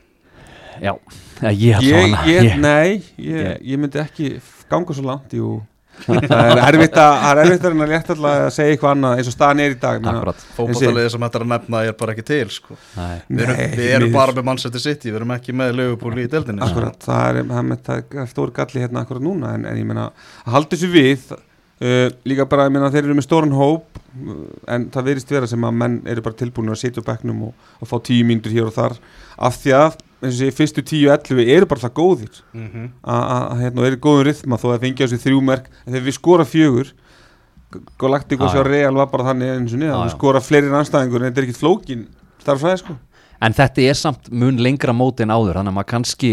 já. 0.83 0.95
Já, 1.43 1.51
Ég, 1.51 1.59
ég, 1.59 1.77
allavega- 1.81 2.25
ég, 2.31 2.49
ég, 2.49 2.57
nei, 2.63 3.03
ég, 3.19 3.61
ég 3.73 3.79
myndi 3.83 4.03
ekki 4.03 4.33
ganga 4.71 4.95
svo 4.97 5.07
langt, 5.09 5.33
jú 5.37 5.61
það 6.03 6.33
er 6.33 6.61
erfitt 6.65 6.97
að, 6.99 7.15
það 7.23 7.31
er 7.33 7.41
erfitt 7.43 7.67
að 7.69 7.83
rétt 7.91 8.11
alltaf 8.15 8.27
að 8.33 8.47
segja 8.57 8.73
eitthvað 8.75 8.95
annað 8.95 9.19
eins 9.21 9.29
og 9.29 9.35
staðan 9.35 9.61
er 9.63 9.75
í 9.75 9.79
dag 9.83 10.07
fótballaliðið 10.57 11.11
sem 11.13 11.25
þetta 11.27 11.39
er 11.39 11.45
að 11.45 11.51
nefna 11.53 11.83
er 11.87 11.97
bara 12.01 12.15
ekki 12.17 12.25
til 12.31 12.49
sko. 12.55 12.77
Nei. 12.97 13.19
við 13.29 13.43
erum, 13.45 13.61
Nei, 13.61 13.77
við 13.77 13.93
erum 13.99 14.15
bara 14.17 14.35
með 14.39 14.47
Manchester 14.49 14.83
City 14.83 15.11
við 15.13 15.21
erum 15.21 15.35
ekki 15.37 15.55
með 15.61 15.75
Liverpool 15.79 16.17
í 16.19 16.27
deildinni 16.33 16.65
sko. 16.65 16.71
Akkurat, 16.73 16.99
það 17.07 17.29
er, 17.29 17.41
það 17.53 17.73
er, 17.77 17.81
það 17.91 18.21
er 18.25 18.33
stór 18.33 18.55
galli 18.57 18.85
hérna 18.87 19.05
akkurat 19.05 19.27
núna 19.29 19.55
en, 19.59 19.69
en 19.69 19.81
ég 19.83 19.89
meina 19.93 20.09
að 20.09 20.57
halda 20.57 20.75
þessu 20.77 20.91
við 20.97 21.27
uh, 21.83 22.07
líka 22.29 22.47
bara, 22.51 22.69
ég 22.69 22.75
meina 22.75 22.93
þeir 22.95 23.05
eru 23.09 23.19
með 23.19 23.27
stóran 23.27 23.57
hóp 23.59 23.99
uh, 23.99 24.39
en 24.71 24.89
það 24.95 25.11
verist 25.11 25.35
vera 25.35 25.51
sem 25.51 25.67
að 25.69 25.77
menn 25.83 25.99
eru 26.09 26.25
bara 26.25 26.39
tilbúin 26.39 26.73
að 26.73 26.81
sitja 26.85 27.05
á 27.05 27.09
bekknum 27.11 27.45
og, 27.51 27.69
og 27.83 27.91
fá 27.91 27.99
tíu 28.07 28.25
mínútur 28.29 28.55
hér 28.55 28.71
og 28.71 28.77
þar. 28.79 28.97
Af 29.37 29.61
því 29.63 29.77
að, 29.79 30.01
eins 30.23 30.33
og 30.33 30.41
sé, 30.41 30.51
fyrstu 30.63 30.87
tíu 30.87 31.13
ellu 31.13 31.45
eru 31.45 31.69
bara 31.71 31.85
það 31.85 31.97
góðir. 32.01 32.43
Mm 32.55 32.89
að, 33.03 33.23
að, 33.23 33.45
að 33.45 33.63
hérna, 33.67 33.87
eru 33.91 34.03
góðum 34.09 34.27
rytma 34.31 34.61
þó 34.63 34.67
að 34.73 34.83
fengja 34.87 35.09
þessi 35.09 35.25
þrjú 35.27 35.45
merk. 35.51 35.71
En 35.85 35.95
þegar 35.95 36.09
við 36.09 36.19
skora 36.19 36.49
fjögur 36.49 36.93
Galactic 38.01 38.41
og. 38.41 38.53
Real 38.67 38.97
var 38.97 39.09
bara 39.13 39.31
þannig 39.31 39.53
eins 39.55 39.73
og 39.73 39.81
niður, 39.81 39.95
Já, 39.95 40.03
við 40.05 40.15
skora 40.17 40.43
fleiri 40.45 40.69
en 40.69 40.79
anstæðingur 40.81 41.23
en 41.23 41.31
þetta 41.31 41.41
er 41.41 41.47
ekkit 41.47 41.61
flókin 41.61 42.03
starfsvæði 42.43 42.81
sko. 42.83 42.97
En 43.43 43.57
þetta 43.57 43.87
er 43.89 43.99
samt 43.99 44.29
mun 44.31 44.61
lengra 44.63 44.95
móti 44.95 45.25
en 45.25 45.33
áður 45.35 45.59
Þannig 45.59 45.73
að 45.73 45.79
maður 45.79 45.91
kannski 45.95 46.33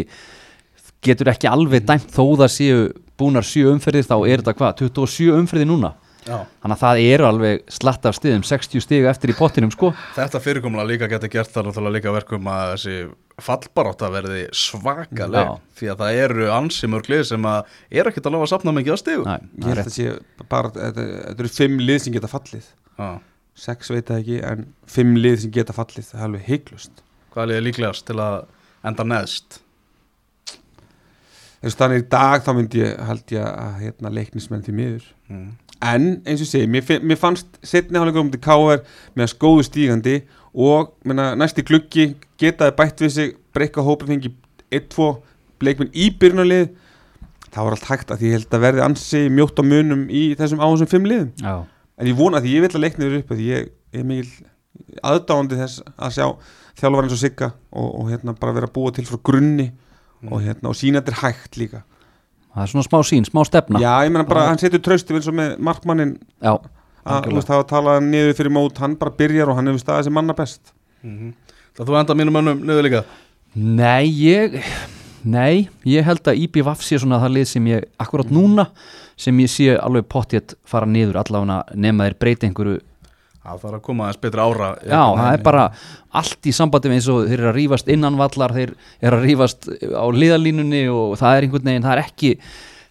getur 1.05 1.31
ekki 1.31 1.49
alveg 1.49 1.85
dæmt 1.87 2.11
þó 2.11 2.23
það 2.41 2.51
séu 2.53 2.81
búnar 3.19 3.45
sjö 3.47 3.73
umferðir 3.73 4.07
þá 4.07 4.15
er 4.19 4.43
þetta 4.43 4.55
hvað, 4.59 4.77
27 4.83 5.35
umferðir 5.37 5.69
núna? 5.69 5.93
Já. 6.27 6.43
Þannig 6.61 6.75
að 6.75 6.81
það 6.83 6.99
eru 7.05 7.25
alveg 7.29 7.71
slatt 7.73 8.05
af 8.05 8.15
stiðum 8.17 8.43
60 8.45 8.83
stig 8.83 9.07
eftir 9.09 9.31
í 9.31 9.35
pottinum 9.37 9.71
sko. 9.73 9.93
Þetta 10.17 10.41
fyrirkomlega 10.43 10.89
líka 10.89 11.09
getur 11.09 11.31
gert 11.33 11.53
það 11.53 11.69
náttúrulega 11.69 11.95
líka 11.95 12.13
verkum 12.13 12.49
að 12.51 12.73
þessi 12.73 12.97
fallbarátta 13.39 14.09
verði 14.11 14.43
svakaleg 14.51 15.47
Já. 15.47 15.53
því 15.79 15.89
að 15.93 16.03
það 16.03 16.19
eru 16.25 16.49
ansi 16.51 16.89
mörg 16.91 17.09
lið 17.09 17.23
sem 17.31 17.47
að 17.49 17.73
er 17.89 18.11
ekkert 18.11 18.27
að 18.27 18.35
lofa 18.35 18.49
að 18.49 18.51
sapna 18.53 18.75
mikið 18.75 18.93
á 18.93 18.99
stigum. 18.99 19.29
Næ, 19.29 19.47
ég 19.63 19.71
held 19.71 19.85
að 19.85 19.95
sé 19.95 20.07
bara, 20.51 20.73
þetta, 20.75 21.07
þetta 21.23 21.45
eru 21.45 21.53
fimm 21.55 21.79
lið 21.87 22.01
sem 22.03 22.17
geta 22.17 22.31
fallið. 22.35 22.71
Já. 22.99 23.09
sex 23.59 23.89
veit 23.91 24.07
það 24.11 24.19
ekki 24.21 24.41
en 24.47 24.65
fimm 24.87 25.15
lið 25.19 25.37
sem 25.45 25.51
geta 25.55 25.75
fallið 25.75 26.11
það 26.11 26.19
er 26.19 26.27
alveg 26.27 26.45
heiklust 26.51 27.01
hvað 27.33 27.53
er 27.55 27.63
líklegast 27.63 28.05
til 28.07 28.17
að 28.23 28.37
enda 28.89 29.05
neðst 29.07 29.59
eins 31.59 31.75
og 31.75 31.79
þannig 31.81 32.03
í 32.03 32.09
dag 32.11 32.43
þá 32.45 32.51
myndi 32.55 32.83
ég 32.83 32.99
held 33.09 33.33
ég 33.35 33.47
að 33.47 33.79
hérna, 33.83 34.11
leiknismenn 34.15 34.65
því 34.65 34.75
miður. 34.77 35.07
Mm. 35.29 35.47
en 35.79 36.05
eins 36.25 36.41
og 36.41 36.45
ég 36.45 36.51
segi, 36.51 36.67
mér, 36.67 36.99
mér 37.07 37.19
fannst 37.19 37.59
setni 37.63 37.99
hálfleikur 37.99 38.25
um 38.25 38.31
til 38.33 38.41
KR 38.43 38.81
með 39.15 39.31
skóðu 39.31 39.65
stígandi 39.67 40.15
og 40.53 40.93
menna, 41.07 41.31
næsti 41.39 41.63
gluggi 41.63 42.13
getaði 42.41 42.75
bætt 42.75 43.03
við 43.05 43.13
sig 43.15 43.33
breyka 43.55 43.85
hópi 43.85 44.09
fengi 44.09 44.33
1-2 44.75 45.09
bleikminn 45.59 45.91
í 45.93 46.09
byrjunarlið. 46.19 46.69
Það 47.49 47.65
var 47.65 47.75
allt 47.75 47.89
hægt 47.89 48.11
að 48.11 48.21
því 48.21 48.27
ég 48.29 48.35
held 48.37 48.55
að 48.57 48.65
verði 48.65 48.83
ansi 48.85 49.21
mjótt 49.33 49.61
á 49.61 49.63
munum 49.65 50.03
í 50.13 50.23
þessum 50.37 50.61
áhersum 50.61 50.89
fimm 50.91 51.07
liðum. 51.09 51.31
Já, 51.41 51.63
En 51.99 52.07
ég 52.07 52.15
vona 52.15 52.39
því 52.39 52.55
ég 52.55 52.63
vil 52.63 52.71
að 52.71 52.83
leiknir 52.85 53.17
upp 53.17 53.31
að 53.35 53.43
ég 53.43 53.71
er 53.91 54.05
mikil 54.07 54.47
aðdáandi 55.03 55.57
þess 55.59 55.81
að 55.99 56.13
sjá 56.15 56.25
þjálfar 56.79 57.05
eins 57.05 57.15
og 57.15 57.19
Sigga 57.19 57.49
og, 57.51 57.87
og 57.99 58.11
hérna 58.11 58.35
bara 58.39 58.55
vera 58.55 58.69
búa 58.71 58.93
til 58.95 59.03
frá 59.09 59.19
grunni 59.29 59.67
og 60.27 60.41
hérna 60.43 60.71
og 60.71 60.75
sína 60.75 60.99
þetta 61.01 61.13
er 61.15 61.21
hægt 61.23 61.57
líka. 61.61 61.83
Það 62.53 62.63
er 62.65 62.71
svona 62.73 62.87
smá 62.87 62.99
sín, 63.07 63.27
smá 63.29 63.43
stefna. 63.47 63.79
Já, 63.79 63.93
ég 64.07 64.11
meina 64.11 64.25
bara 64.27 64.47
hann 64.49 64.59
setur 64.59 64.81
trausti 64.83 65.13
eins 65.15 65.27
og 65.29 65.37
með 65.37 65.55
markmannin 65.63 66.15
Já, 66.41 66.55
að 66.55 66.59
þú 66.59 67.15
algjörlega. 67.15 67.35
veist 67.39 67.51
það 67.51 67.61
að 67.63 67.67
tala 67.69 67.97
hann 67.99 68.09
niður 68.11 68.37
fyrir 68.39 68.55
mót 68.57 68.81
hann 68.83 68.95
bara 68.99 69.15
byrjar 69.21 69.51
og 69.53 69.59
hann 69.59 69.69
hefur 69.71 69.83
staðið 69.85 70.09
sem 70.09 70.17
manna 70.19 70.35
best. 70.37 70.73
Mm 71.03 71.33
Það 71.79 71.87
þú 71.87 71.95
enda 71.99 72.15
mínum 72.17 72.35
mönnum 72.35 72.63
niður 72.67 72.83
líka? 72.89 73.03
Nei, 73.55 74.09
ég 74.19 74.57
Nei, 75.23 75.67
ég 75.87 76.03
held 76.07 76.27
að 76.31 76.39
IBVF 76.45 76.81
sé 76.83 76.97
svona 76.99 77.19
það 77.19 77.33
lið 77.35 77.47
sem 77.51 77.65
ég 77.67 77.85
akkurat 77.99 78.29
núna 78.31 78.65
sem 79.19 79.39
ég 79.43 79.51
sé 79.51 79.73
alveg 79.75 80.07
pottjett 80.11 80.55
fara 80.67 80.87
niður 80.87 81.19
allavega 81.19 81.57
nema 81.75 82.07
þeir 82.07 82.15
breyti 82.23 82.47
einhverju 82.47 82.77
Það 83.39 83.61
þarf 83.61 83.77
að 83.77 83.83
koma 83.85 84.07
aðeins 84.07 84.23
betri 84.23 84.43
ára 84.43 84.71
Já, 84.83 85.03
það 85.15 85.29
er 85.31 85.43
bara 85.45 85.67
allt 86.19 86.49
í 86.49 86.55
sambandi 86.55 86.91
eins 86.91 87.07
og 87.11 87.21
þeir 87.29 87.37
eru 87.37 87.51
að 87.51 87.55
rífast 87.55 87.93
innan 87.93 88.17
vallar 88.19 88.55
þeir 88.55 88.73
eru 88.99 89.19
að 89.19 89.23
rífast 89.29 89.69
á 89.95 90.05
liðalínunni 90.11 90.81
og 90.91 91.15
það 91.21 91.37
er 91.37 91.47
einhvern 91.47 91.71
veginn, 91.71 91.87
það 91.87 91.95
er 91.95 92.03
ekki 92.03 92.33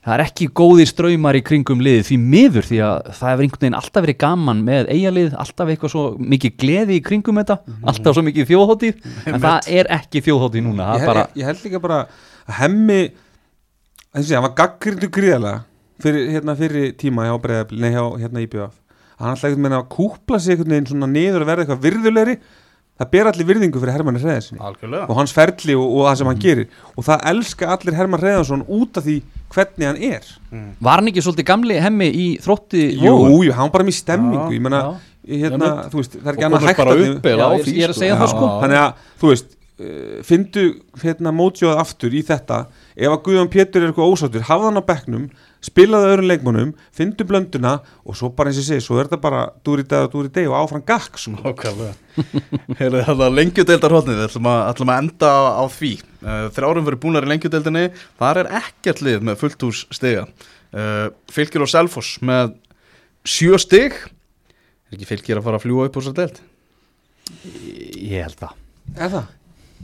það 0.09 0.15
er 0.15 0.23
ekki 0.25 0.49
góðir 0.57 0.89
ströymar 0.89 1.37
í 1.37 1.45
kringum 1.45 1.83
liðið 1.85 2.05
því 2.09 2.19
miður 2.23 2.67
því 2.69 2.81
að 2.87 3.11
það 3.19 3.33
hefur 3.33 3.45
einhvern 3.45 3.65
veginn 3.65 3.79
alltaf 3.79 4.05
verið 4.07 4.19
gaman 4.25 4.65
með 4.65 4.91
eigalið, 4.95 5.37
alltaf 5.45 5.73
eitthvað 5.73 5.93
svo 5.95 6.05
mikið 6.33 6.57
gleði 6.63 6.97
í 6.97 7.05
kringum 7.05 7.41
þetta, 7.43 7.59
alltaf 7.93 8.17
svo 8.17 8.25
mikið 8.25 8.49
þjóðhóttíð, 8.49 9.09
en 9.29 9.41
það 9.45 9.71
er 9.81 9.91
ekki 9.99 10.23
þjóðhóttíð 10.25 10.65
núna, 10.65 10.93
það 10.93 11.03
ég, 11.03 11.11
bara 11.11 11.25
ég, 11.27 11.41
ég 11.43 11.51
held 11.51 11.65
líka 11.67 11.83
bara 11.85 12.01
að 12.07 12.61
hemmi 12.63 13.01
hann 14.15 14.47
var 14.47 14.55
gaggrindu 14.63 15.11
gríðalega 15.13 15.59
fyrir, 16.01 16.31
hérna, 16.37 16.57
fyrir 16.57 16.93
tíma 16.99 17.29
hjá 17.29 17.37
hérna 18.23 18.47
IBF 18.47 18.77
hann 19.19 19.31
alltaf 19.35 19.49
einhvern 19.49 19.67
veginn 19.69 19.79
að 19.81 19.89
kúpla 19.95 20.39
sig 20.41 20.55
einhvern 20.57 20.75
veginn 20.75 20.89
svona 20.93 21.09
niður 21.11 21.45
og 21.45 21.49
verða 21.51 21.65
eitthvað 21.67 21.85
virðulegri. 21.89 22.39
Það 22.99 23.11
ber 23.15 23.29
allir 23.31 23.47
virðingu 23.47 23.79
fyrir 23.79 23.95
Hermanni 23.95 24.19
Hreðarsinni 24.19 24.59
Algjörlega. 24.59 25.05
Og 25.07 25.19
hans 25.21 25.31
ferli 25.31 25.75
og, 25.79 25.85
og 25.87 26.07
það 26.09 26.17
sem 26.19 26.27
hann 26.33 26.41
gerir. 26.43 26.65
Og 26.99 27.05
það 27.07 27.21
elska 27.31 27.69
allir 27.77 27.95
Hermann 27.95 28.23
Hreðarsson 28.25 28.65
út 28.75 28.99
af 28.99 29.05
því 29.07 29.15
hvernig 29.55 29.87
hann 29.87 30.01
er. 30.09 30.25
Var 30.83 30.99
hann 30.99 31.11
ekki 31.13 31.23
svolítið 31.23 31.47
gamli 31.53 31.77
hemmi 31.85 32.09
í 32.11 32.25
þrótti 32.43 32.83
jú, 32.99 33.13
jú, 33.47 33.53
hann 33.55 33.71
bara 33.71 33.87
með 33.87 33.99
stemmingu 34.01 34.49
Já, 34.51 34.57
ég 34.57 34.65
meina, 34.67 34.81
já. 34.83 35.39
hérna, 35.45 35.71
þú 35.93 36.01
veist, 36.03 36.17
það 36.19 36.27
er 36.33 36.41
ekki 36.41 36.49
annað 36.49 36.67
hægt 36.67 36.83
að- 36.83 36.99
ég 36.99 37.87
er 37.87 37.93
að 37.93 37.95
sko. 37.95 38.01
segja 38.03 38.19
það, 38.19 38.33
sko. 38.35 38.49
Já. 38.51 38.59
þannig 38.65 38.83
að, 38.83 39.07
þú 39.23 39.31
veist, 39.33 39.55
uh, 39.79 40.19
fyndu 40.27 40.65
hérna 41.03 41.33
mótjóð 41.35 41.79
aftur 41.81 42.15
í 42.15 42.23
þetta. 42.27 42.65
Ef 42.99 43.13
að 43.13 43.23
Guðjón 43.27 43.51
Pétur 43.53 43.85
er 43.85 43.91
eitthvað 43.91 44.13
ósáttur 44.15 44.45
hafða 44.49 44.69
hann 44.69 44.81
á 44.83 44.89
bekknum, 44.89 45.25
spilaði 45.65 46.11
öðrum 46.13 46.29
leikmönnum 46.31 46.75
fyndu 46.95 47.27
blönduna 47.27 47.79
og 48.05 48.19
svo 48.19 48.31
bara 48.35 48.53
eins 48.53 48.61
og 48.63 48.69
segi 48.69 48.85
svo 48.85 48.99
er 48.99 49.09
þetta 49.09 49.23
bara 49.23 49.41
dúri 49.67 49.87
dag 49.89 50.07
og 50.07 50.13
dúri 50.15 50.31
deg 50.35 50.51
og 50.51 50.59
áfram 50.61 50.85
gakk 50.87 51.19
sko. 51.19 51.35
Nákvæmlega. 51.39 51.97
Heyrðu 52.79 53.03
þetta 53.09 53.33
lengjudeildarhóttnið 53.39 54.17
Við 54.19 54.29
ætlum 54.29 54.51
að, 54.51 54.61
ætlum 54.73 54.93
að 54.95 55.03
enda 55.05 55.33
á, 55.33 55.43
á 55.59 55.65
því. 55.71 55.93
Uh, 56.19 56.45
Þrjárum 56.55 56.87
fyrir 56.89 57.03
búnar 57.03 57.27
í 57.27 57.31
lengjudeildinni 57.31 57.85
Þar 58.19 58.41
er 58.43 58.53
ekkert 58.59 59.03
lið 59.07 59.27
með 59.29 59.43
fullt 59.43 59.67
hús 59.67 59.83
stiga. 59.95 60.29
Uh, 60.75 61.09
Fylgir 61.33 61.65
og 61.65 61.71
Selfoss 61.71 62.19
með 62.27 62.55
sjö 63.29 63.59
stig. 63.63 63.97
Er 64.89 64.97
ekki 64.97 65.09
fylgir 65.09 65.39
að 65.41 65.49
fara 65.49 65.61
að 65.61 65.67
fljúa 65.67 65.89
upp 65.89 65.99
úr 65.99 66.07
þessar 66.07 66.19
deild? 66.23 66.41
Ég 67.99 68.25
held 68.25 68.39
það. 68.41 68.55
Er 68.97 69.13
það? 69.13 69.35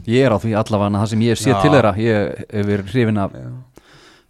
Ég 0.05 0.25
er 0.25 0.31
á 0.35 0.37
því 0.37 0.53
allavega 0.59 0.99
það 1.01 1.09
sem 1.13 1.19
ég 1.25 1.37
sé 1.41 1.49
Já. 1.51 1.61
til 1.61 1.71
þeirra 1.71 1.93
Ég 1.97 2.45
hef 2.53 2.65
verið 2.67 2.91
hrifin 2.93 3.17
af, 3.17 3.31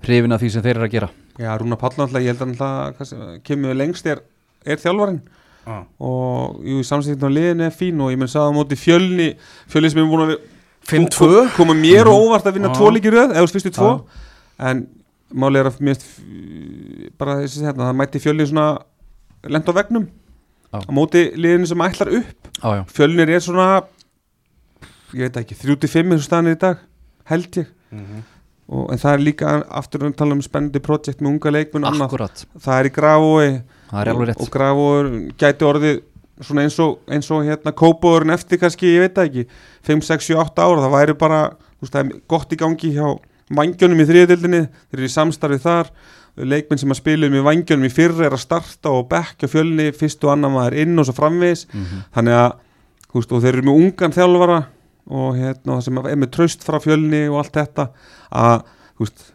hrifin 0.06 0.32
af 0.36 0.42
því 0.42 0.50
sem 0.52 0.62
þeir 0.64 0.76
eru 0.78 0.86
að 0.88 0.92
gera. 0.96 1.10
Já, 1.40 1.58
Rúna 1.60 1.76
Páll 1.80 1.98
náttúrulega, 1.98 2.24
ég 2.24 2.38
held 2.40 2.62
að 2.62 3.06
sem- 3.06 3.42
kemur 3.44 3.76
lengst 3.76 4.06
er, 4.08 4.22
er 4.66 4.78
þjálfarinn. 4.78 5.22
Ah. 5.68 5.82
og 6.00 6.62
jú, 6.62 6.84
samsýttin 6.86 7.26
á 7.26 7.30
liðinu 7.34 7.64
er 7.66 7.72
fín 7.74 7.98
og 8.00 8.12
ég 8.14 8.20
menn 8.22 8.30
sagði 8.30 8.54
á 8.54 8.58
móti 8.58 8.78
fjölni 8.78 9.32
fjölni 9.68 9.90
sem 9.90 9.98
er 10.04 10.06
búin 10.06 10.22
að 10.22 10.28
vi- 10.36 10.44
5-2 10.86 11.18
ko- 11.18 11.50
koma 11.58 11.74
mér 11.74 12.06
og 12.06 12.22
óvart 12.30 12.46
að 12.46 12.54
vinna 12.54 12.70
Já. 12.70 12.76
tvo 12.78 12.92
líkir 12.94 13.12
röð, 13.18 13.34
eða 13.34 13.72
tvo. 13.74 13.90
Já. 14.06 14.70
en 14.70 14.88
máli 15.34 15.58
er 15.58 15.66
að 15.66 15.80
mér 15.82 15.98
finnst, 15.98 17.18
bara 17.18 17.36
þessi 17.42 17.64
hérna, 17.66 17.90
það 17.90 17.96
mætti 17.98 18.22
fjölni 18.22 18.46
svona 18.46 18.78
lent 19.50 19.66
á 19.66 19.74
vegnum 19.74 20.08
á 20.72 20.80
móti 20.94 21.34
liðinu 21.36 21.66
sem 21.68 21.78
ætlar 21.82 22.14
upp. 22.14 22.48
Já, 22.62 22.70
já, 22.78 22.86
fjölnir 22.86 23.30
er 23.30 23.40
svona 23.42 23.82
ég 25.16 25.28
veit 25.28 25.42
ekki, 25.42 25.58
35 25.58 26.14
eins 26.14 26.24
og 26.24 26.28
staðan 26.30 26.52
er 26.52 26.58
í 26.58 26.62
dag 26.66 26.82
held 27.32 27.62
ég. 27.62 27.70
Mhm. 27.96 28.24
og, 28.66 28.92
en 28.92 28.98
það 28.98 29.14
er 29.14 29.22
líka 29.22 29.52
aftur 29.70 30.08
að 30.08 30.16
tala 30.18 30.36
um 30.36 30.42
spennandi 30.42 30.82
projekt 30.82 31.22
með 31.22 31.36
unga 31.36 31.52
og 31.78 32.02
akkurat 32.08 32.46
það 32.58 32.80
er 32.80 32.90
í 32.90 32.94
grafói 32.96 33.48
er 33.94 34.16
rétt. 34.16 34.42
Og 34.42 34.50
grafói 34.50 35.32
gæti 35.38 35.68
orðið 35.68 36.02
svona 36.42 36.66
eins 36.66 36.80
og, 36.84 36.98
eins 37.08 37.30
og 37.32 37.46
hérna 37.46 37.72
kópóðurinn 37.72 38.34
eftir 38.34 38.60
kannski, 38.60 38.90
ég 38.98 39.06
veit 39.06 39.22
ekki 39.22 39.46
5, 39.88 40.02
6, 40.02 40.26
7, 40.34 40.36
8 40.42 40.66
ára, 40.66 40.84
það 40.84 40.96
væri 40.98 41.18
bara 41.22 41.40
þú 41.54 41.86
veist, 41.86 41.94
það 41.94 42.02
er 42.02 42.22
gott 42.28 42.52
í 42.52 42.60
gangi 42.60 42.92
hjá 42.96 43.08
vangjönum 43.56 44.02
í 44.02 44.08
þriðadildinni, 44.10 44.62
þeir 44.90 45.00
eru 45.00 45.08
í 45.08 45.14
samstarfi 45.14 45.60
þar. 45.62 45.92
Leikmenn 46.36 46.82
sem 46.82 46.92
að 46.92 47.00
spila 47.00 47.30
um 47.30 47.38
í 47.38 47.44
vangjönum 47.46 47.88
í 47.88 47.94
fyrra 47.94 48.26
er 48.28 48.36
að 48.36 48.44
starta 48.44 48.92
og 48.92 49.06
bekka 49.12 49.48
fjölni. 49.48 49.92
Fyrst 49.96 50.24
og 50.26 50.34
annan 50.34 50.52
maður 50.52 50.80
inn 50.82 51.00
og 51.00 51.08
svo 51.08 51.16
framvegis. 51.16 51.66
Mhm. 51.72 52.02
þannig 52.16 52.40
að, 52.42 52.56
þú 53.06 53.22
veist, 53.22 53.32
og 53.32 53.44
þeir 53.44 53.54
eru 53.54 53.68
með 53.70 53.80
ungan 53.84 54.16
þjálfara 54.18 54.58
og 55.06 55.36
hérna, 55.38 55.80
sem 55.86 55.98
er 56.02 56.18
með 56.18 56.32
traust 56.34 56.66
frá 56.66 56.80
fjölni 56.82 57.26
og 57.30 57.42
allt 57.44 57.58
þetta 57.60 57.90
að, 58.34 58.64
veist 59.02 59.28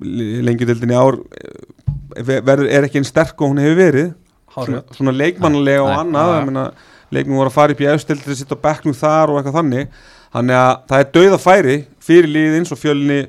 lengjudildinni 0.00 0.96
ár 0.98 1.20
eh, 1.38 2.32
verður, 2.42 2.66
er 2.66 2.86
ekki 2.88 3.00
einn 3.00 3.06
sterk 3.06 3.36
og 3.38 3.52
hún 3.52 3.62
hefur 3.62 3.78
verið. 3.78 4.08
Svona, 4.50 4.80
svona 4.96 5.14
leikmannlega 5.14 5.84
og 5.84 5.92
annað 5.94 6.72
leikmenn 7.14 7.38
voru 7.38 7.50
að 7.50 7.54
fara 7.54 7.74
upp 7.74 7.82
í 7.82 7.88
efstildir 7.90 8.32
að 8.32 8.40
sitta 8.40 8.58
á 8.58 8.64
bekknum 8.64 8.96
þar 8.98 9.30
og 9.30 9.38
eitthvað 9.38 9.60
þannig. 9.60 9.94
Þannig 10.30 10.58
að 10.58 10.72
það 10.90 11.04
er 11.04 11.12
dauða 11.16 11.38
færi 11.42 11.76
fyrir 12.02 12.30
liðið 12.30 12.58
eins 12.60 12.74
og 12.74 12.80
fjölni 12.80 13.20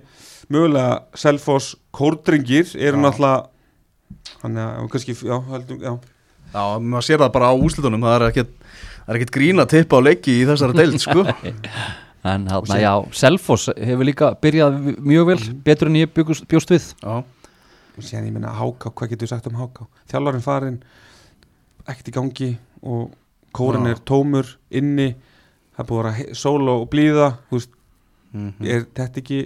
mögulega 0.52 1.00
Selfoss 1.18 1.76
kórdringir 1.96 2.74
eru 2.78 3.00
náttúrulega 3.02 3.48
þannig 4.42 4.64
að 4.66 4.90
kannski, 4.94 5.16
já, 5.16 5.38
heldum, 5.50 5.82
já. 5.82 5.94
Já, 6.52 6.64
maður 6.84 7.08
sér 7.08 7.22
það 7.22 7.34
bara 7.38 7.50
á 7.50 7.56
úslitunum 7.56 8.04
Það 8.04 8.16
er 8.18 8.26
ekkert, 8.28 8.56
það 9.12 9.18
er 9.18 9.20
ekkert 9.20 9.34
grína 9.36 9.66
tippa 9.68 10.00
á 10.00 10.02
leiki 10.08 10.38
í 10.40 10.48
þessari 10.48 10.78
deild 10.78 11.02
sko. 11.04 11.26
En 12.22 12.44
þarna, 12.46 12.76
já, 12.78 12.92
Selfoss 13.18 13.72
hefur 13.74 14.06
líka 14.06 14.28
byrjað 14.38 14.76
mjög 15.02 15.24
vel, 15.32 15.38
betur 15.66 15.90
en 15.90 15.96
ég 15.98 16.12
bjóst 16.14 16.70
við 16.70 16.84
Já, 17.02 17.16
og 17.18 18.06
síðan 18.06 18.28
ég 18.28 18.36
meina 18.36 18.52
Háká, 18.54 18.92
hvað 18.94 19.10
getur 19.16 19.26
við 19.26 19.32
sagt 19.32 19.48
um 19.50 19.56
Háká 19.58 19.88
þjálfarinn 20.12 20.44
farinn 20.46 20.76
ekkert 21.90 22.12
í 22.12 22.14
gangi 22.14 22.50
og 22.86 23.16
kórin 23.58 23.90
Já. 23.90 23.96
er 23.96 24.04
tómur 24.06 24.52
inni 24.70 25.08
það 25.74 25.90
búið 25.90 26.02
að 26.12 26.20
vera 26.22 26.38
sól 26.44 26.70
og 26.76 26.84
blíða 26.94 27.32
þú 27.50 27.58
veist, 27.58 27.74
Mhm. 28.32 28.54
er 28.70 28.86
þetta 28.96 29.20
ekki 29.24 29.40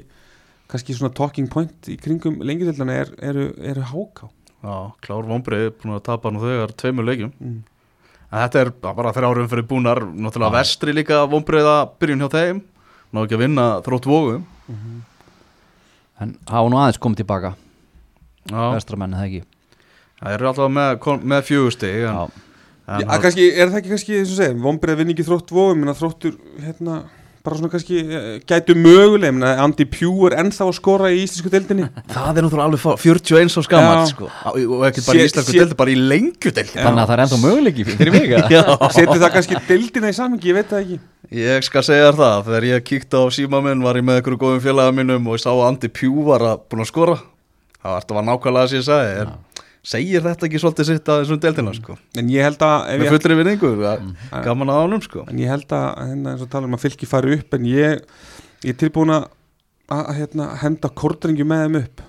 kannski 0.69 0.93
svona 0.99 1.15
talking 1.15 1.47
point 1.49 1.87
í 1.87 1.95
kringum 1.97 2.41
lengjadildana 2.43 2.99
er, 3.05 3.13
eru, 3.23 3.47
eru 3.57 3.81
Háká 3.93 4.27
Já, 4.65 4.75
klár 4.99 5.23
vonbreið, 5.31 5.71
búin 5.79 5.95
að 5.95 6.03
tapa 6.11 6.29
nú 6.29 6.43
þegar 6.43 6.75
tveimur 6.75 7.07
leikjum 7.07 7.31
mm. 7.39 7.63
En 8.35 8.41
þetta 8.43 8.61
er 8.65 8.71
bara 8.83 9.13
þrjárum 9.15 9.47
fyrir 9.47 9.63
búnar 9.69 10.01
Náttúrulega 10.11 10.51
Já. 10.51 10.57
vestri 10.59 10.91
líka 10.95 11.21
vonbreiða 11.31 11.75
byrjun 12.01 12.25
hjá 12.25 12.31
þeim. 12.33 12.57
Ná 13.15 13.21
ekki 13.23 13.37
að 13.37 13.43
vinna 13.45 13.67
þrótt 13.85 14.07
vógum 14.11 14.41
En 16.21 16.31
hafa 16.47 16.71
nú 16.71 16.79
aðeins 16.79 16.99
komið 17.03 17.21
tilbaka, 17.23 17.51
Já, 18.47 18.61
vestramenn, 18.71 19.15
eða 19.17 19.25
ekki? 19.27 19.41
Það 20.21 20.35
eru 20.37 20.47
alltaf 20.47 20.69
með, 20.71 21.07
með 21.27 21.41
fjögusti 21.49 21.89
en, 21.91 22.05
Já, 22.05 22.21
en, 22.87 23.03
Já, 23.03 23.17
kannski, 23.25 23.47
er 23.51 23.71
það 23.71 23.79
ekki 23.81 23.91
kannski 23.91 24.17
eins 24.21 24.31
og 24.31 24.39
segja 24.39 24.57
vonbreið 24.63 25.01
vinni 25.01 25.15
ekki 25.15 25.25
þrótt 25.27 25.51
að 25.91 25.99
þróttur 25.99 26.37
hérna 26.63 27.01
bara 27.45 27.57
svona 27.59 27.69
kannski 27.73 27.99
eh, 28.03 28.25
gætu 28.49 28.75
möguleg 28.77 29.29
en 29.31 29.45
að 29.45 29.61
Andy 29.65 29.85
Pugh 29.93 30.25
er 30.31 30.35
ennþá 30.43 30.65
að 30.67 30.73
skora 30.79 31.11
í 31.13 31.21
íslensku 31.23 31.51
deildinni. 31.53 31.87
Það 32.11 32.39
er 32.41 32.45
náttúrulega 32.47 32.67
alveg 32.69 32.81
fá- 32.83 32.97
41 32.99 33.55
á 33.55 33.61
skamall 33.67 34.01
Já. 34.01 34.05
sko. 34.11 34.29
Á- 34.29 34.53
Og 34.55 34.85
ekki 34.89 35.03
bara 35.05 35.17
í 35.17 35.21
Sé- 35.21 35.27
íslensku 35.29 35.53
sé- 35.53 35.59
deildi, 35.61 35.77
bara 35.79 35.93
í 35.93 35.97
lengju 36.11 36.51
deildi 36.51 36.77
þannig 36.81 37.03
að 37.03 37.09
það 37.11 37.15
er 37.15 37.23
ennþá 37.25 37.39
möguleiki 37.45 37.85
fyrir 37.85 38.11
mig 38.15 38.29
setur 38.97 39.21
það 39.21 39.33
kannski 39.37 39.61
deildina 39.69 40.09
í 40.11 40.17
samingi, 40.17 40.49
ég 40.51 40.57
veit 40.59 40.69
það 40.73 40.81
ekki. 40.85 40.99
Ég 41.35 41.63
skal 41.65 41.81
segja 41.83 42.11
þér 42.11 42.19
það 42.19 42.43
Þegar 42.49 42.65
ég 42.69 42.83
kíkti 42.85 43.17
á 43.17 43.23
síma 43.33 43.61
minn 43.65 43.81
var 43.81 43.95
ég 43.97 44.05
með 44.05 44.19
einhverju 44.21 44.37
góðum 44.43 44.61
félaga 44.61 44.93
minnum 44.93 45.25
og 45.31 45.37
ég 45.39 45.41
sá 45.45 45.49
að 45.53 45.63
Andi 45.71 45.89
Pjú 45.89 46.25
var 46.27 46.43
að 46.45 46.59
búin 46.69 46.83
að 46.85 46.91
skora. 46.91 47.15
Það 47.85 48.13
var 48.17 48.25
nákvæmlega 48.25 48.61
það 48.65 48.69
sem 48.69 48.79
ég 48.81 48.85
sagði 48.89 49.17
er, 49.21 49.31
Segir 49.85 50.23
þetta 50.25 50.47
ekki 50.47 50.59
svolítið 50.61 50.87
sitt 50.89 51.09
að 51.13 51.19
þessum 51.21 51.41
deildina 51.43 51.73
sko. 51.77 51.97
en 52.17 52.29
ég 52.33 52.47
held 52.47 52.63
að 52.65 52.87
ef 52.89 52.99
Með 53.01 53.05
ég, 53.05 53.15
fullri 53.15 53.37
vinningu, 53.39 53.71
gaman 54.47 54.73
að 54.73 54.83
ánum 54.85 55.03
sko. 55.05 55.25
en 55.29 55.41
ég 55.43 55.51
held 55.51 55.75
að 55.77 55.87
hérna, 56.01 56.33
eins 56.33 56.45
og 56.45 56.49
tala 56.49 56.69
um 56.69 56.77
að 56.77 56.85
fylki 56.87 57.09
fari 57.09 57.37
upp 57.37 57.53
en 57.57 57.67
ég, 57.69 58.01
ég 58.65 58.73
er 58.73 58.79
tilbúin 58.81 59.13
að 59.13 59.27
að 59.93 60.15
hérna, 60.17 60.47
henda 60.63 60.89
kortringju 60.89 61.45
með 61.45 61.65
þeim 61.65 61.75
upp 61.83 62.01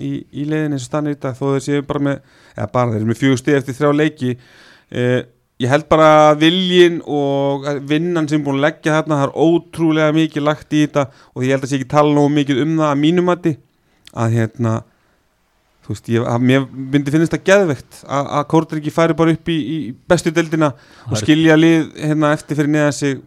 í, 0.00 0.12
í 0.32 0.46
leiðin 0.48 0.76
eins 0.76 0.86
og 0.86 0.88
stannir 0.88 1.16
í 1.16 1.20
dag 1.20 1.36
þó 1.36 1.44
þeir 1.52 1.64
séu 1.66 1.84
bara 1.84 2.04
með 2.06 2.22
eða 2.54 2.70
bara 2.72 2.94
þeir 2.94 3.00
eru 3.00 3.10
með 3.10 3.20
fjögur 3.20 3.40
stið 3.42 3.58
eftir 3.58 3.76
þrjá 3.76 3.90
leiki 3.98 4.30
eh, 4.32 5.18
ég 5.60 5.68
held 5.68 5.88
bara 5.90 6.08
að 6.30 6.44
viljin 6.46 7.00
og 7.04 7.66
vinnan 7.88 8.28
sem 8.30 8.40
er 8.40 8.46
búin 8.46 8.60
að 8.60 8.66
leggja 8.68 8.94
þarna 8.96 9.18
það 9.20 9.26
er 9.26 9.34
ótrúlega 9.44 10.16
mikið 10.16 10.46
lagt 10.46 10.72
í 10.72 10.86
þetta 10.86 11.04
og 11.34 11.44
ég 11.44 11.52
held 11.52 11.66
að 11.66 11.72
sé 11.72 11.80
ekki 11.80 11.90
tala 11.92 12.14
nógu 12.16 12.32
mikið 12.38 12.62
um 12.64 12.72
það 12.78 12.88
að 12.88 13.02
mínum 13.02 13.28
mati 13.28 13.54
að 14.24 14.38
hérna 14.38 14.74
þú 15.90 15.96
veist, 15.96 16.08
ég, 16.14 16.24
að 16.30 16.44
mér 16.46 16.64
myndi 16.70 17.10
finnst 17.10 17.32
það 17.34 17.42
geðvegt 17.50 18.00
að, 18.06 18.28
Kortriki 18.52 18.92
færi 18.94 19.16
bara 19.18 19.34
upp 19.34 19.50
í, 19.50 19.56
í 19.58 19.78
bestu 20.08 20.30
deildina 20.34 20.68
og 21.08 21.16
er- 21.16 21.22
skilja 21.24 21.56
lið 21.58 21.88
hérna 21.98 22.30
eftir 22.36 22.58
fyrir 22.60 22.70
neða 22.76 22.92
sig 22.94 23.18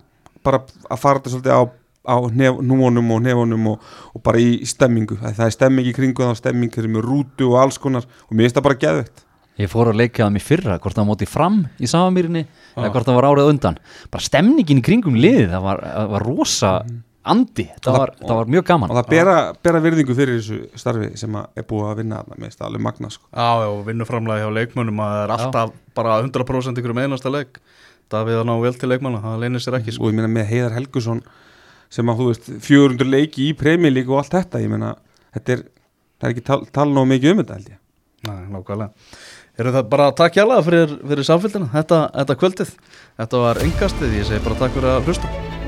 bara 0.43 0.61
að 0.87 1.01
fara 1.03 1.19
þetta 1.19 1.33
svolítið 1.33 1.57
á, 1.59 1.61
á 2.07 2.15
nef, 2.31 2.57
núonum 2.63 3.11
og 3.15 3.21
nefunum 3.27 3.67
og, 3.73 3.91
og 4.15 4.23
bara 4.23 4.39
í, 4.39 4.63
stemmingu, 4.67 5.19
það, 5.19 5.35
það 5.41 5.45
er 5.49 5.55
stemming 5.57 5.91
í 5.91 5.93
kringu 5.99 6.23
er 6.29 6.39
stemming 6.39 6.71
þeir 6.73 6.85
eru 6.85 6.93
með 6.95 7.05
rútu 7.11 7.51
og 7.51 7.59
alls 7.65 7.77
konar 7.83 8.07
og 8.07 8.31
mér 8.33 8.47
finnst 8.47 8.57
það 8.61 8.67
bara 8.71 8.81
geðvegt 8.87 9.23
Ég 9.61 9.69
fór 9.69 9.91
að 9.91 9.99
leika 9.99 10.23
það 10.23 10.31
mér 10.33 10.41
fyrra, 10.47 10.75
hvort 10.81 10.95
það 10.97 11.05
móti 11.11 11.25
fram 11.29 11.59
í 11.77 11.85
samamýrinni 11.85 12.41
eða 12.47 12.87
Já. 12.87 12.93
hvort 12.95 13.05
það 13.05 13.17
var 13.19 13.27
árið 13.29 13.49
undan. 13.51 13.75
Bara 14.09 14.25
stemningin 14.25 14.79
í 14.79 14.85
kringum 14.87 15.13
liðið, 15.21 15.51
það 15.51 15.67
var, 15.67 15.81
var 16.15 16.25
rosa 16.25 16.71
andi, 17.25 17.65
það 17.79 17.87
Og 17.87 17.93
það- 17.93 17.99
var, 17.99 18.11
það 18.21 18.35
var 18.39 18.49
mjög 18.53 18.65
gaman 18.69 18.91
og 18.91 18.97
það 18.97 19.09
bera, 19.13 19.35
bera 19.63 19.79
virðingu 19.83 20.15
fyrir 20.17 20.39
þessu 20.41 20.57
starfi 20.79 21.09
sem 21.17 21.37
að 21.39 21.45
er 21.55 21.63
búið 21.69 21.87
að 21.91 21.97
vinna 22.01 22.23
það 22.27 22.65
alveg 22.67 22.81
magna 22.81 23.09
sko. 23.09 23.25
Já, 23.31 23.49
já, 23.63 23.67
og 23.71 23.85
vinnuframlega 23.87 24.43
hjá 24.43 24.53
leikmönnum 24.57 24.99
að 24.99 25.13
það 25.13 25.23
er 25.23 25.29
Já. 25.33 25.37
alltaf 25.37 25.71
bara 25.95 26.17
100% 26.21 26.81
ykkur 26.81 26.93
með 26.97 27.07
einasta 27.07 27.31
leik 27.31 27.59
Davíð 28.11 28.41
að 28.41 28.45
ná 28.45 28.53
vel 28.61 28.73
til 28.77 28.89
leikmanna, 28.91 29.21
það 29.23 29.39
leynir 29.41 29.63
sér 29.63 29.77
ekki 29.79 29.93
sko. 29.95 30.03
og 30.03 30.11
ég 30.11 30.15
meina 30.19 30.27
með 30.27 30.49
Heiðar 30.51 30.75
Helgusson 30.75 31.21
sem 31.89 32.05
að 32.05 32.19
þú 32.19 32.27
veist 32.29 32.49
400 32.67 33.09
leiki 33.09 33.47
í 33.49 33.53
premjölík 33.57 34.09
og 34.11 34.19
allt 34.19 34.35
þetta, 34.35 34.61
ég 34.61 34.69
meina 34.69 34.95
þetta 35.33 35.55
er, 35.55 35.63
það 36.19 36.27
er 36.29 36.35
ekki 36.35 36.45
tal, 36.45 36.59
tala 36.71 36.91
nóg 36.93 37.07
mikið 37.07 37.31
um 37.31 37.41
þetta 37.43 37.57
held 37.57 37.71
ég 37.71 37.79
Nei, 38.27 38.43
nákvæmlega 38.51 38.91
Eru 39.59 39.69
það 39.71 39.89
bara 39.89 40.11
takk 40.17 40.33
hjá 40.33 40.45
fyrir, 40.65 40.93
fyrir 41.07 41.23
samfélgina 41.27 41.69
þetta, 41.73 41.99
þetta 42.13 42.39
kvöldið 42.41 42.71
Þetta 43.17 43.43
var 43.47 43.55
engastið, 43.67 44.15
ég 44.17 44.25
segi 44.25 44.43
bara 44.43 44.55
takk 44.63 44.73
fyrir 44.73 44.95
að 44.97 45.05
hlusta 45.05 45.62